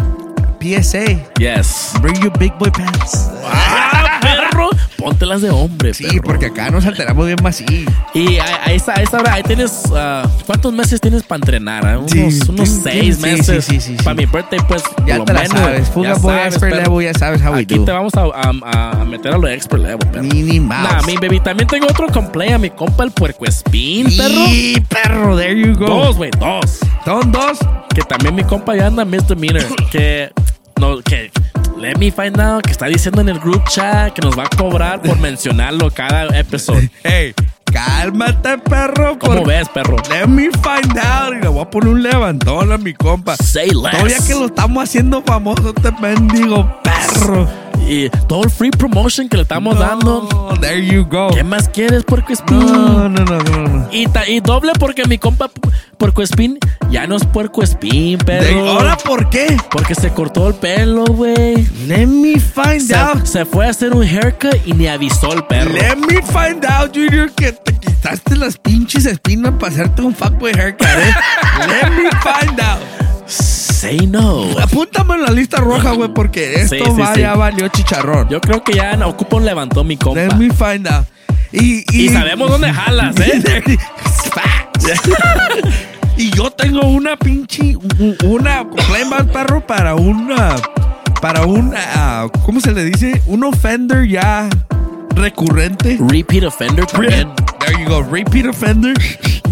PSA. 0.60 1.04
yes. 1.38 1.92
Bring 2.02 2.20
your 2.22 2.36
big 2.40 2.54
boy 2.58 2.72
pants. 2.72 3.30
Ah, 3.46 4.13
perro, 4.54 4.70
póntelas 4.98 5.42
de 5.42 5.50
hombre, 5.50 5.94
Sí, 5.94 6.06
perro. 6.06 6.22
porque 6.24 6.46
acá 6.48 6.70
nos 6.70 6.86
alteramos 6.86 7.26
bien 7.26 7.38
más 7.44 7.62
Y 7.62 7.86
ahí, 8.16 8.38
ahí 8.66 8.76
está, 8.76 8.94
ahí 8.96 9.04
está, 9.04 9.18
ahora, 9.18 9.34
ahí 9.34 9.44
tienes, 9.44 9.84
ah, 9.96 10.28
¿cuántos 10.46 10.72
meses 10.74 11.02
tienes 11.02 11.24
para 11.24 11.38
entrenar? 11.40 11.86
ah? 11.86 11.98
Unos, 12.00 12.12
Sí, 12.12 12.40
unos 12.50 12.70
sí, 12.70 12.80
seis 12.84 13.16
sí, 13.18 13.22
meses. 13.22 13.66
sí, 13.66 13.80
sí, 13.80 13.96
sí, 13.98 14.04
Para 14.04 14.16
sí. 14.18 14.26
mi 14.26 14.32
birthday, 14.32 14.60
pues, 14.68 14.84
Ya 15.06 15.18
lo 15.18 15.26
te 15.26 15.34
la 15.34 15.42
menos. 15.42 15.60
sabes. 15.60 15.90
Fuga 15.90 16.14
boy, 16.16 16.36
expert 16.36 16.76
level, 16.76 17.04
ya 17.06 17.14
sabes 17.18 17.42
how 17.44 17.54
we 17.54 17.62
Aquí 17.62 17.78
do. 17.78 17.86
te 17.86 17.92
vamos 17.92 18.14
a, 18.16 18.22
a- 18.24 19.02
a 19.02 19.06
meter 19.06 19.34
a 19.34 19.38
lo 19.38 19.48
expert 19.48 19.82
level, 19.84 20.08
perro. 20.10 20.24
Minnie 20.24 20.60
Mouse. 20.60 20.90
Nah, 20.92 21.02
mi 21.04 21.16
baby, 21.18 21.40
también 21.40 21.68
tengo 21.68 21.88
otro 21.88 22.08
complaint 22.08 22.54
a 22.54 22.58
mi 22.58 22.70
compa, 22.70 23.04
el 23.04 23.12
puercoespín, 23.12 24.06
perro. 24.16 24.46
Y 24.50 24.80
perro, 24.82 25.38
there 25.38 25.60
you 25.60 25.76
go. 25.76 25.86
Dos, 25.88 26.16
güey, 26.18 26.32
dos. 26.40 26.80
Son 27.06 27.32
dos. 27.32 27.60
Que 27.94 28.02
también 28.04 28.34
mi 28.36 28.44
compa 28.44 28.76
ya 28.76 28.88
anda 28.88 29.06
misdemeanor. 29.06 29.64
que, 29.92 30.32
no, 30.80 31.00
que, 31.02 31.32
let 31.84 31.98
me 31.98 32.10
find 32.10 32.40
out, 32.40 32.64
que 32.64 32.72
está 32.72 32.86
diciendo 32.86 33.20
en 33.20 33.28
el 33.28 33.40
group 33.40 33.62
chat 33.68 34.14
que 34.14 34.22
nos 34.22 34.40
va 34.40 34.44
a 34.44 34.50
cobrar 34.56 35.02
por 35.02 35.20
mencionarlo 35.20 35.92
cada 35.92 36.28
episodio. 36.40 36.90
Hey, 37.04 37.34
cálmate, 37.66 38.58
perro. 38.60 39.20
¿Cómo 39.20 39.44
ves, 39.44 39.68
perro? 39.68 39.98
Let 40.10 40.28
me 40.28 40.44
find 40.44 40.98
out. 40.98 41.34
Y 41.34 41.42
le 41.42 41.50
voy 41.50 41.62
a 41.62 41.70
poner 41.70 41.90
un 41.90 42.02
levantón 42.02 42.72
a 42.72 42.78
mi 42.78 42.94
compa. 42.94 43.36
Say 43.36 43.72
less. 43.72 43.92
Todavía 43.92 44.18
que 44.26 44.34
lo 44.34 44.46
estamos 44.46 44.82
haciendo 44.82 45.22
famoso, 45.24 45.74
te 45.74 45.92
bendigo, 45.92 46.80
perro. 46.84 47.63
Y 47.88 48.10
todo 48.28 48.44
el 48.46 48.50
free 48.50 48.72
promotion 48.72 49.28
que 49.28 49.36
le 49.38 49.44
estamos 49.44 49.78
dando. 49.78 50.28
Oh, 50.34 50.54
there 50.60 50.86
you 50.86 51.06
go. 51.06 51.30
¿Qué 51.34 51.44
más 51.44 51.68
quieres, 51.70 52.04
puercoespín? 52.04 52.60
No, 52.60 53.10
no, 53.10 53.26
no, 53.26 53.40
no, 53.40 53.68
no. 53.68 53.88
Y, 53.92 54.08
ta- 54.08 54.28
y 54.28 54.40
doble 54.40 54.72
porque 54.80 55.06
mi 55.06 55.18
compa 55.18 55.48
pu- 55.50 55.72
puercoespín 55.98 56.58
ya 56.90 57.06
no 57.08 57.16
es 57.18 57.26
puercoespín, 57.26 58.18
De- 58.20 58.24
perro. 58.26 58.70
¿Ahora 58.70 58.98
por 58.98 59.30
qué? 59.30 59.58
Porque 59.70 59.96
se 59.96 60.12
cortó 60.12 60.48
el 60.48 60.56
pelo, 60.56 61.04
güey. 61.06 61.68
Let 61.88 62.08
me 62.08 62.40
find 62.40 62.82
Se, 62.82 62.96
out. 62.96 63.26
se 63.26 63.44
fue 63.46 63.68
a 63.68 63.72
hacer 63.72 63.94
un 63.94 64.04
haircut 64.04 64.56
y 64.66 64.72
ni 64.74 64.88
avisó 64.88 65.34
el 65.34 65.44
perro. 65.46 65.74
Let 65.74 65.96
me 65.98 66.22
find 66.22 66.66
out, 66.66 66.92
Junior, 66.96 67.30
que 67.32 67.52
te 67.52 67.74
quitaste 67.78 68.38
las 68.38 68.58
pinches 68.58 69.06
espinas 69.06 69.54
para 69.60 69.72
hacerte 69.74 70.02
un 70.02 70.16
fuckboy 70.16 70.54
haircut, 70.58 70.88
eh. 70.88 71.14
Let 71.68 71.90
me 71.92 72.10
find 72.22 72.60
out. 72.62 72.80
Say 73.84 74.08
no. 74.08 74.46
Apúntame 74.62 75.16
en 75.16 75.24
la 75.24 75.32
lista 75.32 75.58
roja, 75.58 75.92
güey, 75.92 76.08
porque 76.14 76.62
esto 76.62 76.78
Sí, 76.78 76.82
sí, 76.86 77.02
va, 77.02 77.14
sí. 77.16 77.20
ya 77.20 77.36
valió 77.36 77.68
chicharrón. 77.68 78.30
Yo 78.30 78.40
creo 78.40 78.64
que 78.64 78.76
ya 78.76 78.98
ocupa 79.06 79.36
un 79.36 79.44
levantón 79.44 79.88
mi 79.88 79.98
compa. 79.98 80.22
Let 80.22 80.36
me 80.36 80.54
find 80.54 80.88
out. 80.88 81.06
Y, 81.52 81.84
y, 81.92 82.06
Y 82.06 82.10
sabemos 82.10 82.50
dónde 82.50 82.72
jalas, 82.72 83.14
¿eh? 83.20 83.42
y 86.18 86.30
yo 86.30 86.50
tengo 86.52 86.88
una 86.88 87.18
pinche, 87.18 87.78
una 88.24 88.64
más, 89.10 89.24
perro, 89.24 89.68
para 89.68 89.96
una, 89.96 90.56
para 91.22 91.46
un, 91.46 91.74
ah, 91.76 92.28
¿cómo 92.46 92.62
se 92.62 92.72
le 92.72 92.86
dice? 92.86 93.22
Un 93.26 93.44
offender 93.44 94.08
ya 94.08 94.48
recurrente. 95.14 96.00
Repeat 96.08 96.46
offender 96.46 96.86
también. 96.86 97.28
There 97.60 97.84
you 97.84 97.90
go, 97.90 98.02
repeat 98.02 98.46
offender. 98.46 98.94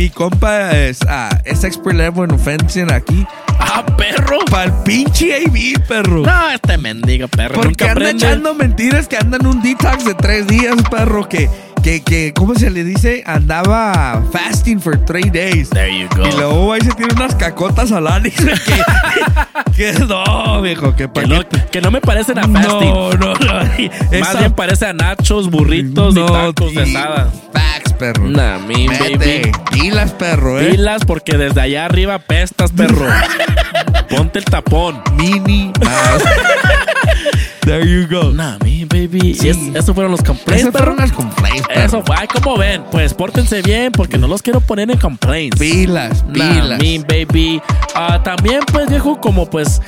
Mi 0.02 0.10
compa 0.10 0.72
es, 0.72 0.98
ah, 1.08 1.30
es 1.46 1.64
expert 1.64 1.96
level 1.96 2.24
en 2.24 2.32
offensive 2.32 2.92
aquí. 2.92 3.24
Ah, 3.60 3.86
perro. 3.86 4.40
Para 4.50 4.64
el 4.64 4.74
pinche 4.84 5.46
AB, 5.46 5.80
perro. 5.88 6.24
No, 6.24 6.50
este 6.50 6.76
mendigo 6.80 7.28
perro. 7.28 7.54
Porque 7.54 7.68
nunca 7.68 7.86
anda 7.86 7.92
aprende. 7.92 8.26
echando 8.26 8.56
mentiras 8.56 9.08
que 9.08 9.18
anda 9.18 9.38
en 9.38 9.46
un 9.46 9.62
detox 9.62 10.04
de 10.04 10.16
tres 10.16 10.48
días, 10.48 10.76
perro. 10.90 11.30
Que, 11.30 11.48
que, 11.82 12.02
que, 12.02 12.34
¿cómo 12.34 12.56
se 12.56 12.70
le 12.70 12.84
dice? 12.84 13.24
Andaba 13.26 14.24
fasting 14.32 14.80
for 14.80 14.98
three 15.06 15.30
days. 15.30 15.70
There 15.70 15.92
you 15.92 16.08
go. 16.16 16.28
Y 16.28 16.32
luego 16.34 16.74
ahí 16.74 16.82
se 16.82 16.92
tiene 16.92 17.14
unas 17.14 17.36
cacotas 17.36 17.92
al 17.92 18.08
aire. 18.08 18.32
Que, 19.76 19.94
que 19.94 20.00
no, 20.06 20.62
viejo, 20.62 20.96
que 20.96 21.10
Que 21.10 21.26
no, 21.26 21.42
que 21.72 21.82
no 21.82 21.92
me 21.92 22.02
parecen 22.02 22.38
a 22.38 22.48
fasting. 22.48 22.94
No, 22.94 23.12
no, 23.14 23.34
no. 23.34 23.54
Más 24.20 24.40
bien 24.40 24.54
parece 24.54 24.86
a 24.86 24.94
nachos, 24.94 25.50
burritos 25.50 26.14
y 26.16 26.20
No, 26.20 26.26
tacos 26.26 26.74
de 26.76 26.84
asada. 26.84 27.32
Facts, 27.54 27.94
perro. 27.94 28.28
Nah, 28.28 28.60
mi 28.60 28.88
baby. 28.88 29.52
Pilas, 29.72 30.12
perro, 30.12 30.60
eh. 30.60 30.72
Pilas 30.72 31.06
porque 31.06 31.38
desde 31.38 31.62
allá 31.62 31.86
arriba 31.86 32.20
pestas, 32.20 32.72
perro. 32.72 33.08
Ponte 34.10 34.40
el 34.40 34.46
tapón. 34.46 35.02
Mini. 35.16 35.72
There 37.62 37.86
you 37.88 38.08
go. 38.08 38.32
Nah, 38.32 38.58
mi 38.64 38.86
baby. 38.86 39.36
Sí. 39.36 39.50
Es- 39.50 39.58
esos 39.76 39.94
fueron 39.94 40.12
los 40.12 40.22
complaints, 40.24 40.64
Esas 40.64 40.72
fueron 40.76 40.98
las 40.98 41.12
complaints, 41.12 41.68
perro. 41.68 41.82
Eso 41.82 42.04
fue. 42.04 42.16
Ay, 42.18 42.28
¿cómo 42.28 42.58
ven? 42.58 42.84
Pues 42.92 43.14
pórtense 43.14 43.62
bien 43.62 43.92
porque 43.92 44.18
no 44.18 44.28
los 44.28 44.42
quiero 44.42 44.62
poner 44.62 44.90
en 44.90 44.98
complaints. 44.98 45.60
Pilas, 45.60 46.24
Nah, 46.26 46.34
pilas. 46.34 46.80
mi 46.82 46.98
baby. 47.00 47.62
Ah, 47.96 48.22
también, 48.24 48.62
pues, 48.72 48.90
viejo, 48.90 49.20
como 49.22 49.50
pues. 49.50 49.82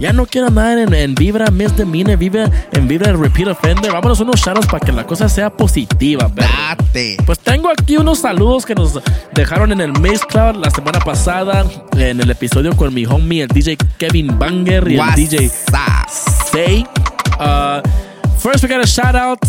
Ya 0.00 0.12
no 0.12 0.26
quiero 0.26 0.48
andar 0.48 0.76
en, 0.76 0.92
en 0.92 1.14
vibra 1.14 1.52
misdemeanor, 1.52 2.16
vibra, 2.16 2.50
en 2.72 2.88
vibra 2.88 3.12
repeat 3.12 3.46
offender. 3.48 3.92
Vámonos 3.92 4.18
unos 4.18 4.40
shadows 4.40 4.66
para 4.66 4.84
que 4.84 4.90
la 4.90 5.06
cosa 5.06 5.28
sea 5.28 5.50
positiva, 5.50 6.28
perro. 6.28 6.48
Date. 6.76 7.16
Pues 7.24 7.38
tengo 7.38 7.70
aquí 7.70 7.96
unos 7.96 8.18
saludos 8.18 8.66
que 8.66 8.74
nos 8.74 9.00
dejaron 9.34 9.70
en 9.70 9.80
el 9.80 9.92
Mixcloud 10.00 10.56
la 10.56 10.68
semana 10.70 10.98
pasada 10.98 11.64
en 11.96 12.20
el 12.20 12.28
episodio 12.28 12.76
con 12.76 12.92
mi 12.92 13.06
homie, 13.06 13.42
el 13.42 13.48
DJ 13.48 13.76
Kevin 13.96 14.36
Banger 14.36 14.84
y 14.90 14.94
el 14.94 14.98
What's 15.00 15.14
DJ 15.14 15.46
up? 15.46 16.10
Say. 16.52 16.84
Uh, 17.38 17.82
first, 18.38 18.62
we 18.62 18.68
got 18.68 18.82
a 18.82 18.86
shout 18.86 19.14
out 19.14 19.42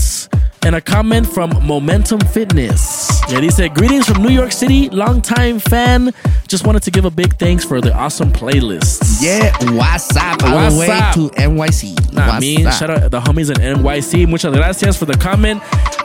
and 0.63 0.75
a 0.75 0.81
comment 0.81 1.27
from 1.27 1.51
Momentum 1.65 2.19
Fitness. 2.19 3.21
Yeah, 3.29 3.39
he 3.41 3.51
said, 3.51 3.75
greetings 3.75 4.07
from 4.07 4.23
New 4.23 4.31
York 4.31 4.51
City, 4.51 4.89
longtime 4.89 5.59
fan. 5.59 6.11
Just 6.47 6.65
wanted 6.65 6.83
to 6.83 6.91
give 6.91 7.05
a 7.05 7.11
big 7.11 7.37
thanks 7.37 7.63
for 7.63 7.81
the 7.81 7.93
awesome 7.93 8.31
playlist. 8.31 9.21
Yeah, 9.21 9.51
what's 9.73 10.15
up? 10.15 10.43
All 10.43 10.55
What's 10.55 10.73
the 10.75 10.79
way 10.79 10.89
up? 10.89 11.13
to 11.15 11.29
NYC. 11.29 12.13
Nah, 12.13 12.27
what's 12.27 12.41
me, 12.41 12.65
up? 12.65 12.73
shout 12.73 12.89
out 12.89 13.11
the 13.11 13.19
homies 13.19 13.49
in 13.49 13.77
NYC. 13.77 14.27
Muchas 14.27 14.53
gracias 14.55 14.97
for 14.97 15.05
the 15.05 15.17
comment. 15.17 15.61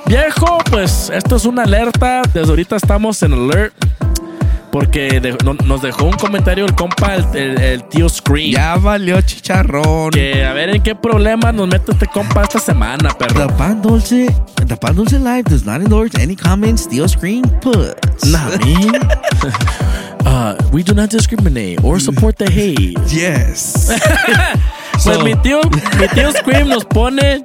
Viejo, 0.06 0.58
pues 0.70 1.08
esto 1.10 1.36
es 1.36 1.44
una 1.46 1.62
alerta. 1.64 2.22
Desde 2.32 2.50
ahorita 2.50 2.76
estamos 2.76 3.22
en 3.22 3.32
alert. 3.32 3.72
Porque 4.72 5.18
de- 5.20 5.36
no- 5.44 5.54
nos 5.64 5.82
dejó 5.82 6.04
un 6.04 6.12
comentario 6.12 6.64
el 6.64 6.74
compa, 6.74 7.16
el, 7.16 7.24
el- 7.36 7.60
el 7.60 7.84
tío 7.88 8.08
Scream. 8.08 8.52
Ya 8.52 8.76
valió 8.76 9.20
chicharrón. 9.20 10.10
Que 10.10 10.44
a 10.44 10.52
ver 10.52 10.70
en 10.70 10.82
qué 10.82 10.94
problema 10.94 11.50
nos 11.50 11.66
mete 11.66 11.90
este 11.92 12.06
compa 12.06 12.42
esta 12.42 12.60
semana, 12.60 13.10
perro. 13.18 13.46
The 13.48 13.52
Pan 13.54 13.82
Dulce, 13.82 14.32
the 14.68 14.76
Pan 14.76 14.94
Dulce 14.94 15.18
Live 15.18 15.42
does 15.50 15.64
not 15.64 15.80
endorse 15.82 16.16
any 16.22 16.36
comments 16.36 16.82
Steel 16.82 17.08
Screen 17.08 17.42
puts. 17.60 18.24
Nah, 18.30 18.48
me. 18.64 18.92
uh, 20.24 20.54
we 20.72 20.82
do 20.84 20.94
not 20.94 21.10
discriminate 21.10 21.78
or 21.82 21.98
support 21.98 22.36
the 22.36 22.46
hate. 22.50 22.96
Yes. 23.08 23.90
Pues 25.02 25.16
So- 25.16 25.24
mi 25.24 25.34
tío, 25.36 25.60
mi 25.98 26.06
tío 26.08 26.30
Scream 26.30 26.68
nos 26.68 26.84
pone. 26.84 27.44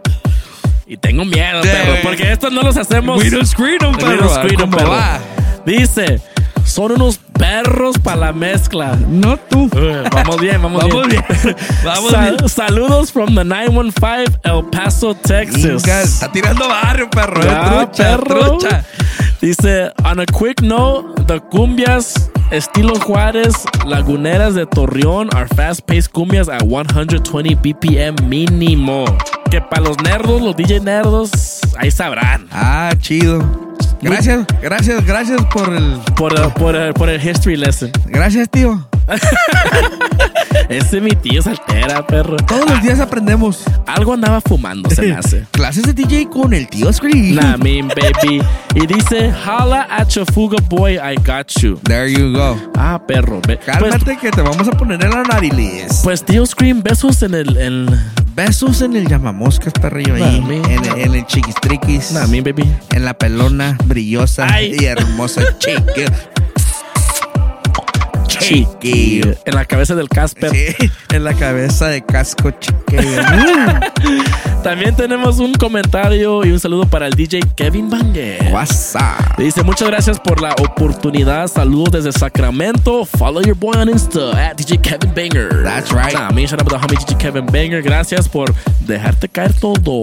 Y 0.85 0.97
tengo 0.97 1.23
miedo, 1.26 1.61
perro, 1.61 1.95
porque 2.03 2.31
estos 2.31 2.52
no 2.52 2.61
los 2.61 2.76
hacemos. 2.77 3.18
We 3.23 3.30
don't 3.31 3.45
screen 3.47 3.77
'em, 3.81 3.91
We 3.93 3.97
perro. 3.97 4.18
don't 4.27 4.31
screen 4.34 4.60
'em, 4.60 4.69
¿Cómo 4.69 4.77
perro. 4.77 4.89
va? 4.91 5.19
Dice: 5.65 6.19
Son 6.66 6.92
unos 6.92 7.18
perros 7.38 7.98
para 8.00 8.18
la 8.18 8.34
mezcla. 8.34 8.98
No 9.08 9.38
tú. 9.38 9.70
vamos 10.12 10.40
bien, 10.42 10.62
vamos, 10.62 10.82
Vamos 10.84 11.08
bien. 11.08 11.24
bien. 11.44 11.56
Vamos 11.86 12.12
Sal- 12.12 12.36
bien. 12.38 12.50
Saludos 12.50 13.12
from 13.12 13.36
the 13.36 13.44
915 13.44 14.40
El 14.44 14.66
Paso, 14.72 15.16
Texas. 15.16 15.64
Inga, 15.64 16.02
Está 16.02 16.32
tirando 16.32 16.68
barrio, 16.68 17.10
perro. 17.10 17.42
eh, 17.44 17.46
trucha, 17.48 18.18
perro. 18.18 18.58
trucha. 18.58 18.84
Dice, 19.42 19.92
on 20.04 20.20
a 20.20 20.26
quick 20.26 20.62
note, 20.62 21.24
the 21.28 21.40
cumbias 21.52 22.32
estilo 22.52 22.96
Juárez, 23.00 23.54
laguneras 23.86 24.56
de 24.56 24.66
Torreón 24.66 25.30
are 25.36 25.48
fast-paced 25.56 26.10
cumbias 26.12 26.50
at 26.50 26.62
120 26.64 27.56
BPM 27.56 28.16
mínimo. 28.28 29.06
Que 29.52 29.62
para 29.62 29.84
los 29.84 29.98
nerdos, 30.02 30.42
los 30.42 30.56
DJ 30.56 30.80
nerdos, 30.80 31.60
ahí 31.78 31.92
sabrán. 31.92 32.48
Ah, 32.52 32.92
chido. 33.00 33.44
Gracias, 34.01 34.45
gracias, 34.61 35.05
gracias 35.05 35.41
por 35.45 35.73
el. 35.73 35.99
Por, 36.15 36.38
el- 36.39 36.51
por, 36.53 36.76
el- 36.76 36.93
por 36.93 37.09
el 37.09 37.26
history 37.27 37.55
lesson. 37.57 37.91
Gracias, 38.05 38.49
tío. 38.49 38.88
Ese 40.70 41.00
mi 41.02 41.12
tío 41.12 41.40
es 41.40 41.48
altera, 41.48 42.06
perro. 42.08 42.38
Todos 42.38 42.70
los 42.70 42.82
días 42.82 43.00
aprendemos. 43.00 43.64
Algo 43.86 44.14
andaba 44.14 44.42
fumando, 44.42 44.90
se 44.90 45.02
me 45.04 45.14
hace. 45.18 45.46
Clases 45.52 45.84
de 45.84 45.94
DJ 45.94 46.28
con 46.30 46.54
el 46.54 46.68
tío 46.68 46.92
Screen. 46.92 47.36
Nah, 47.36 47.58
mean, 47.58 47.88
baby. 47.90 48.42
Y 48.74 48.88
dice, 48.88 49.32
holla 49.46 49.88
at 49.90 50.10
your 50.10 50.26
fuga 50.34 50.58
boy, 50.70 50.94
I 50.96 51.16
got 51.26 51.50
you. 51.62 51.80
There 51.84 52.12
you 52.12 52.32
go. 52.34 52.58
Ah, 52.76 53.02
perro. 53.08 53.42
ve- 53.48 53.58
Pues, 53.58 53.66
Cálmate 53.66 54.18
que 54.18 54.32
te 54.32 54.42
vamos 54.42 54.68
a 54.68 54.72
poner 54.72 55.04
en 55.04 55.10
la 55.12 55.24
nariz. 55.24 55.54
pues 56.04 56.24
tío 56.24 56.46
Scream, 56.46 56.82
besos 56.84 57.22
en 57.24 57.34
el... 57.36 57.58
En, 57.58 57.86
Besos 58.36 58.82
en 58.82 58.98
el 58.98 59.08
llamamoscas, 59.08 59.72
perrillo, 59.72 60.18
Nah, 60.18 60.26
ahí. 60.26 60.42
me- 60.42 60.58
en, 60.58 60.84
el- 60.84 61.00
en 61.00 61.16
el 61.16 61.26
chiquistriquis. 61.26 62.12
nah, 62.12 62.28
mean, 62.28 62.44
baby. 62.44 62.70
En 62.94 63.06
la 63.06 63.14
pelona 63.14 63.78
brillosa 63.86 64.46
Ay. 64.52 64.76
y 64.78 64.84
hermosa 64.86 65.42
chiqui. 65.60 66.04
Chiquillo. 68.47 69.34
En 69.43 69.55
la 69.55 69.65
cabeza 69.65 69.95
del 69.95 70.07
Casper. 70.07 70.51
Sí, 70.51 70.91
en 71.11 71.23
la 71.23 71.34
cabeza 71.34 71.88
de 71.88 72.05
casco 72.05 72.51
chiquillo. 72.51 73.01
También 74.66 74.96
tenemos 74.96 75.38
un 75.38 75.54
comentario 75.54 76.44
y 76.44 76.50
un 76.52 76.60
saludo 76.60 76.88
para 76.88 77.06
el 77.06 77.14
DJ 77.14 77.40
Kevin 77.56 77.88
Banger. 77.88 78.52
WhatsApp. 78.52 79.38
Dice, 79.38 79.62
muchas 79.62 79.88
gracias 79.90 80.20
por 80.20 80.42
la 80.42 80.54
oportunidad. 80.54 81.48
Saludos 81.48 81.92
desde 81.92 82.12
Sacramento. 82.12 83.06
Follow 83.06 83.44
your 83.44 83.56
boy 83.56 83.78
on 83.78 83.90
Insta 83.90 84.34
at 84.34 84.58
DJ 84.58 84.82
Kevin 84.82 85.14
Banger. 85.14 85.64
That's 85.64 85.92
right. 85.92 86.16
Nah, 86.16 86.32
me 86.32 86.48
shout 86.48 86.60
out 86.60 86.68
to 86.68 86.78
homie 86.80 86.98
DJ 86.98 87.16
Kevin 87.20 87.46
Banger. 87.46 87.84
Gracias 87.84 88.28
por 88.28 88.52
dejarte 88.88 89.30
caer 89.30 89.54
todo. 89.54 90.02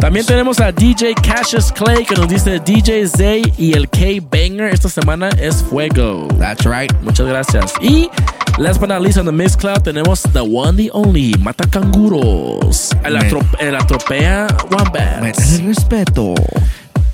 También 0.00 0.24
tenemos 0.24 0.58
a 0.58 0.72
DJ 0.72 1.14
Cassius 1.22 1.70
Clay 1.70 2.06
que 2.06 2.14
nos 2.14 2.28
dice 2.28 2.60
DJ 2.60 3.06
Zay 3.08 3.52
y 3.58 3.74
el 3.74 3.90
K 3.90 4.22
Banger 4.30 4.72
esta 4.72 4.88
semana 4.88 5.28
es 5.38 5.62
fuego. 5.62 6.28
That's 6.38 6.64
right. 6.64 6.90
Muchas 7.02 7.26
gracias. 7.26 7.74
Y 7.82 8.08
last 8.56 8.80
but 8.80 8.88
not 8.88 9.02
least 9.02 9.18
on 9.18 9.26
the 9.26 9.32
Mixcloud 9.32 9.82
tenemos 9.82 10.22
the 10.32 10.42
one, 10.42 10.76
the 10.76 10.90
only 10.92 11.34
Mata 11.38 11.64
Canguros. 11.66 12.96
El, 13.04 13.16
El 13.58 13.74
atropea 13.76 14.46
Metan 14.70 14.70
Wombats. 14.70 15.58
el 15.58 15.66
respeto. 15.66 16.34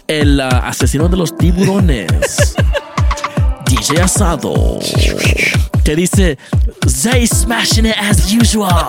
El 0.06 0.38
uh, 0.38 0.42
asesino 0.62 1.08
de 1.08 1.16
los 1.16 1.36
tiburones. 1.36 2.54
DJ 3.66 4.00
Asado. 4.02 4.78
Que 5.84 5.96
dice 5.96 6.38
Zay 6.88 7.26
smashing 7.26 7.86
it 7.86 7.96
as 7.98 8.32
usual. 8.32 8.68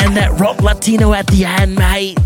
And 0.00 0.16
that 0.16 0.32
rock 0.38 0.62
Latino 0.62 1.12
at 1.12 1.26
the 1.26 1.44
end, 1.44 1.74
mate. 1.76 2.16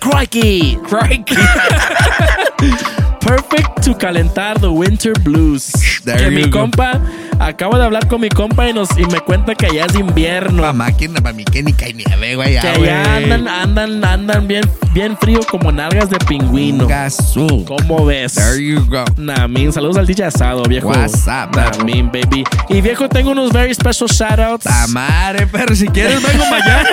Crikey. 0.00 0.76
Crikey. 0.76 1.34
Perfect 3.20 3.82
to 3.82 3.94
calentar 3.94 4.60
the 4.60 4.70
winter 4.70 5.14
blues. 5.14 5.72
There 6.04 6.18
que 6.18 6.30
mi 6.30 6.48
go. 6.50 6.66
compa, 6.66 7.00
acabo 7.40 7.76
de 7.78 7.84
hablar 7.84 8.06
con 8.08 8.20
mi 8.20 8.28
compa 8.28 8.68
y, 8.68 8.72
nos, 8.72 8.88
y 8.98 9.04
me 9.06 9.20
cuenta 9.20 9.54
que 9.54 9.68
ya 9.74 9.84
es 9.86 9.94
invierno. 9.94 10.62
Pa' 10.62 10.72
máquina, 10.72 11.20
pa' 11.20 11.32
mí 11.32 11.44
que 11.44 11.62
ni 11.62 11.72
cae 11.72 11.92
nieve, 11.92 12.36
güey. 12.36 12.58
que 12.60 12.80
ya 12.84 13.16
andan, 13.16 13.48
andan, 13.48 14.04
andan 14.04 14.46
bien, 14.46 14.64
bien 14.92 15.16
frío 15.18 15.40
como 15.50 15.70
nalgas 15.72 16.10
de 16.10 16.18
pingüino. 16.18 16.86
Gasú. 16.86 17.64
¿Cómo 17.66 18.04
ves? 18.06 18.34
There 18.34 18.62
you 18.64 18.84
go. 18.86 19.04
Nah, 19.16 19.46
min, 19.48 19.72
saludos 19.72 19.96
al 19.96 20.06
DJ 20.06 20.24
Asado, 20.24 20.62
viejo. 20.64 20.88
What's 20.88 21.22
up, 21.26 21.54
Nah, 21.56 21.70
perro? 21.70 21.84
min, 21.84 22.06
baby. 22.10 22.44
Y 22.68 22.80
viejo, 22.80 23.08
tengo 23.08 23.30
unos 23.32 23.52
very 23.52 23.74
special 23.74 24.08
shoutouts. 24.08 24.64
Tamare, 24.64 25.46
pero 25.46 25.74
si 25.74 25.86
quieres 25.88 26.22
vengo 26.26 26.44
mañana. 26.50 26.88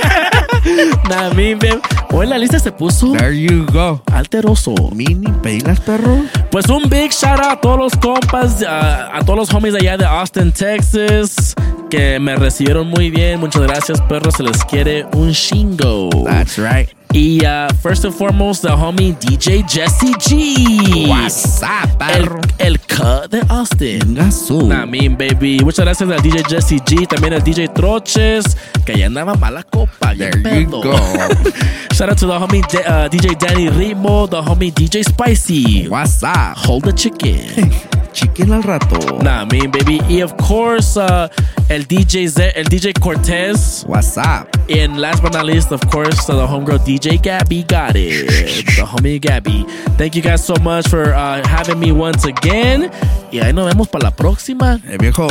Nah, 1.10 1.30
min, 1.34 1.58
baby. 1.60 1.80
Hoy 2.14 2.28
la 2.28 2.38
lista 2.38 2.60
se 2.60 2.72
puso 2.74 3.14
There 3.14 3.32
you 3.40 3.66
go. 3.72 4.04
alteroso. 4.14 4.74
Mini 4.94 5.32
pelas, 5.42 5.80
perro. 5.80 6.24
Pues 6.52 6.68
un 6.70 6.90
big 6.90 7.12
shout 7.12 7.40
out 7.40 7.52
a 7.54 7.62
todos 7.62 7.78
los 7.80 7.94
compas, 7.96 8.62
a, 8.64 9.16
a 9.18 9.22
todos 9.24 9.40
los 9.40 9.54
homies 9.54 9.74
de 9.74 9.80
allá 9.80 9.98
de 9.98 10.06
Austin, 10.06 10.31
Texas, 10.32 11.54
que 11.90 12.20
me 12.20 12.36
recibieron 12.36 12.88
muy 12.88 13.10
bien. 13.10 13.40
Muchas 13.40 13.64
gracias, 13.64 14.02
perros. 14.02 14.36
Se 14.36 14.44
les 14.44 14.64
quiere 14.64 15.06
un 15.14 15.32
chingo. 15.34 16.10
That's 16.26 16.58
right. 16.58 16.90
Y 17.14 17.42
uh, 17.46 17.68
first 17.82 18.06
and 18.06 18.14
foremost, 18.14 18.62
the 18.62 18.70
homie 18.70 19.14
DJ 19.20 19.64
Jesse 19.68 20.14
G. 20.18 21.10
What's 21.10 21.62
up, 21.62 22.02
El, 22.02 22.24
perro? 22.24 22.42
el 22.60 22.80
cut 22.80 23.30
de 23.30 23.42
Austin. 23.50 24.16
Gasú. 24.16 24.68
Nah, 24.68 24.86
mean, 24.86 25.18
baby. 25.18 25.60
Muchas 25.62 25.84
gracias 25.84 26.10
al 26.10 26.22
DJ 26.22 26.44
Jesse 26.48 26.80
G, 26.80 27.06
también 27.08 27.34
al 27.34 27.44
DJ 27.44 27.68
Troches, 27.68 28.56
que 28.86 28.98
ya 28.98 29.08
andaba 29.08 29.36
mala 29.36 29.64
copa. 29.64 30.16
There 30.16 30.32
you 30.38 30.44
pedo. 30.44 30.82
go. 30.82 30.94
Shout 31.94 32.10
out 32.10 32.18
to 32.20 32.28
the 32.28 32.40
homie 32.40 32.64
uh, 32.86 33.10
DJ 33.10 33.38
Danny 33.38 33.68
Rimo, 33.68 34.30
the 34.30 34.42
homie 34.42 34.72
DJ 34.72 35.04
Spicy. 35.04 35.90
What's 35.90 36.24
up? 36.24 36.56
Hold 36.56 36.86
the 36.86 36.94
chicken. 36.94 37.74
Chicken 38.14 38.52
al 38.52 38.64
rato. 38.64 39.22
nah, 39.24 39.42
I 39.42 39.46
mean, 39.46 39.72
baby. 39.72 40.00
Y 40.10 40.22
of 40.22 40.36
course, 40.38 40.98
uh, 40.98 41.28
el 41.70 41.84
DJ 41.88 42.28
Z, 42.28 42.52
el 42.56 42.66
DJ 42.66 42.94
Cortez. 43.00 43.84
What's 43.88 44.18
up? 44.18 44.48
And 44.70 45.00
last 45.00 45.22
but 45.24 45.34
not 45.34 45.46
least, 45.46 45.72
of 45.72 45.82
course, 45.90 46.30
uh, 46.30 46.36
the 46.36 46.46
homegirl 46.48 46.80
DJ 46.80 47.22
Gabby 47.22 47.64
got 47.64 47.96
it. 47.96 48.28
the 48.76 48.86
homie 48.86 49.20
Gabby. 49.20 49.66
Thank 49.98 50.16
you 50.16 50.22
guys 50.22 50.44
so 50.46 50.56
much 50.62 50.88
for 50.88 51.14
uh, 51.14 51.46
having 51.48 51.80
me 51.80 51.92
once 51.92 52.26
again. 52.26 52.92
Y 53.32 53.40
ahí 53.40 53.54
nos 53.54 53.68
vemos 53.68 53.88
para 53.90 54.06
la 54.06 54.12
próxima. 54.12 54.80
Eh, 54.88 54.98
viejo. 55.00 55.28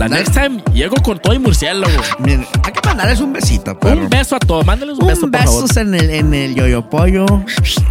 La 0.00 0.08
next 0.08 0.32
time 0.32 0.62
llego 0.72 0.96
con 1.02 1.18
todo 1.18 1.34
y 1.34 1.38
murciélago. 1.38 1.92
Miren, 2.20 2.46
hay 2.64 2.72
que 2.72 2.80
mandarles 2.88 3.20
un 3.20 3.34
besito, 3.34 3.78
perro. 3.78 4.00
Un 4.00 4.08
beso 4.08 4.34
a 4.34 4.38
todos. 4.38 4.64
Mándenles 4.64 4.96
un, 4.98 5.06
beso, 5.06 5.26
Un 5.26 5.30
por 5.30 5.40
favor. 5.42 5.62
besos 5.64 5.76
en 5.76 5.94
el, 5.94 6.08
en 6.08 6.32
el 6.32 6.54
yoyo 6.54 6.88
pollo, 6.88 7.26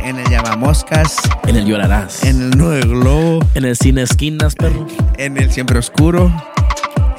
en 0.03 0.17
el 0.17 0.27
llamamoscas, 0.27 1.17
En 1.47 1.55
el 1.55 1.65
llorarás. 1.65 2.23
en 2.23 2.41
el 2.41 2.57
nueve 2.57 2.81
globo, 2.81 3.45
En 3.53 3.63
el 3.65 3.75
cine 3.77 4.01
esquinas, 4.01 4.55
perro. 4.55 4.87
en 5.19 5.37
el 5.37 5.51
siempre 5.51 5.77
oscuro, 5.77 6.33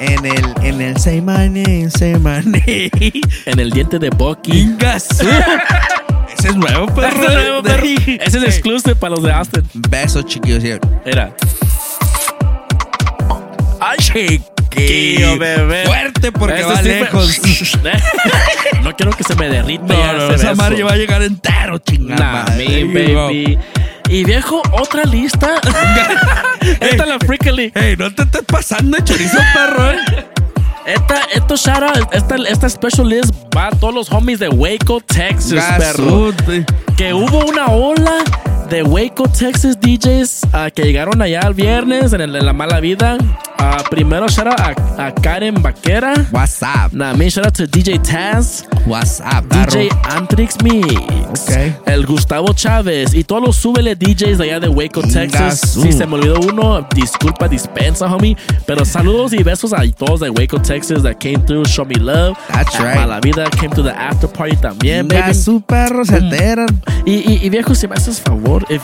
en 0.01 0.27
el, 0.27 0.45
en 0.63 0.81
el 0.81 0.97
say 0.99 1.21
my 1.21 1.49
name, 1.49 1.89
say 1.89 2.15
my 2.17 2.41
name. 2.45 2.91
En 3.47 3.61
el 3.61 3.71
diente 3.71 4.01
de 4.01 4.11
Bucky. 4.11 4.75
Ese 4.81 6.49
es 6.49 6.57
nuevo, 6.57 6.87
Ese 6.87 6.95
perro. 6.95 7.29
es 7.29 7.35
nuevo, 7.35 7.63
perro. 7.63 7.85
Ese 7.87 8.39
es 8.39 8.43
exclusive 8.45 8.97
para 8.97 9.15
los 9.15 9.23
de 9.23 9.31
Austin. 9.31 9.63
Besos, 9.89 10.25
chiquillos. 10.27 10.65
Era. 11.05 11.33
Ay, 13.83 13.97
chiquillo, 14.71 15.39
bebé. 15.39 15.85
Fuerte 15.87 16.33
porque 16.33 16.61
Ese 16.61 16.67
va 16.67 16.83
lejos. 16.83 17.41
no 18.83 18.97
quiero 18.97 19.13
que 19.13 19.25
se 19.25 19.35
me 19.35 19.49
derrita. 19.49 19.85
No, 19.85 20.31
esa 20.35 20.55
madre 20.55 20.83
va 20.83 20.93
a 20.93 20.97
llegar 20.97 21.23
entero, 21.23 21.79
chingada. 21.79 22.45
Nah, 22.45 23.13
go. 23.13 23.27
baby. 23.27 23.59
Y 24.09 24.25
viejo, 24.25 24.61
otra 24.73 25.05
lista. 25.05 25.61
Esta 26.61 27.03
es 27.05 27.09
la 27.09 27.19
Freakily. 27.21 27.73
Ey, 27.75 27.97
no 27.97 28.13
te 28.13 28.23
estés 28.23 28.43
pasando 28.45 28.97
de 28.97 29.05
chorizo, 29.05 29.39
perro, 29.55 29.93
eh. 29.93 29.99
Esta, 30.87 31.21
esto, 31.33 31.55
out, 31.71 32.09
esta, 32.13 32.37
esta 32.49 32.69
special 32.69 33.09
list 33.09 33.33
va 33.57 33.69
a 33.69 33.71
todos 33.71 33.95
los 33.95 34.11
homies 34.11 34.41
de 34.41 34.49
Waco, 34.49 35.01
Texas, 35.01 35.65
perro. 35.79 36.33
Gasote. 36.33 36.65
Que 36.97 37.15
hubo 37.15 37.45
una 37.45 37.67
ola 37.67 38.25
de 38.71 38.83
Waco, 38.85 39.25
Texas 39.29 39.77
DJs 39.81 40.47
ah, 40.53 40.71
que 40.71 40.83
llegaron 40.85 41.21
allá 41.21 41.41
el 41.47 41.55
viernes 41.55 42.13
en, 42.13 42.21
el- 42.21 42.37
en 42.37 42.47
la 42.47 42.53
mala 42.53 42.81
vida. 42.81 43.19
Ah, 43.59 43.83
primero, 43.91 44.27
shout 44.29 44.47
out 44.47 44.59
a, 44.99 45.07
a 45.09 45.15
Karen 45.15 45.63
Vaquera. 45.63 46.15
What's 46.33 46.63
up? 46.63 46.93
Nah, 46.93 47.13
me 47.15 47.29
shout 47.29 47.45
out 47.47 47.55
to 47.55 47.67
DJ 47.67 47.99
Taz. 48.01 48.65
What's 48.87 49.21
up? 49.21 49.45
DJ 49.51 49.91
Antrix 50.09 50.57
Mix. 50.63 50.87
Ok. 51.29 51.75
El 51.87 52.07
Gustavo 52.07 52.55
Chávez. 52.55 53.13
Y 53.13 53.23
todos 53.25 53.43
los 53.43 53.57
súbele 53.57 53.95
DJs 53.97 54.39
de 54.39 54.45
allá 54.45 54.61
de 54.61 54.69
Waco, 54.69 55.03
Texas. 55.03 55.61
Si 55.61 55.93
se 55.93 56.07
me 56.07 56.15
olvidó 56.15 56.41
uno, 56.41 56.87
disculpa, 56.95 57.49
dispensa, 57.49 58.07
homie. 58.07 58.35
Pero 58.65 58.85
saludos 58.87 59.35
y 59.35 59.43
besos 59.43 59.75
a 59.75 59.83
todos 59.93 60.21
de 60.21 60.31
Waco, 60.31 60.59
Texas 60.63 61.03
that 61.03 61.17
came 61.19 61.39
through, 61.41 61.67
show 61.67 61.85
me 61.85 61.97
love. 61.97 62.39
That's 62.49 62.75
A 62.77 62.85
right. 62.85 62.95
Mala 62.97 63.21
Vida 63.21 63.45
came 63.51 63.71
to 63.75 63.83
the 63.83 63.91
after 63.91 64.27
party 64.31 64.57
también, 64.57 65.07
baby. 65.07 65.21
Ingasú, 65.21 65.61
perro, 65.61 66.05
se 66.07 66.15
alteran. 66.15 66.67
Y, 67.05 67.17
y, 67.31 67.41
y 67.43 67.51
viejo, 67.51 67.75
si 67.75 67.87
me 67.87 67.95
haces 67.97 68.21
favor, 68.23 68.60
if, 68.69 68.83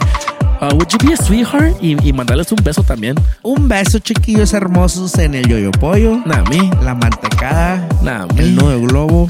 Uh, 0.59 0.71
would 0.73 0.91
you 0.91 0.99
be 1.07 1.13
a 1.13 1.17
sweetheart? 1.19 1.75
Y, 1.83 1.99
y 2.03 2.15
mandarles 2.15 2.51
un 2.51 2.57
beso 2.65 2.83
también. 2.83 3.15
Un 3.43 3.69
beso, 3.69 3.99
chiquillos 3.99 4.55
hermosos, 4.55 5.15
en 5.19 5.35
el 5.35 5.47
yoyo 5.47 5.71
pollo. 5.71 6.23
Nah, 6.25 6.43
me. 6.49 6.71
La 6.83 6.95
mantecada. 6.95 7.87
Nah, 8.01 8.25
el 8.39 8.53
me. 8.55 8.63
nuevo 8.63 8.87
globo. 8.87 9.29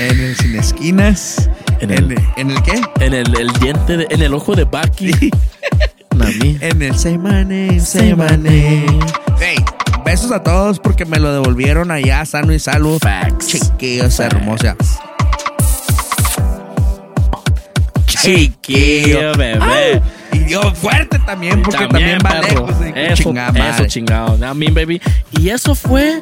en 0.00 0.18
el 0.20 0.34
sin 0.36 0.56
esquinas. 0.56 1.50
En 1.80 1.90
el, 1.90 2.16
en 2.38 2.50
el 2.50 2.62
qué? 2.62 2.80
en 3.00 3.12
el, 3.12 3.38
el 3.38 3.52
diente, 3.60 3.98
de- 3.98 4.06
en 4.08 4.22
el 4.22 4.32
ojo 4.32 4.54
de 4.56 4.64
Bucky. 4.64 5.30
Nah, 6.16 6.30
me. 6.40 6.56
En 6.62 6.80
el 6.80 6.96
Seimane, 6.98 7.78
Seimane. 7.78 8.86
Hey, 9.38 9.56
besos 10.02 10.32
a 10.32 10.42
todos 10.42 10.80
porque 10.80 11.04
me 11.04 11.18
lo 11.18 11.30
devolvieron 11.30 11.90
allá 11.90 12.24
sano 12.24 12.54
y 12.54 12.58
salvo. 12.58 12.98
Facts. 13.00 13.48
Chiquillos 13.48 14.18
hermosos. 14.18 14.76
Chiquillo, 18.08 19.32
bebé. 19.36 20.00
Y 20.32 20.38
dio 20.40 20.74
fuerte 20.74 21.18
también 21.20 21.62
porque 21.62 21.86
también, 21.86 22.18
va 22.24 22.30
perro. 22.40 22.66
lejos. 22.66 22.74
eh, 22.84 23.08
Eso, 23.12 23.32
eso 23.32 23.86
chingado. 23.86 24.36
Me, 24.54 24.70
baby. 24.70 25.00
Y 25.32 25.48
eso 25.50 25.74
fue. 25.74 26.20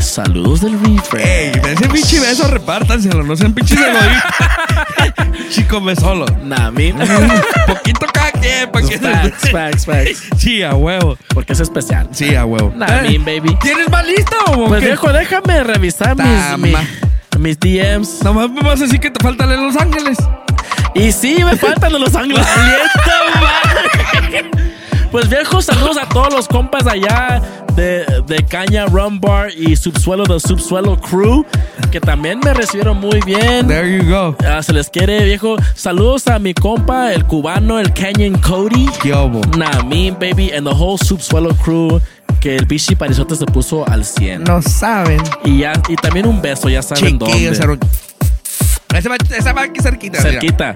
Saludos 0.00 0.62
del 0.62 0.80
refresh. 0.80 1.26
Ey, 1.26 1.52
ese 1.72 1.88
pinche 1.88 2.20
beso 2.20 2.48
repártanselo, 2.48 3.22
no 3.22 3.36
sean 3.36 3.52
pinches 3.52 3.78
egoístas. 3.78 5.14
Chico, 5.50 5.80
me 5.80 5.94
solo. 5.94 6.24
Nah. 6.42 6.70
Poquito 7.66 8.06
cada 8.12 8.32
quien, 8.32 8.70
para 8.72 8.86
que 8.86 8.98
Facts, 8.98 9.50
facts, 9.52 9.84
facts. 9.86 10.22
Sí, 10.38 10.62
a 10.62 10.74
huevo. 10.74 11.18
Porque 11.34 11.52
es 11.52 11.60
especial. 11.60 12.08
Sí, 12.12 12.34
a 12.34 12.46
huevo. 12.46 12.72
Nah, 12.74 13.04
Eh, 13.04 13.18
baby. 13.18 13.54
¿Tienes 13.60 13.90
más 13.90 14.06
lista 14.06 14.36
o 14.48 14.68
Pues 14.68 14.80
qué? 14.80 14.86
viejo, 14.86 15.12
déjame 15.12 15.64
revisar 15.64 16.16
mis, 16.16 16.24
Tama. 16.26 16.56
mi- 16.66 17.38
mis 17.38 17.58
DMs. 17.60 18.22
Nomás 18.24 18.50
me 18.50 18.62
vas 18.62 18.80
a 18.80 18.84
decir 18.84 19.00
que 19.00 19.10
te 19.10 19.22
falta 19.22 19.44
leer 19.46 19.60
Los 19.60 19.76
Ángeles. 19.76 20.16
Y 20.94 21.12
sí, 21.12 21.42
me 21.44 21.56
faltan 21.56 21.92
Los 21.92 22.12
madre! 22.12 22.30
Pues 25.10 25.28
viejo, 25.28 25.60
saludos 25.60 25.96
a 25.96 26.08
todos 26.08 26.32
los 26.32 26.46
compas 26.46 26.86
allá 26.86 27.42
de, 27.74 28.22
de 28.28 28.44
Caña 28.44 28.86
Rum 28.86 29.20
Bar 29.20 29.50
y 29.56 29.74
Subsuelo 29.74 30.22
de 30.22 30.38
Subsuelo 30.38 30.96
Crew, 31.00 31.44
que 31.90 32.00
también 32.00 32.38
me 32.44 32.54
recibieron 32.54 32.98
muy 33.00 33.20
bien. 33.26 33.66
There 33.66 33.98
you 33.98 34.08
go. 34.08 34.36
Ah, 34.46 34.62
se 34.62 34.72
les 34.72 34.88
quiere, 34.88 35.24
viejo. 35.24 35.56
Saludos 35.74 36.28
a 36.28 36.38
mi 36.38 36.54
compa, 36.54 37.12
el 37.12 37.24
cubano, 37.24 37.80
el 37.80 37.92
Canyon 37.92 38.38
Cody. 38.38 38.88
Nah, 39.56 39.82
me, 39.82 40.12
baby, 40.12 40.52
and 40.52 40.64
the 40.64 40.72
whole 40.72 40.96
Subsuelo 40.96 41.56
Crew, 41.56 42.00
que 42.40 42.54
el 42.54 42.66
bichi 42.66 42.94
parizote 42.94 43.34
se 43.34 43.46
puso 43.46 43.84
al 43.88 44.04
100. 44.04 44.44
No 44.44 44.62
saben. 44.62 45.20
Y, 45.44 45.58
ya, 45.58 45.72
y 45.88 45.96
también 45.96 46.26
un 46.26 46.40
beso, 46.40 46.68
ya 46.68 46.82
saben 46.82 47.18
Chiquillos 47.18 47.58
dónde. 47.58 47.78
Esa 48.94 49.08
va, 49.08 49.16
esa 49.16 49.52
va 49.52 49.62
aquí 49.62 49.80
cerquita. 49.80 50.18
mira. 50.18 50.74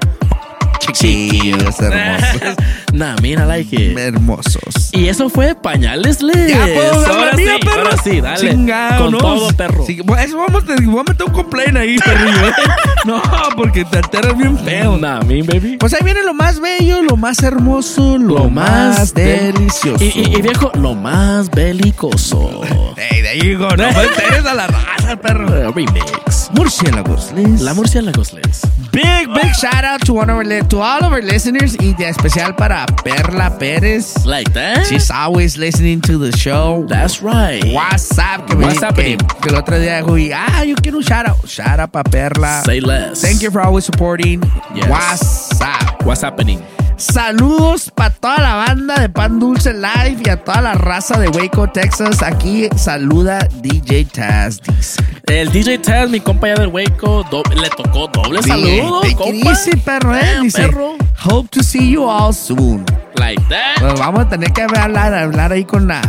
Chiquillos 0.93 1.81
hermosos. 1.81 2.57
nah, 2.93 3.17
mira, 3.23 3.47
like 3.47 3.75
it. 3.75 3.97
hermosos. 3.99 4.91
Y 4.93 5.09
eso 5.09 5.29
fue 5.29 5.55
Pañales 5.55 6.23
Les. 6.23 6.51
Ya 6.51 6.65
puedo 6.75 7.01
dar 7.03 7.11
la 7.11 7.17
ahora 7.19 7.37
mía, 7.37 7.53
sí, 7.61 7.67
perro. 7.67 7.81
ahora 7.83 7.97
sí, 8.03 8.21
dale. 8.21 8.51
Chingado, 8.51 9.03
Con 9.05 9.13
¿no? 9.13 9.19
todo, 9.19 9.49
perro. 9.57 9.85
Sí, 9.87 10.01
eso 10.19 10.37
vamos, 10.39 10.65
te, 10.65 10.77
voy 10.83 11.01
a 11.01 11.11
meter 11.11 11.27
un 11.27 11.33
complaint 11.33 11.77
ahí, 11.77 11.97
perrillo. 11.99 12.53
no, 13.07 13.23
porque 13.57 13.85
te 13.85 13.99
alteras 13.99 14.37
bien 14.37 14.59
feo. 14.59 14.99
Nah, 14.99 15.21
me, 15.23 15.43
baby. 15.43 15.77
Pues 15.79 15.95
ahí 15.95 16.01
viene 16.05 16.23
lo 16.23 16.35
más 16.35 16.61
bello, 16.61 17.03
lo 17.03 17.17
más 17.17 17.43
hermoso, 17.43 18.19
lo, 18.19 18.49
más, 18.51 19.15
de- 19.15 19.53
delicioso. 19.53 20.03
Y, 20.05 20.09
y- 20.15 20.37
y 20.39 20.43
viejo, 20.43 20.71
lo 20.75 20.95
más 20.95 21.51
belicoso. 21.51 22.61
Hey, 22.97 23.23
de 23.23 23.29
ahí 23.29 23.57
no 23.57 23.69
me 23.71 24.49
a 24.49 24.55
la 24.55 24.67
raza, 24.69 25.17
perro. 25.17 25.73
Remix. 25.73 26.49
Murciélagos, 26.53 27.33
Les. 27.33 27.61
La 27.61 27.75
murciélagos 27.75 28.33
Les. 28.33 28.63
Big, 28.93 29.29
big 29.35 29.53
shout 29.61 29.85
out 29.85 30.01
to, 30.05 30.15
one 30.15 30.31
of 30.31 30.37
our, 30.39 30.45
to 30.75 30.81
all 30.81 31.05
of 31.05 31.13
our 31.13 31.23
listeners 31.23 31.77
y 31.79 31.93
de 31.95 32.09
especial 32.09 32.57
para 32.57 32.85
Perla 33.05 33.57
Pérez. 33.61 34.25
Like 34.27 34.53
that? 34.55 34.87
She's 34.89 35.09
always 35.09 35.57
listening 35.57 36.01
to 36.03 36.19
the 36.19 36.37
show. 36.37 36.85
That's 36.89 37.23
right. 37.23 37.63
What's 37.73 38.19
up? 38.19 38.49
Que, 38.49 38.57
me- 38.57 38.65
What's 38.65 38.81
que- 38.81 38.87
happening? 38.87 39.19
que 39.41 39.51
el 39.51 39.57
otro 39.57 39.79
día 39.79 40.03
dijo, 40.03 40.17
ah, 40.35 40.65
yo 40.65 40.75
quiero 40.75 40.99
un 40.99 41.05
shout 41.05 41.27
out. 41.27 41.47
Shout 41.49 41.79
out 41.79 41.93
para 41.93 42.03
Perla. 42.11 42.63
Say 42.65 42.81
less. 42.81 43.23
Thank 43.23 43.41
you 43.43 43.53
for 43.53 43.61
always 43.61 43.85
supporting. 43.85 44.43
Yes. 44.75 44.89
What's 44.89 45.61
up? 45.61 46.03
What's 46.05 46.23
happening? 46.23 46.61
Saludos 46.97 47.91
para 47.95 48.11
toda 48.15 48.39
la 48.39 48.55
banda 48.55 48.95
de 49.01 49.09
Pan 49.09 49.41
Dulce 49.41 49.73
Live 49.75 50.23
y 50.25 50.29
a 50.29 50.37
toda 50.45 50.61
la 50.63 50.75
raza 50.75 51.19
de 51.19 51.29
Waco, 51.29 51.69
Texas. 51.69 52.23
Aquí 52.23 52.69
saluda 52.77 53.41
DJ 53.61 54.05
Taz. 54.07 54.61
dice. 54.63 55.03
El 55.27 55.51
DJ 55.51 55.79
Taz, 55.79 56.09
mi 56.09 56.21
compa 56.21 56.47
allá 56.49 56.61
del 56.63 56.71
do- 56.71 57.43
le 57.61 57.69
tocó 57.71 58.07
doble 58.09 58.43
saludo, 58.43 59.01
Take 59.01 59.13
it 59.13 59.17
compa. 59.19 59.51
easy, 59.51 59.77
perro, 59.77 60.15
eh. 60.17 60.21
Damn, 60.35 60.43
Dice, 60.45 60.63
perro. 60.63 60.97
hope 61.25 61.49
to 61.51 61.63
see 61.65 61.91
you 61.91 62.05
all 62.09 62.33
soon. 62.33 62.85
Like 63.17 63.43
that. 63.49 63.81
Pues 63.81 63.99
vamos 63.99 64.27
a 64.27 64.29
tener 64.29 64.53
que 64.53 64.63
hablar, 64.63 65.15
hablar 65.15 65.53
ahí 65.53 65.65
con 65.65 65.89
la 65.89 66.01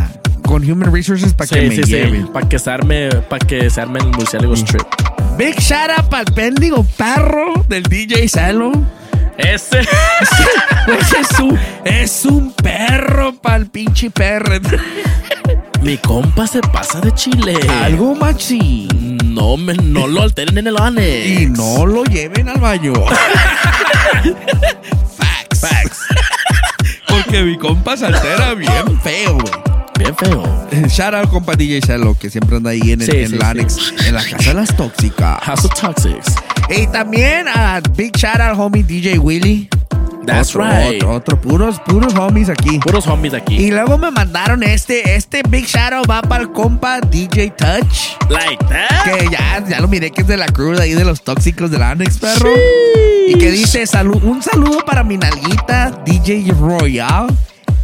con 0.44 0.62
Human 0.70 0.92
Resources 0.92 1.34
para 1.34 1.48
que 1.48 1.60
Sí, 1.62 1.68
me 1.68 1.74
sí, 1.76 1.82
sí. 1.82 1.90
lleven. 1.90 2.28
Para 2.28 2.48
que 2.48 2.58
se 2.60 2.70
arme, 2.70 3.08
para 3.28 3.44
que 3.44 3.68
se 3.70 3.80
arme 3.80 3.98
el 3.98 4.06
murciélagos 4.08 4.64
trip. 4.64 4.82
Big 5.36 5.58
shout 5.58 5.90
out 5.98 6.08
para 6.08 6.22
el 6.22 6.32
bendigo 6.32 6.86
perro 6.96 7.64
del 7.68 7.82
DJ 7.82 8.28
Salo. 8.28 8.70
Ese. 9.38 9.80
Ese 9.80 11.20
es 11.20 11.40
un, 11.40 11.58
es 11.84 12.24
un 12.24 12.52
perro 12.52 13.34
para 13.34 13.56
el 13.56 13.66
pinche 13.66 14.10
perro. 14.10 14.56
Mi 15.82 15.98
compa 15.98 16.46
se 16.46 16.60
pasa 16.60 17.00
de 17.00 17.12
chile. 17.12 17.58
Algo 17.82 18.14
machi. 18.14 18.88
No, 19.24 19.56
me, 19.56 19.74
no 19.74 20.06
lo 20.06 20.22
alteren 20.22 20.56
en 20.58 20.66
el 20.66 20.76
Anex. 20.76 21.26
Y 21.26 21.46
no 21.46 21.86
lo 21.86 22.04
lleven 22.04 22.48
al 22.48 22.58
baño. 22.58 22.94
Facts. 25.16 25.60
Facts. 25.60 25.98
Porque 27.08 27.42
mi 27.42 27.58
compa 27.58 27.96
se 27.96 28.06
altera 28.06 28.54
bien 28.54 29.00
feo. 29.02 29.38
Bien 29.98 30.16
feo. 30.16 30.42
Shout 30.88 31.14
out 31.14 31.30
compa 31.30 31.54
DJ 31.54 31.80
Salo, 31.82 32.16
que 32.18 32.30
siempre 32.30 32.56
anda 32.56 32.70
ahí 32.70 32.92
en, 32.92 33.02
el, 33.02 33.10
Sí, 33.10 33.16
en 33.18 33.28
sí, 33.30 33.36
la 33.36 33.50
Annex, 33.50 33.94
en 34.06 34.14
la 34.14 34.22
casa 34.24 34.48
de 34.50 34.54
las 34.54 34.76
tóxicas. 34.76 35.40
House 35.42 35.64
of 35.64 35.80
Toxics. 35.80 36.34
Y 36.68 36.86
también 36.88 37.46
a 37.48 37.80
Big 37.96 38.16
shout 38.16 38.40
out 38.40 38.58
homie 38.58 38.82
DJ 38.82 39.18
Willy. 39.18 39.68
That's 40.26 40.56
otro, 40.56 40.64
right. 40.64 40.96
Otro, 41.04 41.12
otro, 41.14 41.40
puros, 41.40 41.78
puros 41.86 42.12
homies 42.14 42.48
aquí. 42.48 42.80
Puros 42.80 43.06
homies 43.06 43.32
aquí. 43.34 43.54
Y 43.56 43.70
luego 43.70 43.96
me 43.96 44.10
mandaron 44.10 44.64
este, 44.64 45.14
este 45.14 45.42
Big 45.48 45.66
out 45.78 46.10
va 46.10 46.20
para 46.22 46.42
el 46.42 46.50
compa 46.50 47.00
DJ 47.00 47.50
Touch. 47.50 48.16
Like 48.28 48.64
that. 48.66 49.04
Que 49.04 49.28
ya, 49.30 49.64
ya 49.68 49.80
lo 49.80 49.86
miré 49.86 50.10
que 50.10 50.22
es 50.22 50.26
de 50.26 50.36
la 50.36 50.46
crew 50.46 50.72
de 50.72 50.82
ahí 50.82 50.94
de 50.94 51.04
los 51.04 51.22
tóxicos 51.22 51.70
del 51.70 51.82
Annex, 51.84 52.18
perro. 52.18 52.50
Y 53.28 53.38
que 53.38 53.52
dice 53.52 53.84
salu- 53.84 54.20
un 54.22 54.42
saludo 54.42 54.84
para 54.84 55.04
mi 55.04 55.16
nalguita 55.16 55.92
DJ 56.04 56.52
Royal, 56.58 57.26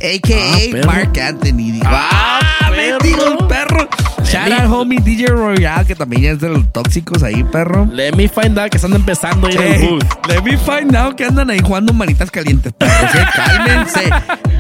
a.k.a. 0.00 0.80
Ah. 0.82 0.86
Mark 0.86 1.12
Anthony. 1.20 1.70
Digo, 1.72 1.84
Ah, 1.86 2.40
ah, 2.60 2.70
perro. 2.74 2.98
digo 3.04 3.24
el 3.38 3.46
perro. 3.46 3.88
Shout 4.32 4.48
me- 4.48 4.54
out 4.54 4.70
homie 4.70 4.98
DJ 5.00 5.26
Royal, 5.26 5.86
que 5.86 5.94
también 5.94 6.24
es 6.32 6.40
de 6.40 6.48
los 6.48 6.72
tóxicos 6.72 7.22
ahí, 7.22 7.44
perro. 7.44 7.86
Let 7.92 8.12
me 8.12 8.28
find 8.28 8.59
out 8.59 8.70
que 8.70 8.76
están 8.78 8.92
empezando 8.94 9.46
a 9.46 9.52
ir 9.52 9.59
al 9.59 9.64
Hey, 9.64 9.88
booth. 9.90 10.04
let 10.28 10.42
me 10.42 10.56
find 10.56 10.96
out 10.96 11.14
que 11.16 11.24
andan 11.24 11.50
ahí 11.50 11.60
jugando 11.60 11.92
manitas 11.92 12.30
calientes, 12.30 12.72
perros. 12.72 12.94
eh, 13.14 13.24
Cálmense. 13.34 14.10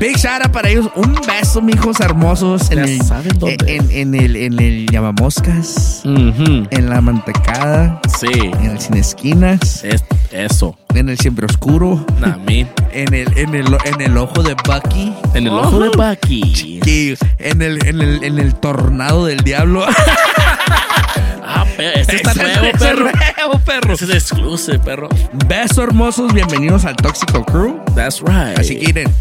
Big 0.00 0.16
shout 0.16 0.42
out 0.44 0.52
para 0.52 0.68
ellos. 0.68 0.88
Un 0.96 1.14
beso, 1.26 1.62
mijos 1.62 2.00
hermosos. 2.00 2.70
En 2.70 2.78
Ya 2.78 2.84
el, 2.84 3.02
saben 3.02 3.38
dónde. 3.38 3.56
En, 3.66 3.90
en 3.90 4.14
el, 4.14 4.36
en 4.36 4.60
el 4.60 4.86
llamamoscas. 4.90 6.02
En 6.04 6.90
la 6.90 7.00
mantecada. 7.00 8.00
Sí. 8.20 8.26
En 8.60 8.70
el 8.70 8.80
sin 8.80 8.96
esquinas. 8.96 9.84
Es, 9.84 10.04
eso. 10.32 10.76
En 10.94 11.08
el 11.08 11.18
siempre 11.18 11.46
oscuro. 11.46 12.04
Nah. 12.20 12.36
En 12.46 13.14
el, 13.14 13.38
en 13.38 13.54
el, 13.54 13.76
en 13.84 14.00
el 14.00 14.16
ojo 14.18 14.42
de 14.42 14.54
Bucky. 14.66 15.12
En 15.34 15.46
el 15.46 15.52
ojo 15.52 15.78
de 15.78 15.88
Bucky. 15.90 16.80
Y 16.84 17.14
en 17.38 17.62
el, 17.62 17.86
en 17.86 18.00
el, 18.00 18.22
en 18.24 18.38
el 18.38 18.54
tornado 18.54 19.26
del 19.26 19.38
diablo. 19.40 19.86
Ah, 21.54 21.66
pe- 21.76 22.00
ese 22.00 22.16
está 22.16 22.30
Ese 22.30 22.40
es- 22.40 22.46
nuevo, 22.46 22.64
ese 22.64 22.68
es 22.76 22.78
perro. 22.82 23.04
nuevo, 23.36 23.58
perro. 23.66 23.92
Ese 23.94 24.04
es 24.04 24.10
exclusive, 24.10 24.78
perro. 24.78 25.08
Beso 25.48 25.82
hermosos. 25.82 26.32
Bienvenidos 26.32 26.86
al 26.86 26.96
Tóxico 26.96 27.44
Crew. 27.44 27.78
That's 27.94 28.20
right. 28.22 28.58
Así 28.58 28.76
que 28.78 28.86
miren. 28.86 29.14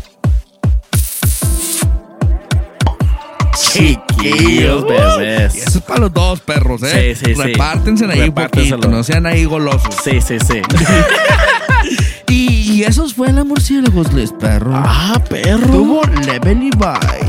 Bebés. 4.22 5.56
Y 5.56 5.60
eso 5.60 5.78
es 5.80 5.82
para 5.82 6.00
los 6.02 6.14
dos 6.14 6.40
perros, 6.42 6.82
¿eh? 6.84 7.16
Sí, 7.16 7.26
sí, 7.26 7.36
sí. 7.36 7.42
Repártense 7.42 8.06
ahí 8.06 8.22
un 8.30 8.34
poquito, 8.36 8.78
no 8.78 9.04
sean 9.04 9.26
ahí 9.26 9.46
golosos. 9.46 9.96
Sí, 10.04 10.20
sí, 10.22 10.38
sí. 10.40 10.62
Y, 12.28 12.72
y 12.72 12.84
esos 12.84 13.14
fueron 13.14 13.48
murciélagos, 13.50 14.14
les 14.14 14.32
perro. 14.32 14.72
ah, 14.74 15.22
perro. 15.28 15.68
Tuvo 15.68 16.02
level 16.26 16.64
y. 16.64 16.72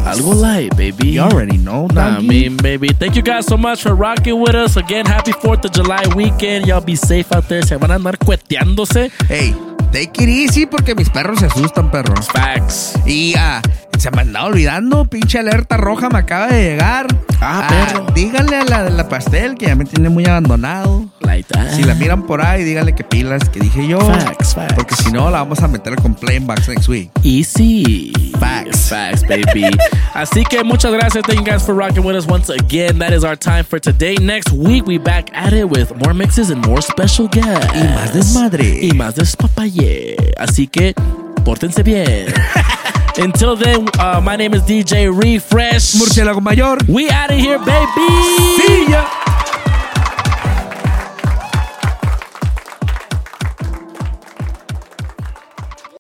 Algo 0.07 0.35
light, 0.35 0.73
baby. 0.77 1.13
You 1.15 1.23
already 1.23 1.57
know, 1.59 1.89
Nah, 1.93 2.17
doggy. 2.17 2.29
mean, 2.29 2.57
baby. 2.59 2.89
Thank 2.95 3.15
you 3.17 3.23
guys 3.23 3.47
so 3.47 3.57
much 3.57 3.83
for 3.83 3.95
rocking 3.97 4.41
with 4.41 4.55
us. 4.55 4.77
Again, 4.77 5.07
happy 5.07 5.33
4th 5.33 5.65
of 5.65 5.73
July 5.73 6.05
weekend. 6.15 6.67
Y'all 6.67 6.81
be 6.85 6.95
safe 6.95 7.33
out 7.35 7.49
there. 7.49 7.63
Se 7.67 7.77
van 7.77 7.91
a 7.91 7.95
andar 7.97 8.17
cueteándose. 8.19 9.11
Hey, 9.29 9.55
take 9.91 10.13
it 10.23 10.29
easy 10.29 10.67
porque 10.67 10.95
mis 10.95 11.09
perros 11.11 11.41
se 11.41 11.47
asustan, 11.47 11.91
perros. 11.91 12.27
Facts. 12.29 12.95
Y 13.05 13.35
ah, 13.37 13.61
se 13.99 14.11
me 14.11 14.23
andaba 14.23 14.47
olvidando, 14.47 15.05
pinche 15.05 15.39
alerta 15.39 15.77
roja 15.77 16.09
me 16.09 16.19
acaba 16.19 16.49
de 16.49 16.63
llegar. 16.63 17.07
Ah, 17.41 17.67
perro. 17.69 18.07
Díganle 18.15 18.57
a 18.57 18.65
la 18.65 18.83
de 18.85 18.91
la 18.91 19.09
pastel 19.09 19.57
que 19.57 19.67
ya 19.67 19.75
me 19.75 19.85
tiene 19.85 20.09
muy 20.09 20.27
abandonado. 20.27 21.09
Si 21.75 21.83
la 21.83 21.95
miran 21.95 22.27
por 22.27 22.45
ahí, 22.45 22.63
díganle 22.63 22.95
que 22.95 23.05
pilas, 23.05 23.49
que 23.49 23.59
dije 23.59 23.89
yo. 23.89 23.99
Facts, 24.01 24.55
facts. 24.55 24.75
Porque 24.75 24.95
si 24.95 25.11
no, 25.11 25.31
la 25.31 25.39
vamos 25.39 25.61
a 25.63 25.69
meter 25.69 25.97
con 25.97 26.15
Plain 26.15 26.47
Box 26.47 26.69
next 26.69 26.89
week. 26.89 27.11
Easy. 27.25 28.13
Facts. 28.39 28.91
Facts, 28.91 29.23
baby. 29.23 29.71
Así 30.15 30.45
que 30.45 30.63
muchas 30.63 30.93
gracias. 30.93 31.25
Thank 31.25 31.39
you 31.39 31.45
guys 31.45 31.65
for 31.65 31.75
rocking 31.75 32.05
with 32.05 32.17
us 32.17 32.27
once 32.29 32.51
again. 32.51 32.99
That 32.99 33.13
is 33.13 33.25
our 33.25 33.37
time 33.37 33.65
for 33.65 33.81
today. 33.81 34.17
Next 34.21 34.53
week, 34.53 34.87
we 34.87 34.99
back 34.99 35.31
at 35.33 35.53
it 35.53 35.69
with 35.69 35.95
more 36.05 36.15
mixes 36.15 36.51
and 36.51 36.65
more 36.67 36.83
special 36.83 37.29
guests. 37.29 37.75
Y 37.75 37.83
más 37.95 38.13
desmadre. 38.13 38.85
Y 38.85 38.93
más 38.93 39.15
despapalle. 39.15 40.17
Así 40.39 40.69
que, 40.69 40.95
pórtense 41.45 41.83
bien. 41.83 42.27
Until 43.19 43.57
then, 43.57 43.87
uh, 43.99 44.21
my 44.23 44.37
name 44.37 44.55
is 44.55 44.63
DJ 44.63 45.09
Refresh. 45.13 45.95
Murciélago 45.95 46.41
Mayor. 46.43 46.79
We 46.89 47.11
out 47.11 47.31
of 47.31 47.39
here, 47.39 47.59
baby. 47.59 48.09
See 48.57 48.91
ya. 48.91 49.42